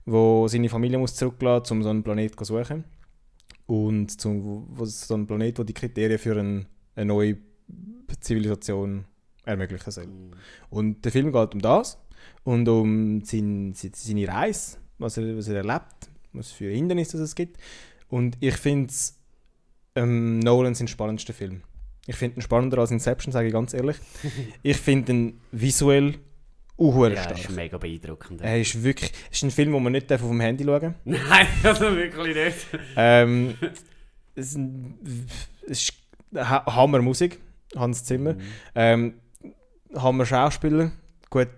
wo 0.05 0.49
seine 0.49 0.69
Familie 0.69 0.99
muss 0.99 1.15
zurücklassen, 1.15 1.77
um 1.77 1.83
so 1.83 1.91
einen 1.91 2.03
Planet 2.03 2.37
zu 2.37 2.45
suchen. 2.45 2.85
Und 3.67 4.21
zum, 4.21 4.67
wo 4.71 4.85
so 4.85 5.15
ein 5.15 5.27
Planet, 5.27 5.59
wo 5.59 5.63
die 5.63 5.75
Kriterien 5.75 6.19
für 6.19 6.37
ein, 6.39 6.67
eine 6.97 7.07
neue 7.07 7.39
Zivilisation 8.21 9.05
ermöglichen 9.45 9.91
soll. 9.91 10.09
Und 10.69 11.05
der 11.05 11.13
Film 11.13 11.33
geht 11.33 11.55
um 11.55 11.61
das 11.61 11.99
und 12.45 12.69
um 12.69 13.25
sein, 13.25 13.73
se- 13.75 13.91
seine 13.95 14.29
Reise, 14.29 14.79
was 14.99 15.17
er, 15.17 15.37
was 15.37 15.49
er 15.49 15.57
erlebt, 15.57 16.11
was 16.33 16.51
für 16.51 16.71
Hindernisse 16.71 17.23
es 17.23 17.35
gibt. 17.35 17.57
Und 18.09 18.37
ich 18.41 18.57
finde 18.57 18.91
es 18.91 19.17
ähm, 19.95 20.39
Nolan 20.41 20.75
sein 20.75 20.89
spannendster 20.89 21.33
Film. 21.33 21.63
Ich 22.07 22.17
finde 22.17 22.39
ihn 22.39 22.43
spannender 22.43 22.79
als 22.79 22.91
Inception, 22.91 23.33
sage 23.33 23.49
ich 23.49 23.53
ganz 23.53 23.73
ehrlich. 23.75 23.97
ich 24.63 24.77
finde 24.77 25.13
ihn 25.13 25.41
visuell 25.53 26.17
uhuere 26.77 27.15
Ja, 27.15 27.23
stark. 27.25 27.39
ist 27.39 27.51
mega 27.51 27.79
beeindruckend. 27.79 28.41
Er 28.41 28.61
ist 28.61 28.83
wirklich, 28.83 29.13
es 29.31 29.39
ist 29.39 29.43
ein 29.45 29.51
Film, 29.51 29.73
den 29.73 29.83
man 29.83 29.93
nicht 29.93 30.13
auf 30.13 30.21
dem 30.21 30.41
Handy 30.41 30.65
schauen 30.65 30.81
darf. 30.81 30.95
Nein, 31.05 31.47
also 31.63 31.95
wirklich 31.97 32.35
nicht. 32.37 32.67
Ähm, 32.97 33.55
es 34.35 34.57
es 35.67 35.81
ist 35.83 35.93
ha 36.35 36.65
Hammer 36.77 37.03
Musik, 37.03 37.41
Hans 37.77 38.05
Zimmer. 38.05 38.37
Ähm, 38.75 39.15
Hammer 39.95 40.27
Schauspieler, 40.27 40.93
gut, 41.31 41.49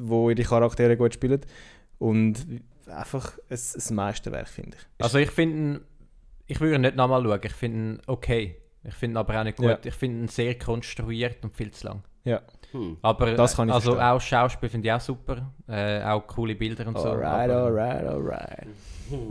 wo 0.00 0.30
ihre 0.30 0.42
Charaktere 0.42 0.96
gut 0.96 1.14
spielen. 1.14 1.40
Und 1.98 2.46
einfach 2.90 3.38
ein, 3.50 3.58
ein 3.58 3.94
Meisterwerk, 3.94 4.48
finde 4.48 4.76
ich. 4.76 5.04
Also 5.04 5.18
ich 5.18 5.30
finde, 5.30 5.80
ich 6.46 6.60
würde 6.60 6.76
ihn 6.76 6.82
nicht 6.82 6.96
nochmal 6.96 7.22
schauen. 7.22 7.40
Ich 7.42 7.52
finde 7.52 7.78
ihn 7.78 8.02
okay. 8.06 8.56
Ich 8.84 8.94
finde 8.94 9.14
ihn 9.14 9.16
aber 9.18 9.40
auch 9.40 9.44
nicht 9.44 9.56
gut. 9.56 9.66
Ja. 9.66 9.78
Ich 9.82 9.94
finde 9.94 10.20
ihn 10.20 10.28
sehr 10.28 10.56
konstruiert 10.58 11.42
und 11.42 11.56
viel 11.56 11.70
zu 11.70 11.86
lang. 11.88 12.02
Ja. 12.26 12.40
Hm. 12.72 12.96
Aber 13.00 13.32
Das 13.34 13.56
kann 13.56 13.68
ich 13.68 13.74
also 13.74 13.92
verstehen. 13.92 14.10
auch 14.10 14.20
Schauspiel 14.20 14.68
finde 14.68 14.88
ich 14.88 14.92
auch 14.92 15.00
super. 15.00 15.52
Äh, 15.68 16.02
auch 16.02 16.26
coole 16.26 16.54
Bilder 16.56 16.86
und 16.88 16.98
so. 16.98 17.08
Alright, 17.08 17.50
alright, 17.50 18.04
alright. 18.06 18.66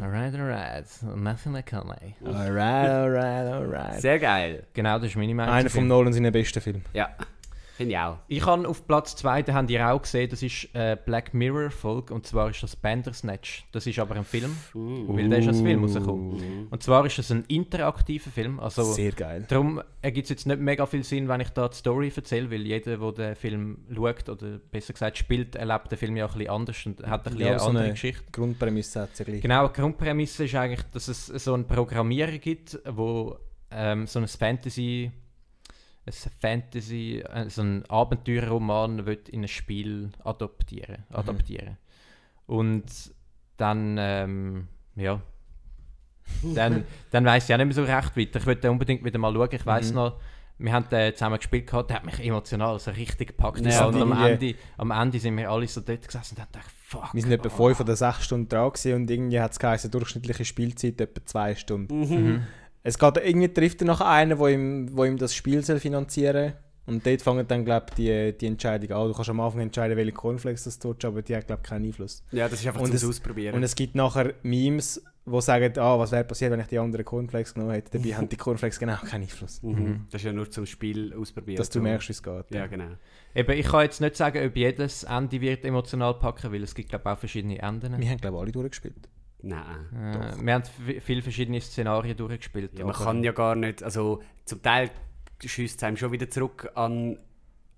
Alright, 0.01 0.34
alright. 0.34 0.86
Matthew 1.15 1.49
McConaughey. 1.49 2.15
Alright, 2.25 2.89
alright, 2.89 3.53
alright. 3.53 4.01
Sehr 4.01 4.19
geil. 4.19 4.63
Genau, 4.73 4.97
das 4.97 5.10
ist 5.10 5.17
meine 5.17 5.36
Meinung. 5.36 5.53
Einer 5.53 5.69
von 5.69 5.86
Nolan 5.86 6.13
seinen 6.13 6.31
besten 6.31 6.62
Film. 6.62 6.81
Ja, 6.93 7.10
finde 7.75 7.93
ich 7.93 7.99
auch. 7.99 8.17
Ich 8.27 8.45
habe 8.45 8.67
auf 8.67 8.88
Platz 8.88 9.15
2, 9.17 9.43
den 9.43 9.55
habt 9.55 9.69
ihr 9.69 9.88
auch 9.89 10.01
gesehen, 10.01 10.29
das 10.29 10.41
ist 10.43 10.67
äh, 10.73 10.97
Black 11.05 11.33
Mirror 11.33 11.69
Folge 11.69 12.13
und 12.13 12.25
zwar 12.25 12.49
ist 12.49 12.63
das 12.63 12.75
Bandersnatch. 12.75 13.65
Das 13.71 13.85
ist 13.88 13.99
aber 13.99 14.15
ein 14.15 14.23
Film, 14.23 14.55
weil 14.73 15.29
der 15.29 15.39
ist 15.39 15.47
als 15.47 15.61
Film 15.61 15.81
rausgekommen. 15.83 16.67
Und 16.69 16.83
zwar 16.83 17.05
ist 17.05 17.19
es 17.19 17.31
ein 17.31 17.43
interaktiver 17.47 18.29
Film, 18.29 18.59
also 18.59 18.83
Sehr 18.83 19.11
geil. 19.11 19.45
darum 19.47 19.81
ergibt 20.01 20.25
es 20.25 20.29
jetzt 20.29 20.47
nicht 20.47 20.59
mega 20.59 20.85
viel 20.85 21.03
Sinn, 21.03 21.27
wenn 21.27 21.41
ich 21.41 21.49
da 21.49 21.67
die 21.67 21.75
Story 21.75 22.11
erzähle, 22.15 22.49
weil 22.51 22.61
jeder, 22.61 22.97
der 22.97 23.11
den 23.11 23.35
Film 23.35 23.77
schaut 23.93 24.29
oder 24.29 24.59
besser 24.71 24.93
gesagt 24.93 25.17
spielt, 25.17 25.55
erlebt 25.55 25.91
den 25.91 25.97
Film 25.97 26.15
ja 26.17 26.25
ein 26.27 26.33
bisschen 26.33 26.49
anders 26.49 26.85
und 26.85 27.05
hat 27.07 27.21
ein 27.27 27.33
bisschen 27.33 27.39
Ja, 27.41 27.49
eine 27.51 27.59
so 27.59 27.65
andere 27.67 27.83
eine 27.85 27.93
Geschichte. 27.93 28.23
Grundprämisse 28.31 29.01
hat 29.01 29.09
es 29.13 29.19
ja 29.19 29.25
gleich. 29.25 29.41
Genau, 29.41 29.67
die 29.67 29.73
Grundprämisse 29.81 30.45
ist 30.45 30.55
eigentlich, 30.55 30.83
dass 30.91 31.07
es 31.07 31.25
so 31.27 31.53
einen 31.53 31.65
Programmierer 31.67 32.38
gibt, 32.38 32.79
wo 32.89 33.38
ähm, 33.71 34.07
so 34.07 34.19
ein 34.19 34.27
Fantasy, 34.27 35.11
ein 36.07 36.13
Fantasy, 36.39 37.23
äh, 37.27 37.49
so 37.49 37.61
einen 37.61 37.85
Abenteuerroman 37.89 39.05
will 39.05 39.19
in 39.31 39.41
ein 39.43 39.47
Spiel 39.47 40.11
adoptieren, 40.23 41.03
adaptieren. 41.11 41.77
Und 42.45 42.85
dann, 43.57 43.95
ähm, 43.99 44.67
ja, 44.95 45.21
dann, 46.55 46.83
dann 47.11 47.25
weiß 47.25 47.47
ich 47.49 47.53
auch 47.53 47.57
nicht 47.57 47.67
mehr 47.67 47.75
so 47.75 47.83
recht 47.83 48.17
weiter. 48.17 48.39
Ich 48.39 48.45
würde 48.45 48.71
unbedingt 48.71 49.03
wieder 49.03 49.19
mal 49.19 49.33
schauen. 49.33 49.49
Ich 49.51 49.65
weiß 49.65 49.89
Mhm. 49.89 49.95
noch, 49.95 50.19
wir 50.57 50.71
haben 50.71 50.87
den 50.89 51.13
zusammen 51.13 51.37
gespielt, 51.37 51.67
gehabt, 51.67 51.89
der 51.89 51.97
hat 51.97 52.05
mich 52.05 52.19
emotional 52.23 52.79
so 52.79 52.91
richtig 52.91 53.27
gepackt. 53.29 53.59
Ja, 53.65 53.85
und 53.85 53.95
am 54.01 54.11
irgendwie- 54.11 54.51
Ende, 54.51 54.59
am 54.77 54.91
Ende 54.91 55.19
sind 55.19 55.35
wir 55.37 55.49
alle 55.49 55.67
so 55.67 55.81
dort 55.81 56.05
gesessen 56.07 56.35
und 56.35 56.41
haben 56.41 56.51
gedacht, 56.51 56.71
fuck. 56.83 57.13
Wir 57.13 57.21
sind 57.21 57.31
etwa 57.31 57.49
oh. 57.49 57.67
5 57.67 57.79
oder 57.81 57.95
6 57.95 58.23
Stunden 58.23 58.47
dran 58.47 58.69
gewesen 58.71 58.93
und 58.93 59.09
irgendwie 59.11 59.39
hat 59.39 59.51
es 59.51 59.59
geheißen, 59.59 59.91
durchschnittliche 59.91 60.45
Spielzeit 60.45 61.01
etwa 61.01 61.25
2 61.25 61.55
Stunden. 61.55 61.99
Mhm. 61.99 62.47
Es 62.88 63.00
geht 63.00 63.17
irgendwie 63.17 63.48
trifft 63.52 63.82
er 63.82 63.88
nachher 63.88 64.08
einen, 64.08 64.38
wo 64.38 64.48
ihm, 64.48 64.95
wo 64.95 65.04
ihm 65.06 65.17
das 65.17 65.34
Spiel 65.34 65.63
soll 65.65 65.80
finanzieren 65.80 66.54
und 66.86 67.04
dort 67.06 67.21
fangen 67.24 67.48
dann 67.48 67.65
glaube 67.65 67.88
ich 67.89 67.95
die, 67.95 68.38
die 68.38 68.45
Entscheidung 68.45 68.91
an. 68.95 69.08
Du 69.08 69.13
kannst 69.15 69.30
am 69.32 69.39
Anfang 69.39 69.62
entscheiden, 69.62 69.98
welche 69.98 70.12
Cornflakes 70.12 70.65
das 70.65 70.78
tust, 70.78 71.04
aber 71.04 71.24
die 71.24 71.36
hat 71.36 71.48
glaube 71.48 71.62
ich 71.63 71.69
keinen 71.69 71.86
Einfluss. 71.86 72.24
Ja, 72.32 72.48
das 72.48 72.60
ist 72.60 72.67
einfach 72.67 72.82
Und 72.82 72.88
zum 72.88 72.95
es- 72.98 73.06
Ausprobieren. 73.06 73.56
Und 73.56 73.63
es 73.63 73.74
gibt 73.76 73.95
nachher 73.95 74.36
Memes, 74.43 75.04
die 75.26 75.41
sagen, 75.41 75.74
ah, 75.80 75.98
was 75.98 76.12
wäre 76.12 76.24
passiert, 76.26 76.52
wenn 76.52 76.60
ich 76.60 76.67
die 76.67 76.78
anderen 76.78 77.04
Cornflakes 77.04 77.56
genommen 77.56 77.71
hätte. 77.74 77.98
Dabei 77.98 78.13
haben 78.15 78.30
die 78.30 78.36
Cornflakes 78.38 78.78
genau 78.78 78.98
keinen 78.98 79.24
Einfluss. 79.24 79.63
mhm. 79.63 80.06
Das 80.12 80.21
ist 80.21 80.26
ja 80.28 80.32
nur 80.34 80.52
zum 80.52 80.67
Spiel 80.67 81.12
ausprobieren. 81.19 81.58
Dass 81.58 81.71
du 81.71 81.82
merkst, 81.82 82.10
wie 82.10 82.12
es 82.13 82.21
geht. 82.21 82.52
Ja, 82.54 82.67
genau. 82.67 82.89
Eben, 83.34 83.52
ich 83.58 83.65
kann 83.65 83.82
jetzt 83.82 84.00
nicht 84.00 84.15
sagen, 84.15 84.45
ob 84.45 84.56
jedes 84.56 85.02
Ende 85.06 85.41
wird 85.41 85.65
emotional 85.65 86.13
packen, 86.19 86.54
weil 86.54 86.62
es 86.62 86.76
gibt 86.76 86.89
glaube 86.89 87.12
auch 87.12 87.17
verschiedene 87.17 87.58
Enden. 87.60 87.98
Wir 88.00 88.10
haben 88.12 88.19
glaube 88.21 88.38
ich 88.38 88.41
alle 88.43 88.52
durchgespielt. 88.52 89.10
Nein. 89.47 90.15
Äh, 90.39 90.43
wir 90.45 90.53
haben 90.53 90.63
vi- 90.86 90.99
viele 90.99 91.21
verschiedene 91.21 91.62
Szenarien 91.62 92.17
durchgespielt. 92.17 92.77
Ja, 92.79 92.86
man 92.86 92.95
kann 92.95 93.23
ja 93.23 93.31
gar 93.31 93.55
nicht, 93.55 93.84
also 93.84 94.21
zum 94.45 94.62
Teil 94.63 94.89
schießt 95.43 95.77
es 95.77 95.84
einem 95.84 95.97
schon 95.97 96.12
wieder 96.12 96.29
zurück 96.29 96.71
an, 96.73 97.19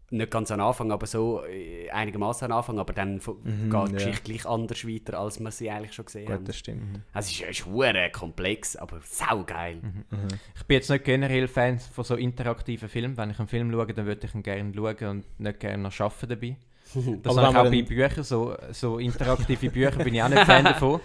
nicht 0.09 0.31
ganz 0.31 0.49
an 0.51 0.61
Anfang, 0.61 0.93
aber 0.93 1.05
so 1.05 1.43
äh, 1.43 1.89
einigermaßen 1.89 2.45
an 2.49 2.57
Anfang, 2.57 2.79
aber 2.79 2.93
dann 2.93 3.19
vo- 3.19 3.35
geht 3.43 3.89
die 3.89 3.91
ja. 3.91 3.97
Geschichte 3.97 4.23
gleich 4.31 4.45
anders 4.45 4.87
weiter, 4.87 5.19
als 5.19 5.41
wir 5.41 5.51
sie 5.51 5.69
eigentlich 5.69 5.91
schon 5.91 6.05
gesehen 6.05 6.29
haben. 6.29 6.37
Gut, 6.39 6.47
das 6.47 6.57
stimmt. 6.57 7.01
Also 7.11 7.43
es 7.43 7.49
ist, 7.59 7.65
hure 7.65 8.09
komplex, 8.13 8.77
aber 8.77 9.01
saugeil. 9.03 9.81
Ich 10.55 10.63
bin 10.63 10.75
jetzt 10.75 10.89
nicht 10.89 11.03
generell 11.03 11.49
Fan 11.49 11.79
von 11.79 12.05
so 12.05 12.15
interaktiven 12.15 12.87
Filmen. 12.87 13.17
Wenn 13.17 13.31
ich 13.31 13.39
einen 13.39 13.49
Film 13.49 13.69
schaue, 13.73 13.87
dann 13.93 14.05
würde 14.05 14.25
ich 14.25 14.33
ihn 14.33 14.43
gerne 14.43 14.71
schauen 14.73 15.09
und 15.09 15.39
nicht 15.41 15.59
gerne 15.59 15.83
noch 15.83 15.99
arbeiten 15.99 16.29
dabei. 16.29 16.55
Das 17.23 17.37
Aber 17.37 17.47
habe 17.53 17.75
ich 17.75 17.83
auch 17.83 17.89
bei 17.89 17.95
Büchern, 17.95 18.23
so, 18.23 18.55
so 18.71 18.97
interaktive 18.99 19.69
Bücher 19.69 19.91
bin 20.01 20.15
ich 20.15 20.23
auch 20.23 20.29
nicht 20.29 20.45
Fan 20.45 20.63
davon. 20.63 21.01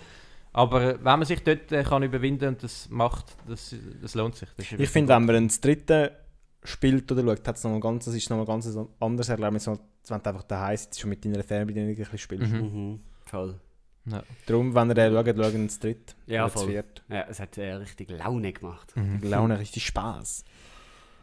Aber 0.52 0.96
wenn 0.96 1.02
man 1.02 1.24
sich 1.24 1.42
dort 1.42 1.72
äh, 1.72 1.82
kann 1.82 2.02
überwinden 2.02 2.48
und 2.48 2.62
das 2.62 2.88
macht, 2.90 3.36
das, 3.48 3.74
das 4.00 4.14
lohnt 4.14 4.36
sich. 4.36 4.48
Das 4.56 4.72
Ich 4.72 4.90
finde, 4.90 5.14
wenn 5.14 5.24
man 5.24 5.36
einen 5.36 5.48
dritten 5.48 6.10
spielt 6.62 7.10
oder 7.10 7.22
schaut, 7.22 7.48
hat's 7.48 7.64
noch 7.64 7.70
mal 7.70 7.80
ganz, 7.80 8.04
das 8.04 8.14
ist 8.14 8.28
noch 8.30 8.36
mal 8.36 8.46
ganz 8.46 8.68
anderes 9.00 9.28
Erlebnis, 9.28 9.66
als 9.66 9.80
wenn 10.08 10.22
du 10.22 10.28
einfach 10.30 10.42
daheim 10.44 10.76
sitzt 10.76 11.00
schon 11.00 11.10
mit 11.10 11.24
deiner 11.24 11.42
Fernbedienung 11.42 11.90
ein 11.90 11.96
bisschen 11.96 12.18
spielst. 12.18 12.52
Mhm. 12.52 12.60
Mhm. 12.60 13.00
Voll. 13.24 13.58
Ja. 14.04 14.22
Darum, 14.46 14.74
wenn 14.74 14.90
ihr 14.90 14.94
den 14.94 15.12
schaut, 15.14 15.36
schaut 15.36 15.70
zu 15.70 15.80
dritt. 15.80 16.16
Ja, 16.26 16.48
voll. 16.48 16.68
viert. 16.68 17.02
Ja, 17.08 17.26
es 17.28 17.40
hat 17.40 17.56
äh, 17.56 17.72
richtig 17.74 18.10
Laune 18.10 18.52
gemacht. 18.52 18.94
Mhm. 18.96 19.20
Laune 19.22 19.58
richtig 19.58 19.86
Spaß. 19.86 20.44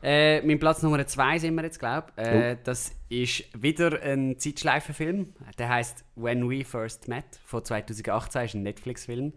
Äh, 0.01 0.41
mein 0.41 0.59
Platz 0.59 0.81
Nummer 0.81 1.05
2 1.05 1.39
sind 1.39 1.55
wir 1.55 1.63
jetzt, 1.63 1.79
glaube 1.79 2.07
ich. 2.17 2.23
Äh, 2.23 2.57
Das 2.63 2.95
ist 3.09 3.43
wieder 3.61 4.01
ein 4.01 4.39
Zeitschleifenfilm. 4.39 5.33
Der 5.57 5.69
heißt 5.69 6.05
When 6.15 6.49
We 6.49 6.63
First 6.63 7.07
Met 7.07 7.25
von 7.43 7.63
2018. 7.65 8.41
ist 8.43 8.53
ein 8.55 8.63
Netflix-Film. 8.63 9.33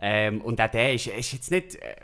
Ähm, 0.00 0.40
und 0.40 0.60
auch 0.60 0.70
der 0.70 0.94
ist, 0.94 1.06
ist 1.08 1.32
jetzt 1.32 1.50
nicht, 1.50 1.76
äh, 1.76 1.96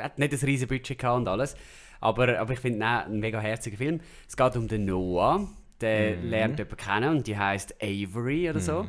hat 0.00 0.18
nicht 0.18 0.32
ein 0.32 0.38
riesiges 0.40 0.68
Budget 0.68 0.98
gehabt 0.98 1.16
und 1.18 1.28
alles. 1.28 1.56
Aber, 2.00 2.38
aber 2.38 2.52
ich 2.52 2.58
finde 2.60 2.78
ihn 2.78 2.82
ein 2.82 3.20
mega 3.20 3.40
herziger 3.40 3.76
Film. 3.78 4.00
Es 4.28 4.36
geht 4.36 4.56
um 4.56 4.68
den 4.68 4.84
Noah. 4.84 5.48
Der 5.80 6.16
lernt 6.16 6.58
jemanden 6.60 6.76
kennen 6.76 7.16
und 7.16 7.26
die 7.26 7.36
heißt 7.36 7.82
Avery 7.82 8.48
oder 8.50 8.60
so. 8.60 8.86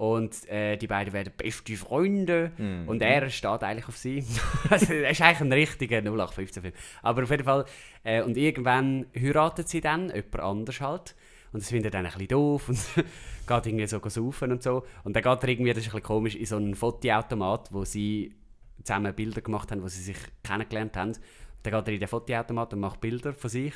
Und 0.00 0.48
äh, 0.48 0.78
die 0.78 0.86
beiden 0.86 1.12
werden 1.12 1.30
beste 1.36 1.76
Freunde. 1.76 2.52
Und 2.88 3.02
er 3.02 3.28
steht 3.28 3.62
eigentlich 3.62 3.86
auf 3.86 3.98
sie. 3.98 4.24
also, 4.70 4.94
er 4.94 5.10
ist 5.10 5.20
eigentlich 5.20 5.40
ein 5.42 5.52
richtiger 5.52 5.98
0815-Film. 5.98 6.72
Aber 7.02 7.24
auf 7.24 7.30
jeden 7.30 7.44
Fall. 7.44 7.66
Äh, 8.02 8.22
und 8.22 8.38
irgendwann 8.38 9.04
heiratet 9.14 9.68
sie 9.68 9.82
dann, 9.82 10.08
jemand 10.08 10.40
anders 10.40 10.80
halt. 10.80 11.14
Und 11.52 11.60
das 11.60 11.68
findet 11.68 11.92
er 11.92 12.00
dann 12.02 12.06
ein 12.06 12.12
bisschen 12.12 12.28
doof 12.28 12.70
und 12.70 12.78
geht 13.46 13.66
irgendwie 13.66 13.86
so 13.86 14.00
saufen 14.02 14.52
und 14.52 14.62
so. 14.62 14.86
Und 15.04 15.16
dann 15.16 15.22
geht 15.22 15.42
er 15.42 15.48
irgendwie, 15.50 15.74
das 15.74 15.80
ist 15.80 15.88
ein 15.88 15.92
bisschen 15.92 16.02
komisch, 16.02 16.34
in 16.34 16.46
so 16.46 16.56
einen 16.56 16.74
Fotoautomat, 16.74 17.70
wo 17.70 17.84
sie 17.84 18.34
zusammen 18.82 19.14
Bilder 19.14 19.42
gemacht 19.42 19.70
haben, 19.70 19.82
wo 19.82 19.88
sie 19.88 20.00
sich 20.00 20.16
kennengelernt 20.42 20.96
haben. 20.96 21.12
Dann 21.62 21.74
geht 21.74 21.88
er 21.88 21.92
in 21.92 22.00
den 22.00 22.08
Fotoautomat 22.08 22.72
und 22.72 22.80
macht 22.80 23.02
Bilder 23.02 23.34
von 23.34 23.50
sich 23.50 23.74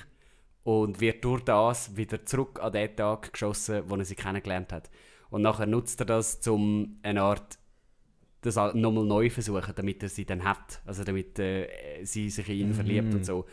und 0.63 1.03
wird 1.03 1.23
durch 1.23 1.43
das 1.43 1.95
wieder 1.99 2.25
zurück 2.25 2.61
an 2.63 2.73
den 2.73 2.97
Tag 2.97 3.31
geschossen, 3.31 3.83
wo 3.89 3.97
er 3.97 4.07
sie 4.07 4.15
kennengelernt 4.15 4.73
hat. 4.73 4.89
Und 5.35 5.43
nachher 5.43 5.67
nutzt 5.67 5.99
er 6.01 6.07
das, 6.07 6.47
um 6.47 6.97
eine 7.03 7.23
Art 7.23 7.59
das 8.43 8.55
nochmal 8.55 9.05
neu 9.05 9.31
versuchen, 9.31 9.73
damit 9.75 10.01
er 10.05 10.09
sie 10.09 10.25
dann 10.25 10.45
hat. 10.45 10.81
Also 10.87 11.03
damit 11.03 11.41
äh, 11.41 12.05
sie 12.05 12.31
sich 12.31 12.49
in 12.49 12.55
ihn 12.69 12.75
verliebt 12.75 13.13
und 13.13 13.27
so. 13.27 13.45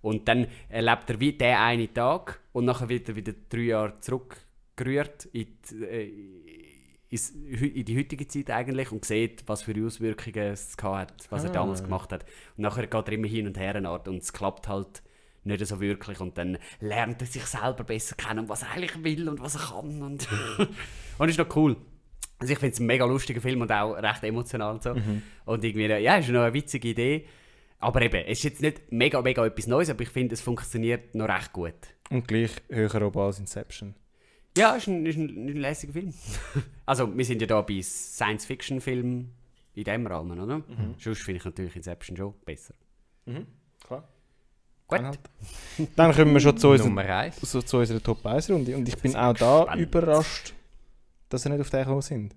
Und 0.00 0.26
dann 0.26 0.48
erlebt 0.68 1.08
er 1.10 1.20
wie 1.20 1.34
den 1.34 1.54
einen 1.54 1.94
Tag 1.94 2.40
und 2.52 2.64
nachher 2.64 2.88
wird 2.88 3.08
er 3.10 3.14
wieder 3.14 3.34
drei 3.50 3.60
Jahre 3.60 4.00
zurückgerührt 4.00 5.26
in 5.26 5.46
die, 5.70 5.84
äh, 5.84 6.12
in 7.08 7.84
die 7.84 7.96
heutige 7.96 8.26
Zeit 8.26 8.50
eigentlich 8.50 8.90
und 8.90 9.04
sieht, 9.04 9.44
was 9.46 9.62
für 9.62 9.76
Auswirkungen 9.86 10.52
es 10.54 10.76
hat, 10.82 11.30
was 11.30 11.44
er 11.44 11.50
Ah. 11.50 11.52
damals 11.52 11.84
gemacht 11.84 12.10
hat. 12.10 12.24
Und 12.56 12.62
nachher 12.64 12.88
geht 12.88 13.06
er 13.06 13.12
immer 13.12 13.28
hin 13.28 13.46
und 13.46 13.56
her 13.56 13.76
eine 13.76 13.90
Art 13.90 14.08
und 14.08 14.22
es 14.22 14.32
klappt 14.32 14.66
halt 14.66 15.04
nicht 15.44 15.66
so 15.66 15.80
wirklich 15.80 16.20
und 16.20 16.36
dann 16.38 16.58
lernt 16.80 17.20
er 17.20 17.26
sich 17.26 17.44
selber 17.44 17.84
besser 17.84 18.16
kennen, 18.16 18.40
und 18.40 18.48
was 18.48 18.62
er 18.62 18.70
eigentlich 18.70 19.02
will 19.02 19.28
und 19.28 19.40
was 19.40 19.54
er 19.54 19.60
kann 19.72 20.02
und, 20.02 20.28
und 21.18 21.28
ist 21.28 21.38
noch 21.38 21.54
cool. 21.56 21.76
Also 22.38 22.52
ich 22.52 22.58
finde 22.58 22.74
es 22.74 22.80
ein 22.80 22.86
mega 22.86 23.04
lustiger 23.04 23.40
Film 23.40 23.62
und 23.62 23.72
auch 23.72 23.94
recht 23.94 24.22
emotional 24.22 24.74
und 24.74 24.82
so. 24.82 24.94
Und 25.44 25.64
irgendwie, 25.64 25.86
ja, 25.86 26.16
ist 26.16 26.28
noch 26.28 26.42
eine 26.42 26.54
witzige 26.54 26.88
Idee. 26.88 27.26
Aber 27.80 28.02
eben, 28.02 28.24
es 28.26 28.38
ist 28.38 28.44
jetzt 28.44 28.62
nicht 28.62 28.92
mega, 28.92 29.20
mega 29.22 29.44
etwas 29.44 29.66
Neues, 29.66 29.90
aber 29.90 30.02
ich 30.02 30.08
finde, 30.08 30.34
es 30.34 30.40
funktioniert 30.40 31.14
noch 31.14 31.28
recht 31.28 31.52
gut. 31.52 31.74
Und 32.10 32.26
gleich 32.26 32.50
höher 32.68 33.02
oben 33.02 33.20
als 33.20 33.38
Inception. 33.38 33.94
Ja, 34.56 34.74
ist 34.74 34.88
ein, 34.88 35.06
ist 35.06 35.16
ein, 35.16 35.48
ein 35.48 35.56
lässiger 35.56 35.92
Film. 35.92 36.12
also, 36.86 37.16
wir 37.16 37.24
sind 37.24 37.40
ja 37.40 37.46
da 37.46 37.60
bei 37.60 37.80
Science-Fiction-Filmen 37.80 39.32
in 39.74 39.84
dem 39.84 40.06
Rahmen, 40.06 40.40
oder? 40.40 40.62
Sonst 40.98 41.22
finde 41.22 41.38
ich 41.38 41.44
natürlich 41.44 41.76
Inception 41.76 42.16
schon 42.16 42.34
besser. 42.44 42.74
Klar. 43.26 43.46
Gut. 44.88 45.00
Dann, 45.96 46.14
kommen 46.14 46.32
wir 46.32 46.40
schon 46.40 46.56
zu, 46.56 46.68
unserer- 46.70 46.88
Nummer 46.88 47.02
1. 47.04 47.36
so, 47.42 47.60
zu 47.62 47.76
unserer 47.76 48.02
Top 48.02 48.24
1 48.24 48.50
Runde. 48.50 48.74
Und 48.76 48.88
ich 48.88 48.96
bin 48.96 49.14
auch 49.14 49.34
da 49.34 49.58
gespannt. 49.60 49.80
überrascht, 49.82 50.54
dass 51.28 51.42
sie 51.42 51.50
nicht 51.50 51.60
auf 51.60 51.70
den 51.70 51.80
gekommen 51.80 52.00
sind. 52.02 52.34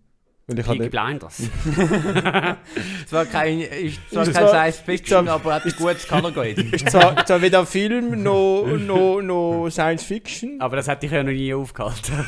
Weil 0.47 0.59
ich 0.59 0.65
Peaky 0.65 0.89
Blinders. 0.89 1.37
Zwar 3.07 3.25
kein, 3.25 3.61
ist 3.61 3.99
zwar 4.11 4.23
Ist 4.23 4.33
kein 4.33 4.43
zwar- 4.43 4.49
Science 4.49 4.75
ist 4.77 4.85
Fiction, 4.85 5.25
zwar- 5.25 5.35
aber 5.35 5.53
hat 5.53 5.65
ein 5.65 5.71
gutes 5.77 6.07
Color 6.07 6.31
Grade. 6.31 6.61
ist 6.71 6.89
zwar, 6.89 7.25
zwar 7.25 7.41
weder 7.41 7.65
Film 7.65 8.21
noch, 8.21 8.65
noch, 8.77 9.21
noch 9.21 9.69
Science 9.69 10.03
Fiction. 10.03 10.59
aber 10.59 10.75
das 10.75 10.87
hätte 10.87 11.05
ich 11.05 11.11
ja 11.11 11.23
noch 11.23 11.31
nie 11.31 11.53
aufgehalten. 11.53 12.25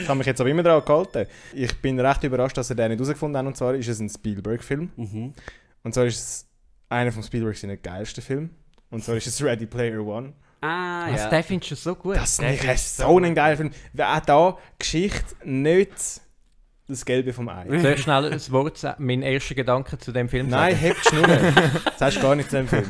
Ich 0.00 0.08
habe 0.08 0.16
mich 0.18 0.26
jetzt 0.26 0.40
aber 0.40 0.48
immer 0.48 0.62
daran 0.62 0.84
gehalten. 0.84 1.26
Ich 1.52 1.74
bin 1.82 2.00
recht 2.00 2.24
überrascht, 2.24 2.56
dass 2.56 2.68
sie 2.68 2.74
den 2.76 2.88
nicht 2.90 2.98
herausgefunden 2.98 3.36
haben. 3.36 3.46
Und 3.48 3.56
zwar 3.56 3.74
ist 3.74 3.88
es 3.88 4.00
ein 4.00 4.08
Spielberg-Film. 4.08 4.90
mhm. 4.96 5.34
Und 5.82 5.92
zwar 5.94 6.06
ist 6.06 6.16
es 6.18 6.46
einer 6.88 7.12
von 7.12 7.22
Spielbergs 7.22 7.66
geilsten 7.82 8.22
Filme. 8.22 8.48
Und 8.90 9.02
zwar 9.04 9.16
ist 9.16 9.26
es 9.26 9.42
Ready 9.42 9.66
Player 9.66 10.04
One. 10.04 10.32
Ah, 10.60 11.04
Also, 11.06 11.24
ja. 11.24 11.30
den 11.30 11.42
findest 11.42 11.70
du 11.72 11.74
so 11.76 11.94
gut. 11.94 12.16
Das 12.16 12.36
der 12.38 12.72
ist 12.74 12.96
so 12.96 13.18
ein 13.18 13.34
geiler 13.34 13.56
Film. 13.56 13.70
Weil 13.92 14.06
auch 14.06 14.20
da 14.20 14.58
Geschichte 14.78 15.34
nicht 15.44 15.90
das 16.88 17.04
Gelbe 17.04 17.32
vom 17.32 17.48
Ei. 17.48 17.66
Soll 17.80 17.92
ich 17.94 18.02
schnell 18.02 18.32
ein 18.32 18.40
Wort 18.52 18.78
sagen? 18.78 19.04
Mein 19.04 19.22
erster 19.22 19.56
Gedanke 19.56 19.98
zu 19.98 20.12
dem 20.12 20.28
Film 20.28 20.48
Nein, 20.48 20.72
sagen? 20.76 20.80
hebt 20.86 21.04
Schnur. 21.06 21.26
Das 21.84 22.00
hast 22.00 22.16
du 22.18 22.20
gar 22.22 22.36
nicht 22.36 22.48
zu 22.48 22.56
dem 22.56 22.68
Film. 22.68 22.84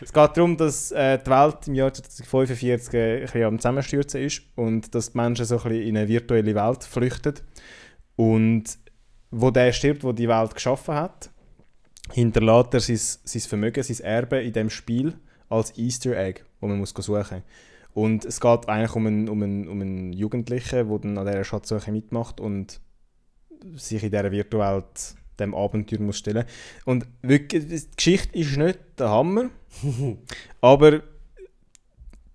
Es 0.00 0.12
geht 0.12 0.36
darum, 0.36 0.56
dass 0.56 0.90
äh, 0.92 1.18
die 1.18 1.30
Welt 1.30 1.58
im 1.68 1.74
Jahr 1.74 1.92
2045 1.92 2.94
äh, 2.94 3.14
ein 3.16 3.20
bisschen 3.22 3.44
am 3.44 3.58
Zusammenstürzen 3.58 4.22
ist 4.22 4.42
und 4.54 4.94
dass 4.94 5.12
die 5.12 5.18
Menschen 5.18 5.44
so 5.44 5.56
ein 5.58 5.62
bisschen 5.62 5.82
in 5.82 5.96
eine 5.98 6.08
virtuelle 6.08 6.54
Welt 6.54 6.84
flüchten. 6.84 7.34
Und 8.16 8.64
wo 9.30 9.50
der 9.50 9.72
stirbt, 9.72 10.04
wo 10.04 10.12
die 10.12 10.28
Welt 10.28 10.54
geschaffen 10.54 10.94
hat, 10.94 11.28
hinterlässt 12.12 12.74
er 12.74 12.80
sein, 12.80 12.98
sein 13.24 13.42
Vermögen, 13.42 13.82
sein 13.82 14.00
Erbe 14.06 14.42
in 14.42 14.52
dem 14.52 14.70
Spiel 14.70 15.14
als 15.54 15.76
Easter 15.78 16.16
Egg, 16.16 16.42
wo 16.60 16.66
man 16.66 16.78
muss 16.78 16.90
suchen 16.90 17.16
muss. 17.16 17.42
Und 17.94 18.24
es 18.24 18.40
geht 18.40 18.68
eigentlich 18.68 18.94
um 18.96 19.06
einen, 19.06 19.28
um 19.28 19.42
einen, 19.42 19.68
um 19.68 19.80
einen 19.80 20.12
Jugendlichen, 20.12 20.88
der 20.88 20.98
dann 20.98 21.18
an 21.18 21.26
dieser 21.26 21.44
Schatzsuche 21.44 21.92
mitmacht 21.92 22.40
und 22.40 22.80
sich 23.76 24.02
in 24.02 24.10
dieser 24.10 24.32
Virtualwelt 24.32 25.14
dem 25.38 25.54
Abenteuer 25.54 26.00
muss 26.00 26.18
stellen 26.18 26.44
Und 26.84 27.06
wirklich, 27.22 27.66
die 27.66 27.96
Geschichte 27.96 28.38
ist 28.38 28.56
nicht 28.56 28.78
der 28.98 29.10
Hammer, 29.10 29.50
aber 30.60 31.02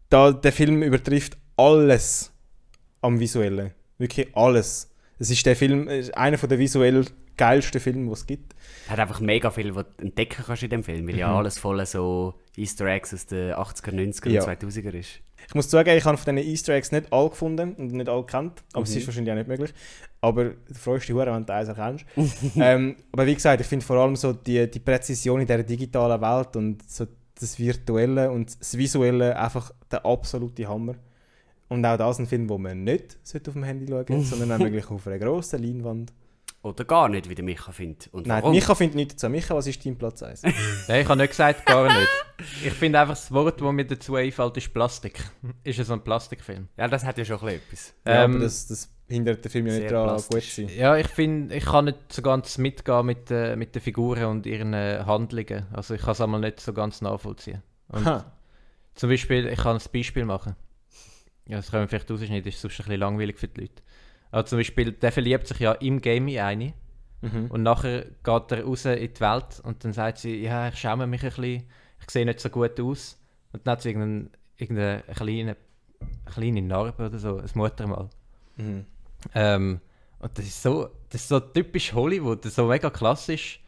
da, 0.10 0.32
der 0.32 0.52
Film 0.52 0.82
übertrifft 0.82 1.38
alles 1.56 2.32
am 3.02 3.20
Visuellen. 3.20 3.72
Wirklich 3.98 4.36
alles. 4.36 4.90
Es 5.20 5.30
ist 5.30 5.46
der 5.46 5.56
Film, 5.56 5.88
es 5.88 6.08
ist 6.08 6.18
einer 6.18 6.38
der 6.38 6.58
visuell 6.58 7.06
geilsten 7.36 7.80
Filme, 7.80 8.08
die 8.08 8.12
es 8.12 8.26
gibt. 8.26 8.54
hat 8.90 9.00
einfach 9.00 9.20
mega 9.22 9.50
viel, 9.50 9.74
was 9.76 9.86
du 9.98 10.06
entdecken 10.06 10.44
kannst 10.46 10.64
in 10.64 10.70
dem 10.70 10.84
Film, 10.84 11.08
weil 11.08 11.18
ja 11.18 11.34
alles 11.34 11.58
voll 11.58 11.86
so 11.86 12.34
Easter 12.60 12.86
Eggs 12.86 13.14
aus 13.14 13.26
den 13.26 13.54
80er, 13.54 13.92
90er 13.92 14.30
Ja. 14.30 14.44
und 14.44 14.50
2000er 14.50 14.94
ist. 14.94 15.22
Ich 15.48 15.56
muss 15.56 15.70
zugeben, 15.70 15.98
ich 15.98 16.06
habe 16.06 16.18
von 16.18 16.36
diesen 16.36 16.50
Easter 16.50 16.74
Eggs 16.74 16.92
nicht 16.92 17.12
alle 17.12 17.30
gefunden 17.30 17.74
und 17.76 17.94
nicht 17.94 18.10
alle 18.10 18.26
kennt, 18.26 18.64
aber 18.74 18.84
es 18.84 18.96
ist 18.96 19.08
wahrscheinlich 19.08 19.32
auch 19.32 19.38
nicht 19.38 19.48
möglich. 19.48 19.74
Aber 20.22 20.46
du 20.46 20.74
freust 20.74 21.08
dich 21.08 21.16
wenn 21.16 21.46
du 21.46 21.54
eins 21.54 21.70
erkennst. 21.70 22.06
ähm, 22.58 22.98
aber 23.12 23.26
wie 23.26 23.36
gesagt, 23.36 23.62
ich 23.62 23.68
finde 23.68 23.86
vor 23.86 23.98
allem 23.98 24.16
so 24.16 24.34
die, 24.34 24.70
die 24.70 24.80
Präzision 24.80 25.40
in 25.40 25.48
dieser 25.48 25.64
digitalen 25.64 26.22
Welt 26.22 26.56
und 26.56 26.88
so 26.90 27.08
das 27.40 27.58
Virtuelle 27.58 28.30
und 28.30 28.60
das 28.60 28.78
Visuelle 28.78 29.38
einfach 29.38 29.72
der 29.90 30.06
absolute 30.06 30.68
Hammer. 30.68 30.96
Und 31.70 31.86
auch 31.86 31.98
das 31.98 32.20
ein 32.20 32.26
Film, 32.26 32.50
wo 32.50 32.58
man 32.58 32.84
nicht 32.84 33.18
auf 33.34 33.54
dem 33.54 33.64
Handy 33.64 33.88
schauen 33.88 34.06
sollte, 34.08 34.22
sondern 34.24 34.52
auch 34.54 34.60
wirklich 34.60 34.90
auf 34.90 35.08
einer 35.08 35.20
grossen 35.20 35.64
Leinwand. 35.64 36.12
Oder 36.62 36.84
gar 36.84 37.08
nicht, 37.08 37.30
wie 37.30 37.36
der 37.36 37.46
Micha 37.46 37.72
findet. 37.72 38.10
Und 38.14 38.28
Nein, 38.28 38.42
warum? 38.44 38.54
Micha 38.54 38.76
findet 38.76 38.96
nichts 38.96 39.16
dazu. 39.16 39.30
Micha, 39.30 39.56
was 39.56 39.66
ist 39.66 39.86
dein 39.86 39.98
Platz 39.98 40.22
1? 40.22 40.42
Nein, 40.88 41.02
ich 41.02 41.08
habe 41.08 41.18
nicht 41.22 41.30
gesagt, 41.30 41.66
gar 41.66 41.88
nicht. 41.88 42.10
Ich 42.66 42.74
finde 42.74 43.00
einfach, 43.00 43.14
das 43.14 43.32
Wort, 43.32 43.62
das 43.62 43.72
mir 43.72 43.86
dazu 43.86 44.16
einfällt, 44.16 44.58
ist 44.58 44.74
Plastik. 44.74 45.24
Ist 45.64 45.78
ja 45.78 45.86
so 45.86 45.94
ein 45.94 46.04
Plastikfilm. 46.04 46.68
Ja, 46.76 46.90
das 46.90 47.06
hat 47.06 47.18
ja 47.18 47.24
schon 47.24 47.40
ein 47.40 47.46
bisschen 47.46 47.62
etwas. 47.62 47.94
ja, 48.06 48.24
Ähm, 48.26 48.32
aber 48.32 48.44
das, 48.44 48.68
das 48.68 48.90
hindert 49.08 49.46
den 49.46 49.52
Film 49.52 49.68
ja 49.68 49.74
nicht 49.74 49.92
daran, 49.92 50.22
gut 50.22 50.44
zu 50.44 50.62
sein. 50.62 50.70
Ja, 50.76 50.98
ich 50.98 51.08
finde, 51.08 51.56
ich 51.56 51.66
kann 51.66 51.86
nicht 51.86 51.98
so 52.12 52.22
ganz 52.22 52.58
mitgehen 52.58 53.06
mit, 53.06 53.32
äh, 53.32 53.56
mit 53.56 53.74
den 53.74 53.82
Figuren 53.82 54.26
und 54.26 54.46
ihren 54.46 54.74
äh, 54.74 55.04
Handlungen. 55.06 55.66
Also 55.72 55.94
ich 55.94 56.02
kann 56.02 56.12
es 56.12 56.22
einmal 56.22 56.42
nicht 56.42 56.60
so 56.60 56.74
ganz 56.74 57.02
nachvollziehen. 57.02 57.64
Zum 58.96 59.10
Beispiel, 59.10 59.48
ich 59.48 59.60
kann 59.60 59.78
ein 59.78 59.84
Beispiel 59.94 60.26
machen. 60.26 60.56
Ja, 61.46 61.58
das 61.58 61.72
können 61.72 61.84
wir 61.84 61.88
vielleicht 61.88 62.12
rausschneiden, 62.12 62.44
das 62.44 62.56
ist 62.56 62.62
sonst 62.62 62.74
ein 62.80 62.84
bisschen 62.84 63.00
langweilig 63.00 63.40
für 63.40 63.48
die 63.48 63.62
Leute. 63.62 63.82
Aber 64.32 64.46
zum 64.46 64.60
Beispiel, 64.60 64.92
der 64.92 65.12
verliebt 65.12 65.48
sich 65.48 65.60
ja 65.60 65.74
im 65.74 66.02
Game 66.02 66.28
in 66.28 66.40
eine 66.40 66.74
Mhm. 67.22 67.48
und 67.52 67.64
nachher 67.64 68.06
geht 68.24 68.52
er 68.54 68.64
raus 68.64 68.86
in 68.86 69.14
die 69.14 69.20
Welt 69.20 69.60
und 69.64 69.84
dann 69.84 69.92
sagt 69.92 70.20
sie, 70.20 70.42
ja, 70.42 70.70
ich 70.70 70.76
schäme 70.76 71.06
mich 71.06 71.22
ein 71.22 71.28
bisschen, 71.30 71.64
ich 72.02 72.10
sehe 72.10 72.26
nicht 72.26 72.40
so 72.40 72.50
gut 72.50 72.80
aus. 72.80 73.20
Und 73.52 73.68
dann 73.68 73.74
hat 73.74 73.82
sie 73.82 73.90
irgendeine, 73.90 74.30
irgendeine 74.56 75.04
kleine, 75.16 75.58
kleine 76.34 76.62
Narbe 76.62 77.08
oder 77.08 77.20
so, 77.20 77.38
ein 77.40 77.50
Muttermal. 77.56 78.10
Mhm. 78.56 78.86
Ähm, 79.36 79.82
und 80.20 80.38
das 80.38 80.46
ist 80.46 80.62
so, 80.64 80.90
das 81.10 81.22
ist 81.22 81.28
so 81.28 81.42
typisch 81.42 81.92
Hollywood, 81.92 82.46
so 82.46 82.68
mega 82.68 82.90
klassisch. 82.90 83.62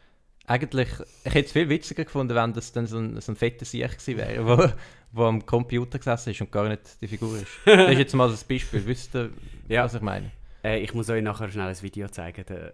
Eigentlich, 0.46 0.88
ich 1.24 1.34
hätte 1.34 1.46
es 1.46 1.52
viel 1.52 1.68
witziger 1.68 2.04
gefunden, 2.04 2.34
wenn 2.34 2.54
das 2.54 2.72
dann 2.72 2.86
so 2.86 2.96
ein, 2.98 3.20
so 3.20 3.32
ein 3.32 3.36
fetter 3.36 3.66
Sieg 3.66 3.82
gewesen 3.98 4.16
wäre, 4.16 4.46
wo, 4.46 4.66
wo 5.12 5.24
am 5.26 5.44
Computer 5.44 5.98
gesessen 5.98 6.30
ist 6.30 6.40
und 6.40 6.50
gar 6.50 6.68
nicht 6.70 7.00
die 7.02 7.06
Figur 7.08 7.36
ist. 7.36 7.48
Das 7.66 7.90
ist 7.92 7.98
jetzt 7.98 8.14
mal 8.14 8.30
das 8.30 8.44
Beispiel, 8.44 8.84
wisst 8.86 9.14
ihr, 9.14 9.28
Ja. 9.68 9.84
was 9.84 9.92
ich 9.94 10.00
meine? 10.00 10.30
Äh, 10.64 10.78
ich 10.80 10.94
muss 10.94 11.08
euch 11.10 11.22
nachher 11.22 11.48
schnell 11.50 11.68
ein 11.68 11.82
Video 11.82 12.08
zeigen. 12.08 12.44
Der, 12.46 12.72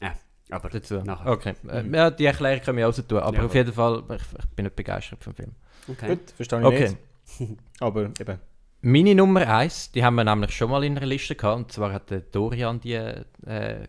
äh, 0.00 0.10
aber 0.50 0.68
Dazu. 0.68 0.96
nachher. 1.02 1.30
Okay, 1.30 1.54
äh, 1.68 1.84
ja, 1.90 2.10
die 2.10 2.26
Erklärung 2.26 2.62
können 2.62 2.78
wir 2.78 2.88
auch 2.88 2.92
so 2.92 3.02
tun, 3.02 3.18
aber 3.18 3.36
Ja, 3.38 3.44
auf 3.44 3.54
jeden 3.54 3.72
Fall, 3.72 4.02
ich, 4.10 4.22
ich 4.38 4.48
bin 4.56 4.64
nicht 4.64 4.76
begeistert 4.76 5.22
vom 5.22 5.34
Film. 5.34 5.52
Okay. 5.88 6.08
Gut, 6.08 6.30
verstehe 6.36 6.60
ich 6.60 6.64
Okay. 6.66 6.96
nicht. 7.38 7.58
Aber 7.80 8.02
eben. 8.18 8.38
Meine 8.82 9.14
Nummer 9.14 9.46
1, 9.46 9.92
die 9.92 10.02
haben 10.04 10.14
wir 10.16 10.24
nämlich 10.24 10.52
schon 10.56 10.70
mal 10.70 10.82
in 10.84 10.96
einer 10.96 11.06
Liste 11.06 11.34
gehabt, 11.36 11.56
und 11.56 11.70
zwar 11.72 11.92
hat 11.92 12.10
der 12.10 12.20
Dorian 12.20 12.80
die 12.80 12.94
äh, 12.94 13.24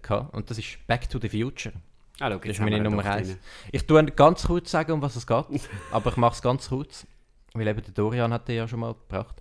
gehabt, 0.02 0.34
und 0.34 0.50
das 0.50 0.58
ist 0.58 0.78
Back 0.86 1.10
to 1.10 1.18
the 1.20 1.30
Future. 1.30 1.74
Ah, 2.20 2.30
schau, 2.30 2.38
Das 2.40 2.50
ist 2.52 2.60
meine 2.60 2.80
Nummer 2.82 3.02
doch 3.04 3.10
1. 3.10 3.28
drin. 3.30 3.38
Ich 3.72 3.88
tue 3.88 4.04
ganz 4.06 4.46
kurz 4.46 4.70
sagen, 4.70 4.92
um 4.92 5.02
was 5.02 5.16
es 5.16 5.26
geht, 5.26 5.46
aber 5.92 6.12
ich 6.12 6.18
mache 6.18 6.36
es 6.36 6.42
ganz 6.42 6.70
kurz, 6.70 7.08
weil 7.54 7.68
eben 7.68 7.82
der 7.82 7.94
Dorian 7.94 8.32
hat 8.34 8.48
den 8.48 8.58
ja 8.58 8.68
schon 8.68 8.82
mal 8.82 8.94
gebracht. 8.94 9.41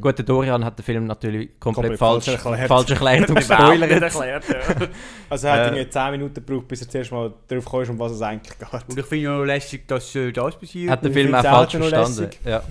Gut, 0.00 0.18
der 0.18 0.24
Dorian 0.24 0.64
hat 0.64 0.78
den 0.78 0.82
Film 0.84 1.06
natürlich 1.06 1.58
komplett, 1.60 1.98
Komplett 1.98 1.98
falsch, 1.98 2.24
falsch 2.24 2.44
erklärt. 2.46 2.68
falsch 2.68 2.90
erklärt 2.90 3.28
und 3.30 3.34
nicht 3.36 3.48
gespoilert. 3.48 3.90
erklärt, 4.02 4.44
ja. 4.48 4.86
Also 5.30 5.46
er 5.48 5.52
hat 5.52 5.60
Äh. 5.60 5.64
irgendwie 5.76 5.90
10 5.90 6.10
Minuten 6.12 6.34
gebraucht, 6.34 6.68
bis 6.68 6.82
er 6.82 6.88
zuerst 6.88 7.12
mal 7.12 7.32
darauf 7.48 7.64
kam, 7.64 7.80
um 7.90 7.98
was 7.98 8.12
es 8.12 8.22
eigentlich 8.22 8.58
geht. 8.58 8.68
Und 8.88 8.98
ich 8.98 9.06
finde 9.06 9.24
ja 9.24 9.36
noch 9.38 9.44
lässig, 9.44 9.86
dass 9.88 10.14
äh, 10.14 10.32
das 10.32 10.56
passiert. 10.58 10.90
Hat 10.90 11.02
den 11.02 11.08
Ich 11.10 11.14
Film 11.14 11.34
auch 11.34 11.42
falsch 11.42 11.76
auch 11.76 11.88
verstanden. 11.88 12.30
Ja. 12.44 12.62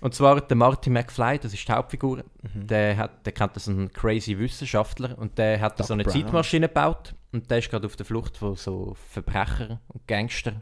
Und 0.00 0.14
zwar 0.14 0.40
der 0.40 0.56
Marty 0.56 0.90
McFly, 0.90 1.38
das 1.38 1.54
ist 1.54 1.66
die 1.68 1.72
Hauptfigur. 1.72 2.18
Mhm. 2.54 2.66
Der, 2.66 2.96
hat, 2.96 3.24
der 3.24 3.32
kennt 3.32 3.54
das 3.54 3.68
einen 3.68 3.92
crazy 3.92 4.36
Wissenschaftler 4.38 5.16
und 5.16 5.38
der 5.38 5.60
hat 5.60 5.78
Doc 5.78 5.86
so 5.86 5.94
eine 5.94 6.02
Brown. 6.02 6.12
Zeitmaschine 6.14 6.66
gebaut 6.68 7.14
und 7.32 7.48
der 7.50 7.58
ist 7.58 7.70
gerade 7.70 7.86
auf 7.86 7.94
der 7.94 8.04
Flucht 8.04 8.36
von 8.36 8.56
so 8.56 8.96
Verbrecher 9.10 9.80
und 9.88 10.06
Gangster 10.08 10.54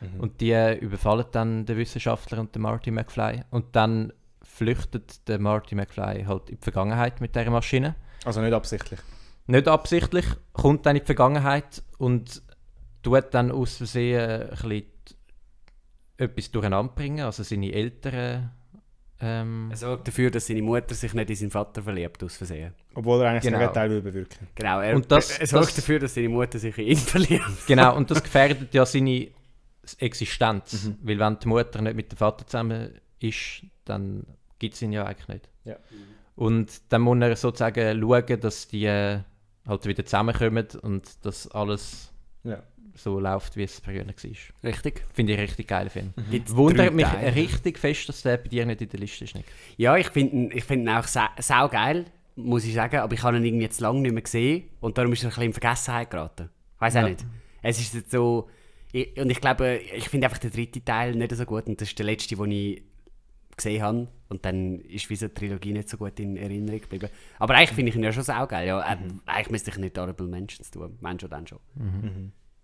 Mhm. 0.00 0.20
und 0.20 0.40
die 0.40 0.52
äh, 0.52 0.74
überfallen 0.74 1.24
dann 1.32 1.66
den 1.66 1.76
Wissenschaftler 1.76 2.38
und 2.38 2.54
den 2.54 2.62
Marty 2.62 2.92
McFly 2.92 3.42
und 3.50 3.74
dann 3.74 4.12
flüchtet 4.58 5.26
der 5.28 5.38
Marty 5.38 5.74
McFly 5.74 6.24
halt 6.26 6.50
in 6.50 6.56
die 6.58 6.62
Vergangenheit 6.62 7.20
mit 7.20 7.34
der 7.36 7.50
Maschine. 7.50 7.94
Also 8.24 8.40
nicht 8.40 8.52
absichtlich. 8.52 9.00
Nicht 9.46 9.66
absichtlich, 9.68 10.26
kommt 10.52 10.84
dann 10.84 10.96
in 10.96 11.02
die 11.02 11.06
Vergangenheit 11.06 11.82
und 11.98 12.42
tut 13.02 13.32
dann 13.32 13.50
aus 13.50 13.76
Versehen 13.76 14.20
ein 14.20 14.48
bisschen 14.50 14.84
etwas 16.18 16.50
durcheinander 16.50 16.92
bringen, 16.92 17.24
also 17.24 17.42
seine 17.42 17.72
Eltern 17.72 18.50
ähm, 19.20 19.68
Er 19.70 19.76
sorgt 19.76 20.06
dafür, 20.06 20.30
dass 20.30 20.46
seine 20.46 20.62
Mutter 20.62 20.94
sich 20.94 21.12
nicht 21.14 21.30
in 21.30 21.36
seinen 21.36 21.50
Vater 21.50 21.82
verliebt, 21.82 22.22
aus 22.22 22.36
Versehen. 22.36 22.72
Obwohl 22.94 23.20
er 23.22 23.30
eigentlich 23.30 23.42
Genau. 23.44 23.58
das 23.58 23.60
Gegenteil 23.68 23.90
will 23.90 24.02
bewirken. 24.02 24.46
Genau, 24.54 24.80
er, 24.80 24.94
Und 24.94 25.10
das- 25.10 25.38
er 25.38 25.46
sorgt 25.46 25.68
das- 25.68 25.74
dafür, 25.76 25.98
dass 26.00 26.14
seine 26.14 26.28
Mutter 26.28 26.58
sich 26.58 26.76
in 26.78 26.86
ihn 26.88 26.96
verliebt. 26.96 27.66
Genau, 27.66 27.96
und 27.96 28.10
das 28.10 28.22
gefährdet 28.22 28.72
ja 28.74 28.84
seine 28.86 29.28
Existenz. 29.98 30.90
Weil 31.02 31.18
wenn 31.18 31.38
die 31.38 31.48
Mutter 31.48 31.80
nicht 31.82 31.96
mit 31.96 32.12
dem 32.12 32.16
Vater 32.18 32.46
zusammen 32.46 32.90
ist, 33.20 33.62
dann 33.84 34.24
gibt 34.58 34.74
es 34.74 34.82
ihn 34.82 34.92
ja 34.92 35.04
eigentlich 35.04 35.28
nicht. 35.28 35.48
Ja. 35.64 35.76
Und 36.36 36.80
dann 36.90 37.02
muss 37.02 37.18
er 37.20 37.36
sozusagen 37.36 38.00
schauen, 38.00 38.40
dass 38.40 38.68
die 38.68 38.84
äh, 38.86 39.20
halt 39.66 39.86
wieder 39.86 40.04
zusammenkommen 40.04 40.66
und 40.82 41.24
dass 41.24 41.48
alles 41.50 42.12
Ja. 42.44 42.62
so 42.94 43.18
läuft, 43.18 43.56
wie 43.56 43.64
es 43.64 43.80
früher 43.80 44.06
war. 44.06 44.14
Richtig. 44.64 45.02
Finde 45.12 45.32
ich 45.32 45.38
einen 45.38 45.46
richtig 45.48 45.66
geiler 45.68 45.90
Film. 45.90 46.14
Gibt's 46.30 46.54
Wundert 46.54 46.94
mich 46.94 47.06
Teile. 47.06 47.34
richtig 47.34 47.78
fest, 47.78 48.08
dass 48.08 48.22
der 48.22 48.36
bei 48.36 48.48
dir 48.48 48.66
nicht 48.66 48.80
in 48.80 48.88
der 48.88 49.00
Liste 49.00 49.24
ist. 49.24 49.34
Nick. 49.34 49.46
Ja, 49.76 49.96
ich 49.96 50.08
finde 50.10 50.36
ihn, 50.36 50.50
ich 50.54 50.64
find 50.64 50.82
ihn 50.82 50.88
auch 50.90 51.04
sa 51.04 51.30
sau 51.40 51.68
geil, 51.68 52.04
muss 52.36 52.64
ich 52.64 52.74
sagen, 52.74 52.96
aber 52.98 53.12
ich 53.14 53.22
habe 53.24 53.36
ihn 53.36 53.44
irgendwie 53.44 53.64
jetzt 53.64 53.80
lange 53.80 54.00
nicht 54.00 54.12
mehr 54.12 54.22
gesehen 54.22 54.68
und 54.80 54.96
darum 54.96 55.12
ist 55.12 55.22
er 55.24 55.26
ein 55.26 55.30
bisschen 55.30 55.42
in 55.44 55.52
Vergessenheit 55.52 56.08
geraten. 56.10 56.50
Weiß 56.78 56.94
auch 56.96 57.02
Ja. 57.02 57.08
nicht. 57.08 57.26
Es 57.62 57.80
ist 57.80 57.94
jetzt 57.94 58.10
so... 58.12 58.48
Ich, 58.92 59.18
und 59.20 59.28
ich 59.28 59.40
glaube, 59.40 59.76
ich 59.94 60.08
finde 60.08 60.28
einfach 60.28 60.38
den 60.38 60.50
dritten 60.50 60.82
Teil 60.84 61.14
nicht 61.14 61.34
so 61.34 61.44
gut 61.44 61.66
und 61.66 61.78
das 61.80 61.88
ist 61.88 61.98
der 61.98 62.06
letzte, 62.06 62.36
den 62.36 62.50
ich 62.52 62.82
gesehen 63.58 63.82
habe. 63.82 64.08
Und 64.28 64.44
dann 64.44 64.80
ist 64.80 65.08
wie 65.10 65.16
so 65.16 65.28
die 65.28 65.34
Trilogie 65.34 65.72
nicht 65.72 65.88
so 65.88 65.96
gut 65.96 66.18
in 66.20 66.36
Erinnerung 66.36 66.80
geblieben. 66.80 67.08
Aber 67.38 67.54
eigentlich 67.54 67.72
finde 67.72 67.90
ich 67.90 67.96
ihn 67.96 68.02
ja 68.02 68.12
schon 68.12 68.22
saugeil. 68.22 68.66
Ja, 68.66 68.80
äh, 68.80 68.96
Eigentlich 69.26 69.50
müsste 69.50 69.70
ich 69.70 69.78
nicht 69.78 69.96
Honorable 69.96 70.26
Mentions 70.26 70.70
tun. 70.70 70.98
Wenn 71.00 71.20
schon, 71.20 71.30
dann 71.30 71.46
schon. 71.46 71.58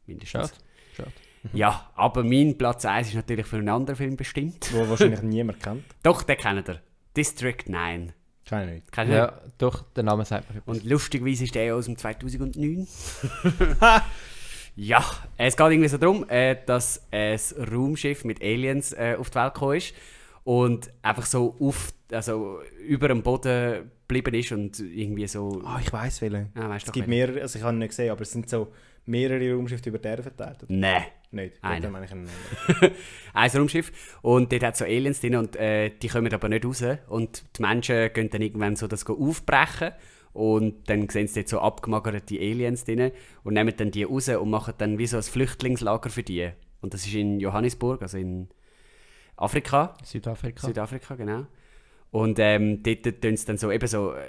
Mindestens. 0.07 0.49
Schade. 0.49 0.53
Schade. 0.97 1.13
Ja, 1.53 1.91
aber 1.95 2.25
mein 2.25 2.57
Platz 2.57 2.87
1 2.87 3.09
ist 3.09 3.15
natürlich 3.15 3.47
für 3.47 3.59
einen 3.59 3.69
anderen 3.69 3.97
Film 3.97 4.17
bestimmt. 4.17 4.73
Wo 4.73 4.89
wahrscheinlich 4.89 5.21
niemand 5.23 5.63
kennt. 5.63 5.85
Doch, 6.03 6.23
den 6.23 6.39
kennt 6.39 6.67
ihr. 6.69 6.81
District 7.15 7.65
9. 7.67 8.15
Keine 8.47 8.73
nicht. 8.73 8.97
Ihr? 8.97 9.15
Ja, 9.15 9.41
doch, 9.59 9.83
der 9.93 10.05
Name 10.05 10.25
sagt 10.25 10.51
mir 10.51 10.59
etwas. 10.59 10.77
Und 10.77 10.85
lustigerweise 10.85 11.45
ist 11.45 11.55
der 11.55 11.75
aus 11.77 11.87
dem 11.87 11.97
2009. 11.97 12.87
ja, 14.77 15.05
es 15.37 15.57
geht 15.57 15.67
irgendwie 15.67 15.89
so 15.89 15.99
darum, 15.99 16.29
äh, 16.29 16.57
dass 16.67 17.07
ein 17.11 17.39
Raumschiff 17.71 18.25
mit 18.25 18.43
Aliens 18.43 18.93
äh, 18.93 19.17
auf 19.19 19.31
die 19.31 19.37
Welt 19.37 19.55
gekommen 19.55 19.77
ist 19.77 19.95
und 20.45 20.91
einfach 21.03 21.27
so 21.27 21.57
auf, 21.59 21.93
also 22.13 22.61
über 22.87 23.09
dem 23.09 23.23
Boden 23.23 23.91
geblieben 24.07 24.35
ist 24.35 24.53
und 24.53 24.79
irgendwie 24.79 25.27
so. 25.27 25.63
Ah, 25.65 25.81
ich 25.83 25.93
weiß 25.93 26.21
welche. 26.23 26.51
Ah, 26.55 26.77
Es 26.77 26.93
gibt 26.93 27.09
mehrere, 27.09 27.41
also 27.43 27.59
ich 27.59 27.65
habe 27.65 27.75
ihn 27.75 27.79
nicht 27.79 27.91
gesehen, 27.91 28.11
aber 28.11 28.21
es 28.23 28.31
sind 28.31 28.49
so 28.49 28.69
mehrere 29.07 29.55
Raumschiffe 29.55 29.89
über 29.89 30.03
Erde 30.05 30.23
verteilt. 30.23 30.65
Nein. 30.69 31.05
Nicht. 31.31 31.57
Dann 31.63 31.91
meine 31.91 32.05
ich 32.05 32.13
einen 32.13 32.29
ein 33.35 33.51
Raumschiff 33.51 34.19
und 34.23 34.53
dort 34.53 34.63
hat 34.63 34.77
so 34.77 34.85
Aliens 34.85 35.21
drin 35.21 35.35
und 35.35 35.57
äh, 35.57 35.91
die 35.91 36.07
kommen 36.07 36.33
aber 36.33 36.49
nicht 36.49 36.65
raus 36.65 36.85
und 37.09 37.43
die 37.59 37.63
Menschen 37.63 38.13
gehen 38.13 38.31
dann 38.31 38.41
irgendwann 38.41 38.77
so 38.77 38.87
das 38.87 39.05
aufbrechen 39.05 39.91
und 40.33 40.89
dann 40.89 41.09
sehen 41.09 41.27
sie 41.27 41.41
dort 41.41 41.49
so 41.49 41.59
abgemagerte 41.59 42.37
Aliens 42.39 42.85
drin 42.85 43.11
und 43.43 43.55
nehmen 43.55 43.75
dann 43.77 43.91
die 43.91 44.05
raus 44.05 44.29
und 44.29 44.49
machen 44.49 44.75
dann 44.79 44.99
wie 44.99 45.09
so 45.09 45.17
ein 45.17 45.25
Flüchtlingslager 45.25 46.09
für 46.09 46.23
die 46.23 46.51
und 46.83 46.95
das 46.95 47.05
ist 47.05 47.15
in 47.15 47.41
Johannesburg, 47.41 48.03
also 48.03 48.17
in 48.17 48.49
Afrika, 49.37 49.95
Südafrika. 50.05 50.67
Südafrika, 50.67 51.15
genau. 51.15 51.47
Und 52.11 52.39
ähm, 52.39 52.83
dort 52.83 53.21
tun 53.21 53.37
sie 53.37 53.47
dann 53.47 53.59
so 53.59 53.73
eben 53.73 53.89
so 53.89 54.13
äh, 54.13 54.23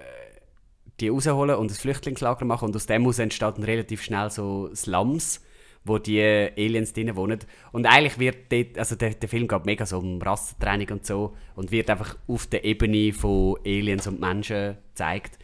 die 1.00 1.10
rausholen 1.10 1.56
und 1.58 1.72
ein 1.72 1.76
Flüchtlingslager 1.76 2.46
machen 2.46 2.66
und 2.66 2.76
aus 2.76 2.86
dem 2.86 3.06
aus 3.06 3.20
entsteht 3.20 3.58
dann 3.58 3.64
relativ 3.64 4.02
schnell 4.02 4.32
so 4.32 4.74
Slums, 4.74 5.42
wo 5.84 6.00
die 6.00 6.22
Aliens 6.22 6.94
drin 6.94 7.16
wohnen. 7.16 7.40
Und 7.72 7.86
eigentlich 7.86 8.18
wird 8.18 8.52
dort, 8.52 8.80
also 8.80 8.96
der, 8.96 9.12
der 9.12 9.30
Film 9.30 9.48
geht 9.48 9.66
mega 9.66 9.86
so 9.86 10.00
um 10.00 10.22
Rassentraining 10.22 10.90
und 10.90 11.06
so 11.06 11.36
und 11.56 11.72
wird 11.72 11.90
einfach 11.90 12.18
auf 12.28 12.48
der 12.48 12.66
Ebene 12.66 13.14
von 13.14 13.58
Aliens 13.66 14.08
und 14.08 14.20
Menschen 14.20 14.78
gezeigt. 14.90 15.38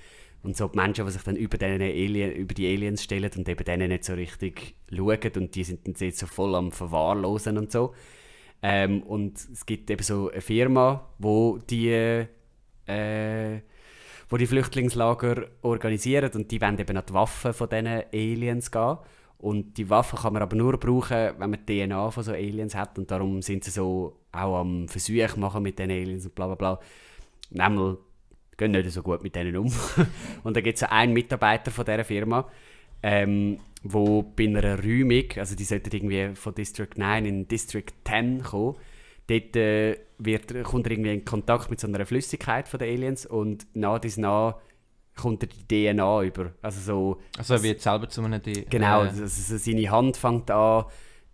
Und 0.43 0.57
so 0.57 0.67
die 0.67 0.77
Menschen, 0.77 1.05
die 1.05 1.11
sich 1.11 1.21
dann 1.21 1.35
über, 1.35 1.59
denen 1.59 1.81
Alien, 1.81 2.31
über 2.31 2.55
die 2.55 2.65
Aliens 2.65 3.03
stellen 3.03 3.29
und 3.37 3.47
eben 3.47 3.63
denen 3.63 3.89
nicht 3.89 4.03
so 4.03 4.13
richtig 4.13 4.73
schauen 4.91 5.31
und 5.35 5.53
die 5.53 5.63
sind 5.63 5.85
dann 5.85 5.93
jetzt 5.99 6.17
so 6.17 6.25
voll 6.25 6.55
am 6.55 6.71
Verwahrlosen 6.71 7.59
und 7.59 7.71
so. 7.71 7.93
Ähm, 8.61 9.03
und 9.03 9.37
es 9.51 9.65
gibt 9.65 9.89
eben 9.89 10.03
so 10.03 10.29
eine 10.29 10.41
Firma, 10.41 11.09
wo 11.17 11.57
die, 11.57 12.25
äh, 12.85 13.59
wo 14.29 14.37
die 14.37 14.47
Flüchtlingslager 14.47 15.47
organisiert 15.61 16.35
und 16.35 16.51
die 16.51 16.61
wollen 16.61 16.77
eben 16.77 16.97
an 16.97 17.03
die 17.07 17.13
Waffen 17.13 17.53
von 17.53 17.69
diesen 17.69 17.87
Aliens 17.87 18.71
gehen. 18.71 18.97
Und 19.39 19.77
die 19.77 19.89
Waffen 19.89 20.19
kann 20.19 20.33
man 20.33 20.43
aber 20.43 20.55
nur 20.55 20.77
brauchen, 20.79 21.31
wenn 21.39 21.49
man 21.49 21.65
die 21.65 21.83
DNA 21.83 22.11
von 22.11 22.23
so 22.23 22.31
Aliens 22.31 22.75
hat 22.75 22.99
und 22.99 23.09
darum 23.09 23.41
sind 23.41 23.63
sie 23.63 23.71
so 23.71 24.19
auch 24.31 24.59
am 24.59 24.87
Versuch 24.87 25.35
machen 25.35 25.63
mit 25.63 25.79
den 25.79 25.89
Aliens 25.89 26.25
und 26.25 26.35
bla 26.35 26.45
bla 26.45 26.55
bla. 26.55 26.79
Nämlich 27.49 27.97
gehen 28.57 28.71
nicht 28.71 28.91
so 28.91 29.01
gut 29.01 29.23
mit 29.23 29.35
denen 29.35 29.57
um. 29.57 29.73
und 30.43 30.55
dann 30.55 30.63
gibt 30.63 30.77
es 30.77 30.83
einen 30.83 31.13
Mitarbeiter 31.13 31.71
von 31.71 31.85
dieser 31.85 32.03
Firma, 32.03 32.47
ähm, 33.03 33.59
wo 33.83 34.21
bei 34.23 34.45
einer 34.45 34.77
Räumung, 34.83 35.25
also 35.37 35.55
die 35.55 35.63
sollten 35.63 35.95
irgendwie 35.95 36.35
von 36.35 36.53
District 36.53 36.89
9 36.95 37.25
in 37.25 37.47
District 37.47 37.85
10 38.05 38.43
kommen, 38.43 38.75
dort 39.27 39.55
äh, 39.55 39.97
wird, 40.19 40.63
kommt 40.63 40.85
er 40.85 40.91
irgendwie 40.91 41.13
in 41.13 41.25
Kontakt 41.25 41.69
mit 41.69 41.79
so 41.79 41.87
einer 41.87 42.05
Flüssigkeit 42.05 42.67
von 42.67 42.79
den 42.79 42.89
Aliens 42.89 43.25
und 43.25 43.65
nach 43.73 43.99
dies 43.99 44.17
nach 44.17 44.55
kommt 45.15 45.43
er 45.43 45.49
die 45.49 45.67
DNA 45.67 46.23
über. 46.23 46.51
Also 46.61 46.79
so, 46.79 47.21
Also 47.37 47.55
er 47.55 47.63
wird 47.63 47.81
selber 47.81 48.07
zu 48.07 48.23
einem... 48.23 48.41
Die, 48.41 48.65
genau, 48.65 49.01
also 49.01 49.25
so 49.25 49.57
seine 49.57 49.91
Hand 49.91 50.17
fängt 50.17 50.49
an, 50.51 50.85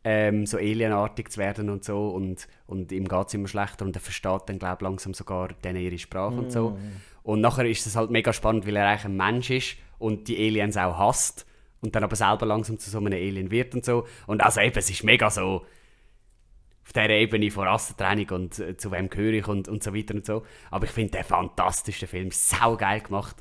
ähm, 0.03 0.45
so 0.45 0.57
alienartig 0.57 1.29
zu 1.29 1.39
werden 1.39 1.69
und 1.69 1.83
so 1.83 2.09
und, 2.09 2.47
und 2.65 2.91
ihm 2.91 3.07
geht 3.07 3.27
es 3.27 3.33
immer 3.33 3.47
schlechter 3.47 3.85
und 3.85 3.95
er 3.95 3.99
versteht 4.01 4.43
dann 4.47 4.57
glaub 4.57 4.81
langsam 4.81 5.13
sogar 5.13 5.49
denen 5.63 5.81
ihre 5.81 5.97
Sprache 5.97 6.35
und 6.35 6.51
so. 6.51 6.77
Und 7.23 7.41
nachher 7.41 7.65
ist 7.65 7.85
es 7.85 7.95
halt 7.97 8.09
mega 8.09 8.31
spannend, 8.31 8.65
weil 8.65 8.77
er 8.77 8.87
eigentlich 8.87 9.05
ein 9.05 9.17
Mensch 9.17 9.49
ist 9.49 9.75
und 9.99 10.29
die 10.29 10.37
Aliens 10.37 10.77
auch 10.77 10.97
hasst 10.97 11.46
und 11.81 11.95
dann 11.95 12.03
aber 12.03 12.15
selber 12.15 12.45
langsam 12.45 12.79
zu 12.79 12.89
so 12.89 12.97
einem 12.97 13.13
Alien 13.13 13.51
wird 13.51 13.75
und 13.75 13.85
so. 13.85 14.05
Und 14.25 14.41
also 14.41 14.61
eben, 14.61 14.77
es 14.77 14.89
ist 14.89 15.03
mega 15.03 15.29
so 15.29 15.65
auf 16.85 16.93
dieser 16.93 17.09
Ebene 17.09 17.51
von 17.51 17.67
Rassentraining 17.67 18.29
und 18.29 18.59
äh, 18.59 18.77
zu 18.77 18.91
wem 18.91 19.09
gehöre 19.09 19.33
ich 19.33 19.47
und, 19.47 19.67
und 19.67 19.83
so 19.83 19.93
weiter 19.93 20.15
und 20.15 20.25
so. 20.25 20.43
Aber 20.71 20.85
ich 20.85 20.91
finde 20.91 21.11
den 21.17 21.23
fantastischen 21.25 22.07
Film 22.07 22.29
sau 22.31 22.77
geil 22.77 23.01
gemacht. 23.01 23.35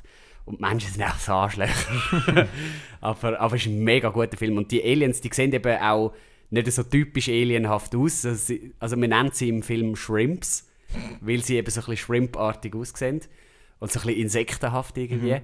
Und 0.45 0.59
die 0.59 0.63
Menschen 0.63 0.91
sind 0.91 1.03
auch 1.03 1.17
so 1.17 1.31
Arschlöcher. 1.33 2.47
aber, 3.01 3.39
aber 3.39 3.55
es 3.55 3.61
ist 3.65 3.67
ein 3.71 3.83
mega 3.83 4.09
guter 4.09 4.37
Film. 4.37 4.57
Und 4.57 4.71
die 4.71 4.83
Aliens, 4.83 5.21
die 5.21 5.29
sehen 5.33 5.51
eben 5.53 5.77
auch 5.81 6.13
nicht 6.49 6.71
so 6.71 6.83
typisch 6.83 7.27
alienhaft 7.29 7.95
aus. 7.95 8.25
Also, 8.25 8.35
sie- 8.35 8.73
also 8.79 8.95
man 8.95 9.09
nennt 9.09 9.35
sie 9.35 9.49
im 9.49 9.61
Film 9.63 9.95
Shrimps. 9.95 10.69
weil 11.21 11.43
sie 11.43 11.57
eben 11.57 11.69
so 11.69 11.81
ein 11.81 11.85
bisschen 11.87 11.97
Shrimp-artig 11.97 12.73
aussehen 12.75 13.21
und 13.79 13.91
so 13.91 13.99
ein 13.99 14.05
bisschen 14.07 14.21
insektenhaft 14.21 14.97
irgendwie. 14.97 15.33
Mhm. 15.35 15.41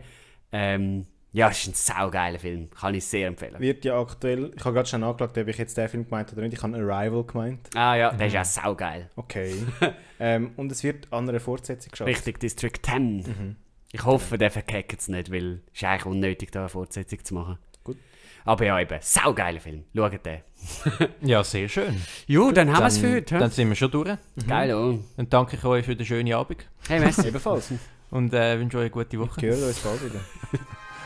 Ähm, 0.53 1.05
ja, 1.33 1.49
es 1.49 1.59
ist 1.59 1.67
ein 1.67 1.73
saugeiler 1.73 2.37
Film, 2.37 2.69
kann 2.69 2.93
ich 2.93 3.05
sehr 3.05 3.27
empfehlen. 3.27 3.59
Wird 3.59 3.83
ja 3.85 3.99
aktuell, 3.99 4.51
ich 4.55 4.63
habe 4.63 4.75
gerade 4.75 4.87
schon 4.87 5.03
angeschaut, 5.03 5.35
ob 5.35 5.47
ich 5.47 5.57
jetzt 5.57 5.75
den 5.75 5.89
Film 5.89 6.05
gemeint 6.05 6.29
habe 6.29 6.37
oder 6.39 6.47
nicht. 6.47 6.57
Ich 6.57 6.63
habe 6.63 6.77
Arrival 6.77 7.23
gemeint. 7.23 7.69
Ah 7.75 7.95
ja, 7.95 8.13
der 8.13 8.27
ist 8.27 8.37
auch 8.37 8.45
saugeil. 8.45 9.09
Okay. 9.15 9.55
ähm, 10.19 10.51
und 10.57 10.71
es 10.71 10.83
wird 10.83 11.11
an 11.11 11.27
einer 11.27 11.39
Fortsetzung 11.39 11.89
geschafft. 11.91 12.07
Richtig, 12.07 12.39
District 12.39 12.79
10. 12.83 13.17
Mhm. 13.17 13.55
Ich 13.91 14.05
hoffe, 14.05 14.37
der 14.37 14.51
verkackt 14.51 14.99
es 14.99 15.07
nicht, 15.07 15.31
weil 15.31 15.61
es 15.73 15.81
ist 15.81 15.83
eigentlich 15.83 16.05
unnötig, 16.05 16.51
da 16.51 16.61
eine 16.61 16.69
Fortsetzung 16.69 17.23
zu 17.23 17.33
machen. 17.33 17.57
Gut. 17.83 17.97
Aber 18.45 18.65
ja, 18.65 18.79
eben, 18.79 18.97
saugeiler 19.01 19.59
Film. 19.59 19.85
Schaut 19.95 20.23
den. 20.25 20.41
Ja, 21.21 21.43
sehr 21.43 21.67
schön. 21.67 21.99
Jo, 22.27 22.51
dann 22.51 22.71
haben 22.71 22.83
wir 22.83 22.87
es 22.87 22.99
für 22.99 23.11
heute. 23.11 23.39
Dann 23.39 23.49
sind 23.49 23.69
wir 23.69 23.75
schon 23.75 23.89
durch. 23.89 24.09
hä? 24.09 24.17
Geil, 24.47 24.73
oh. 24.75 24.99
Dann 25.17 25.29
danke 25.29 25.55
ich 25.55 25.65
euch 25.65 25.85
für 25.85 25.95
den 25.95 26.05
schönen 26.05 26.31
Abend 26.33 26.67
Hey, 26.87 26.99
merci. 26.99 27.27
Ebenfalls. 27.27 27.71
und 28.11 28.33
äh, 28.33 28.59
wünsche 28.59 28.77
euch 28.77 28.83
eine 28.83 28.89
gute 28.91 29.19
Woche. 29.19 29.41
Wir 29.41 29.49
hören 29.55 29.67
uns 29.67 29.79
bald 29.79 30.03
wieder. 30.03 30.19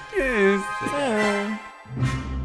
Tschüss. 0.09 0.61
Ciao. 0.89 2.36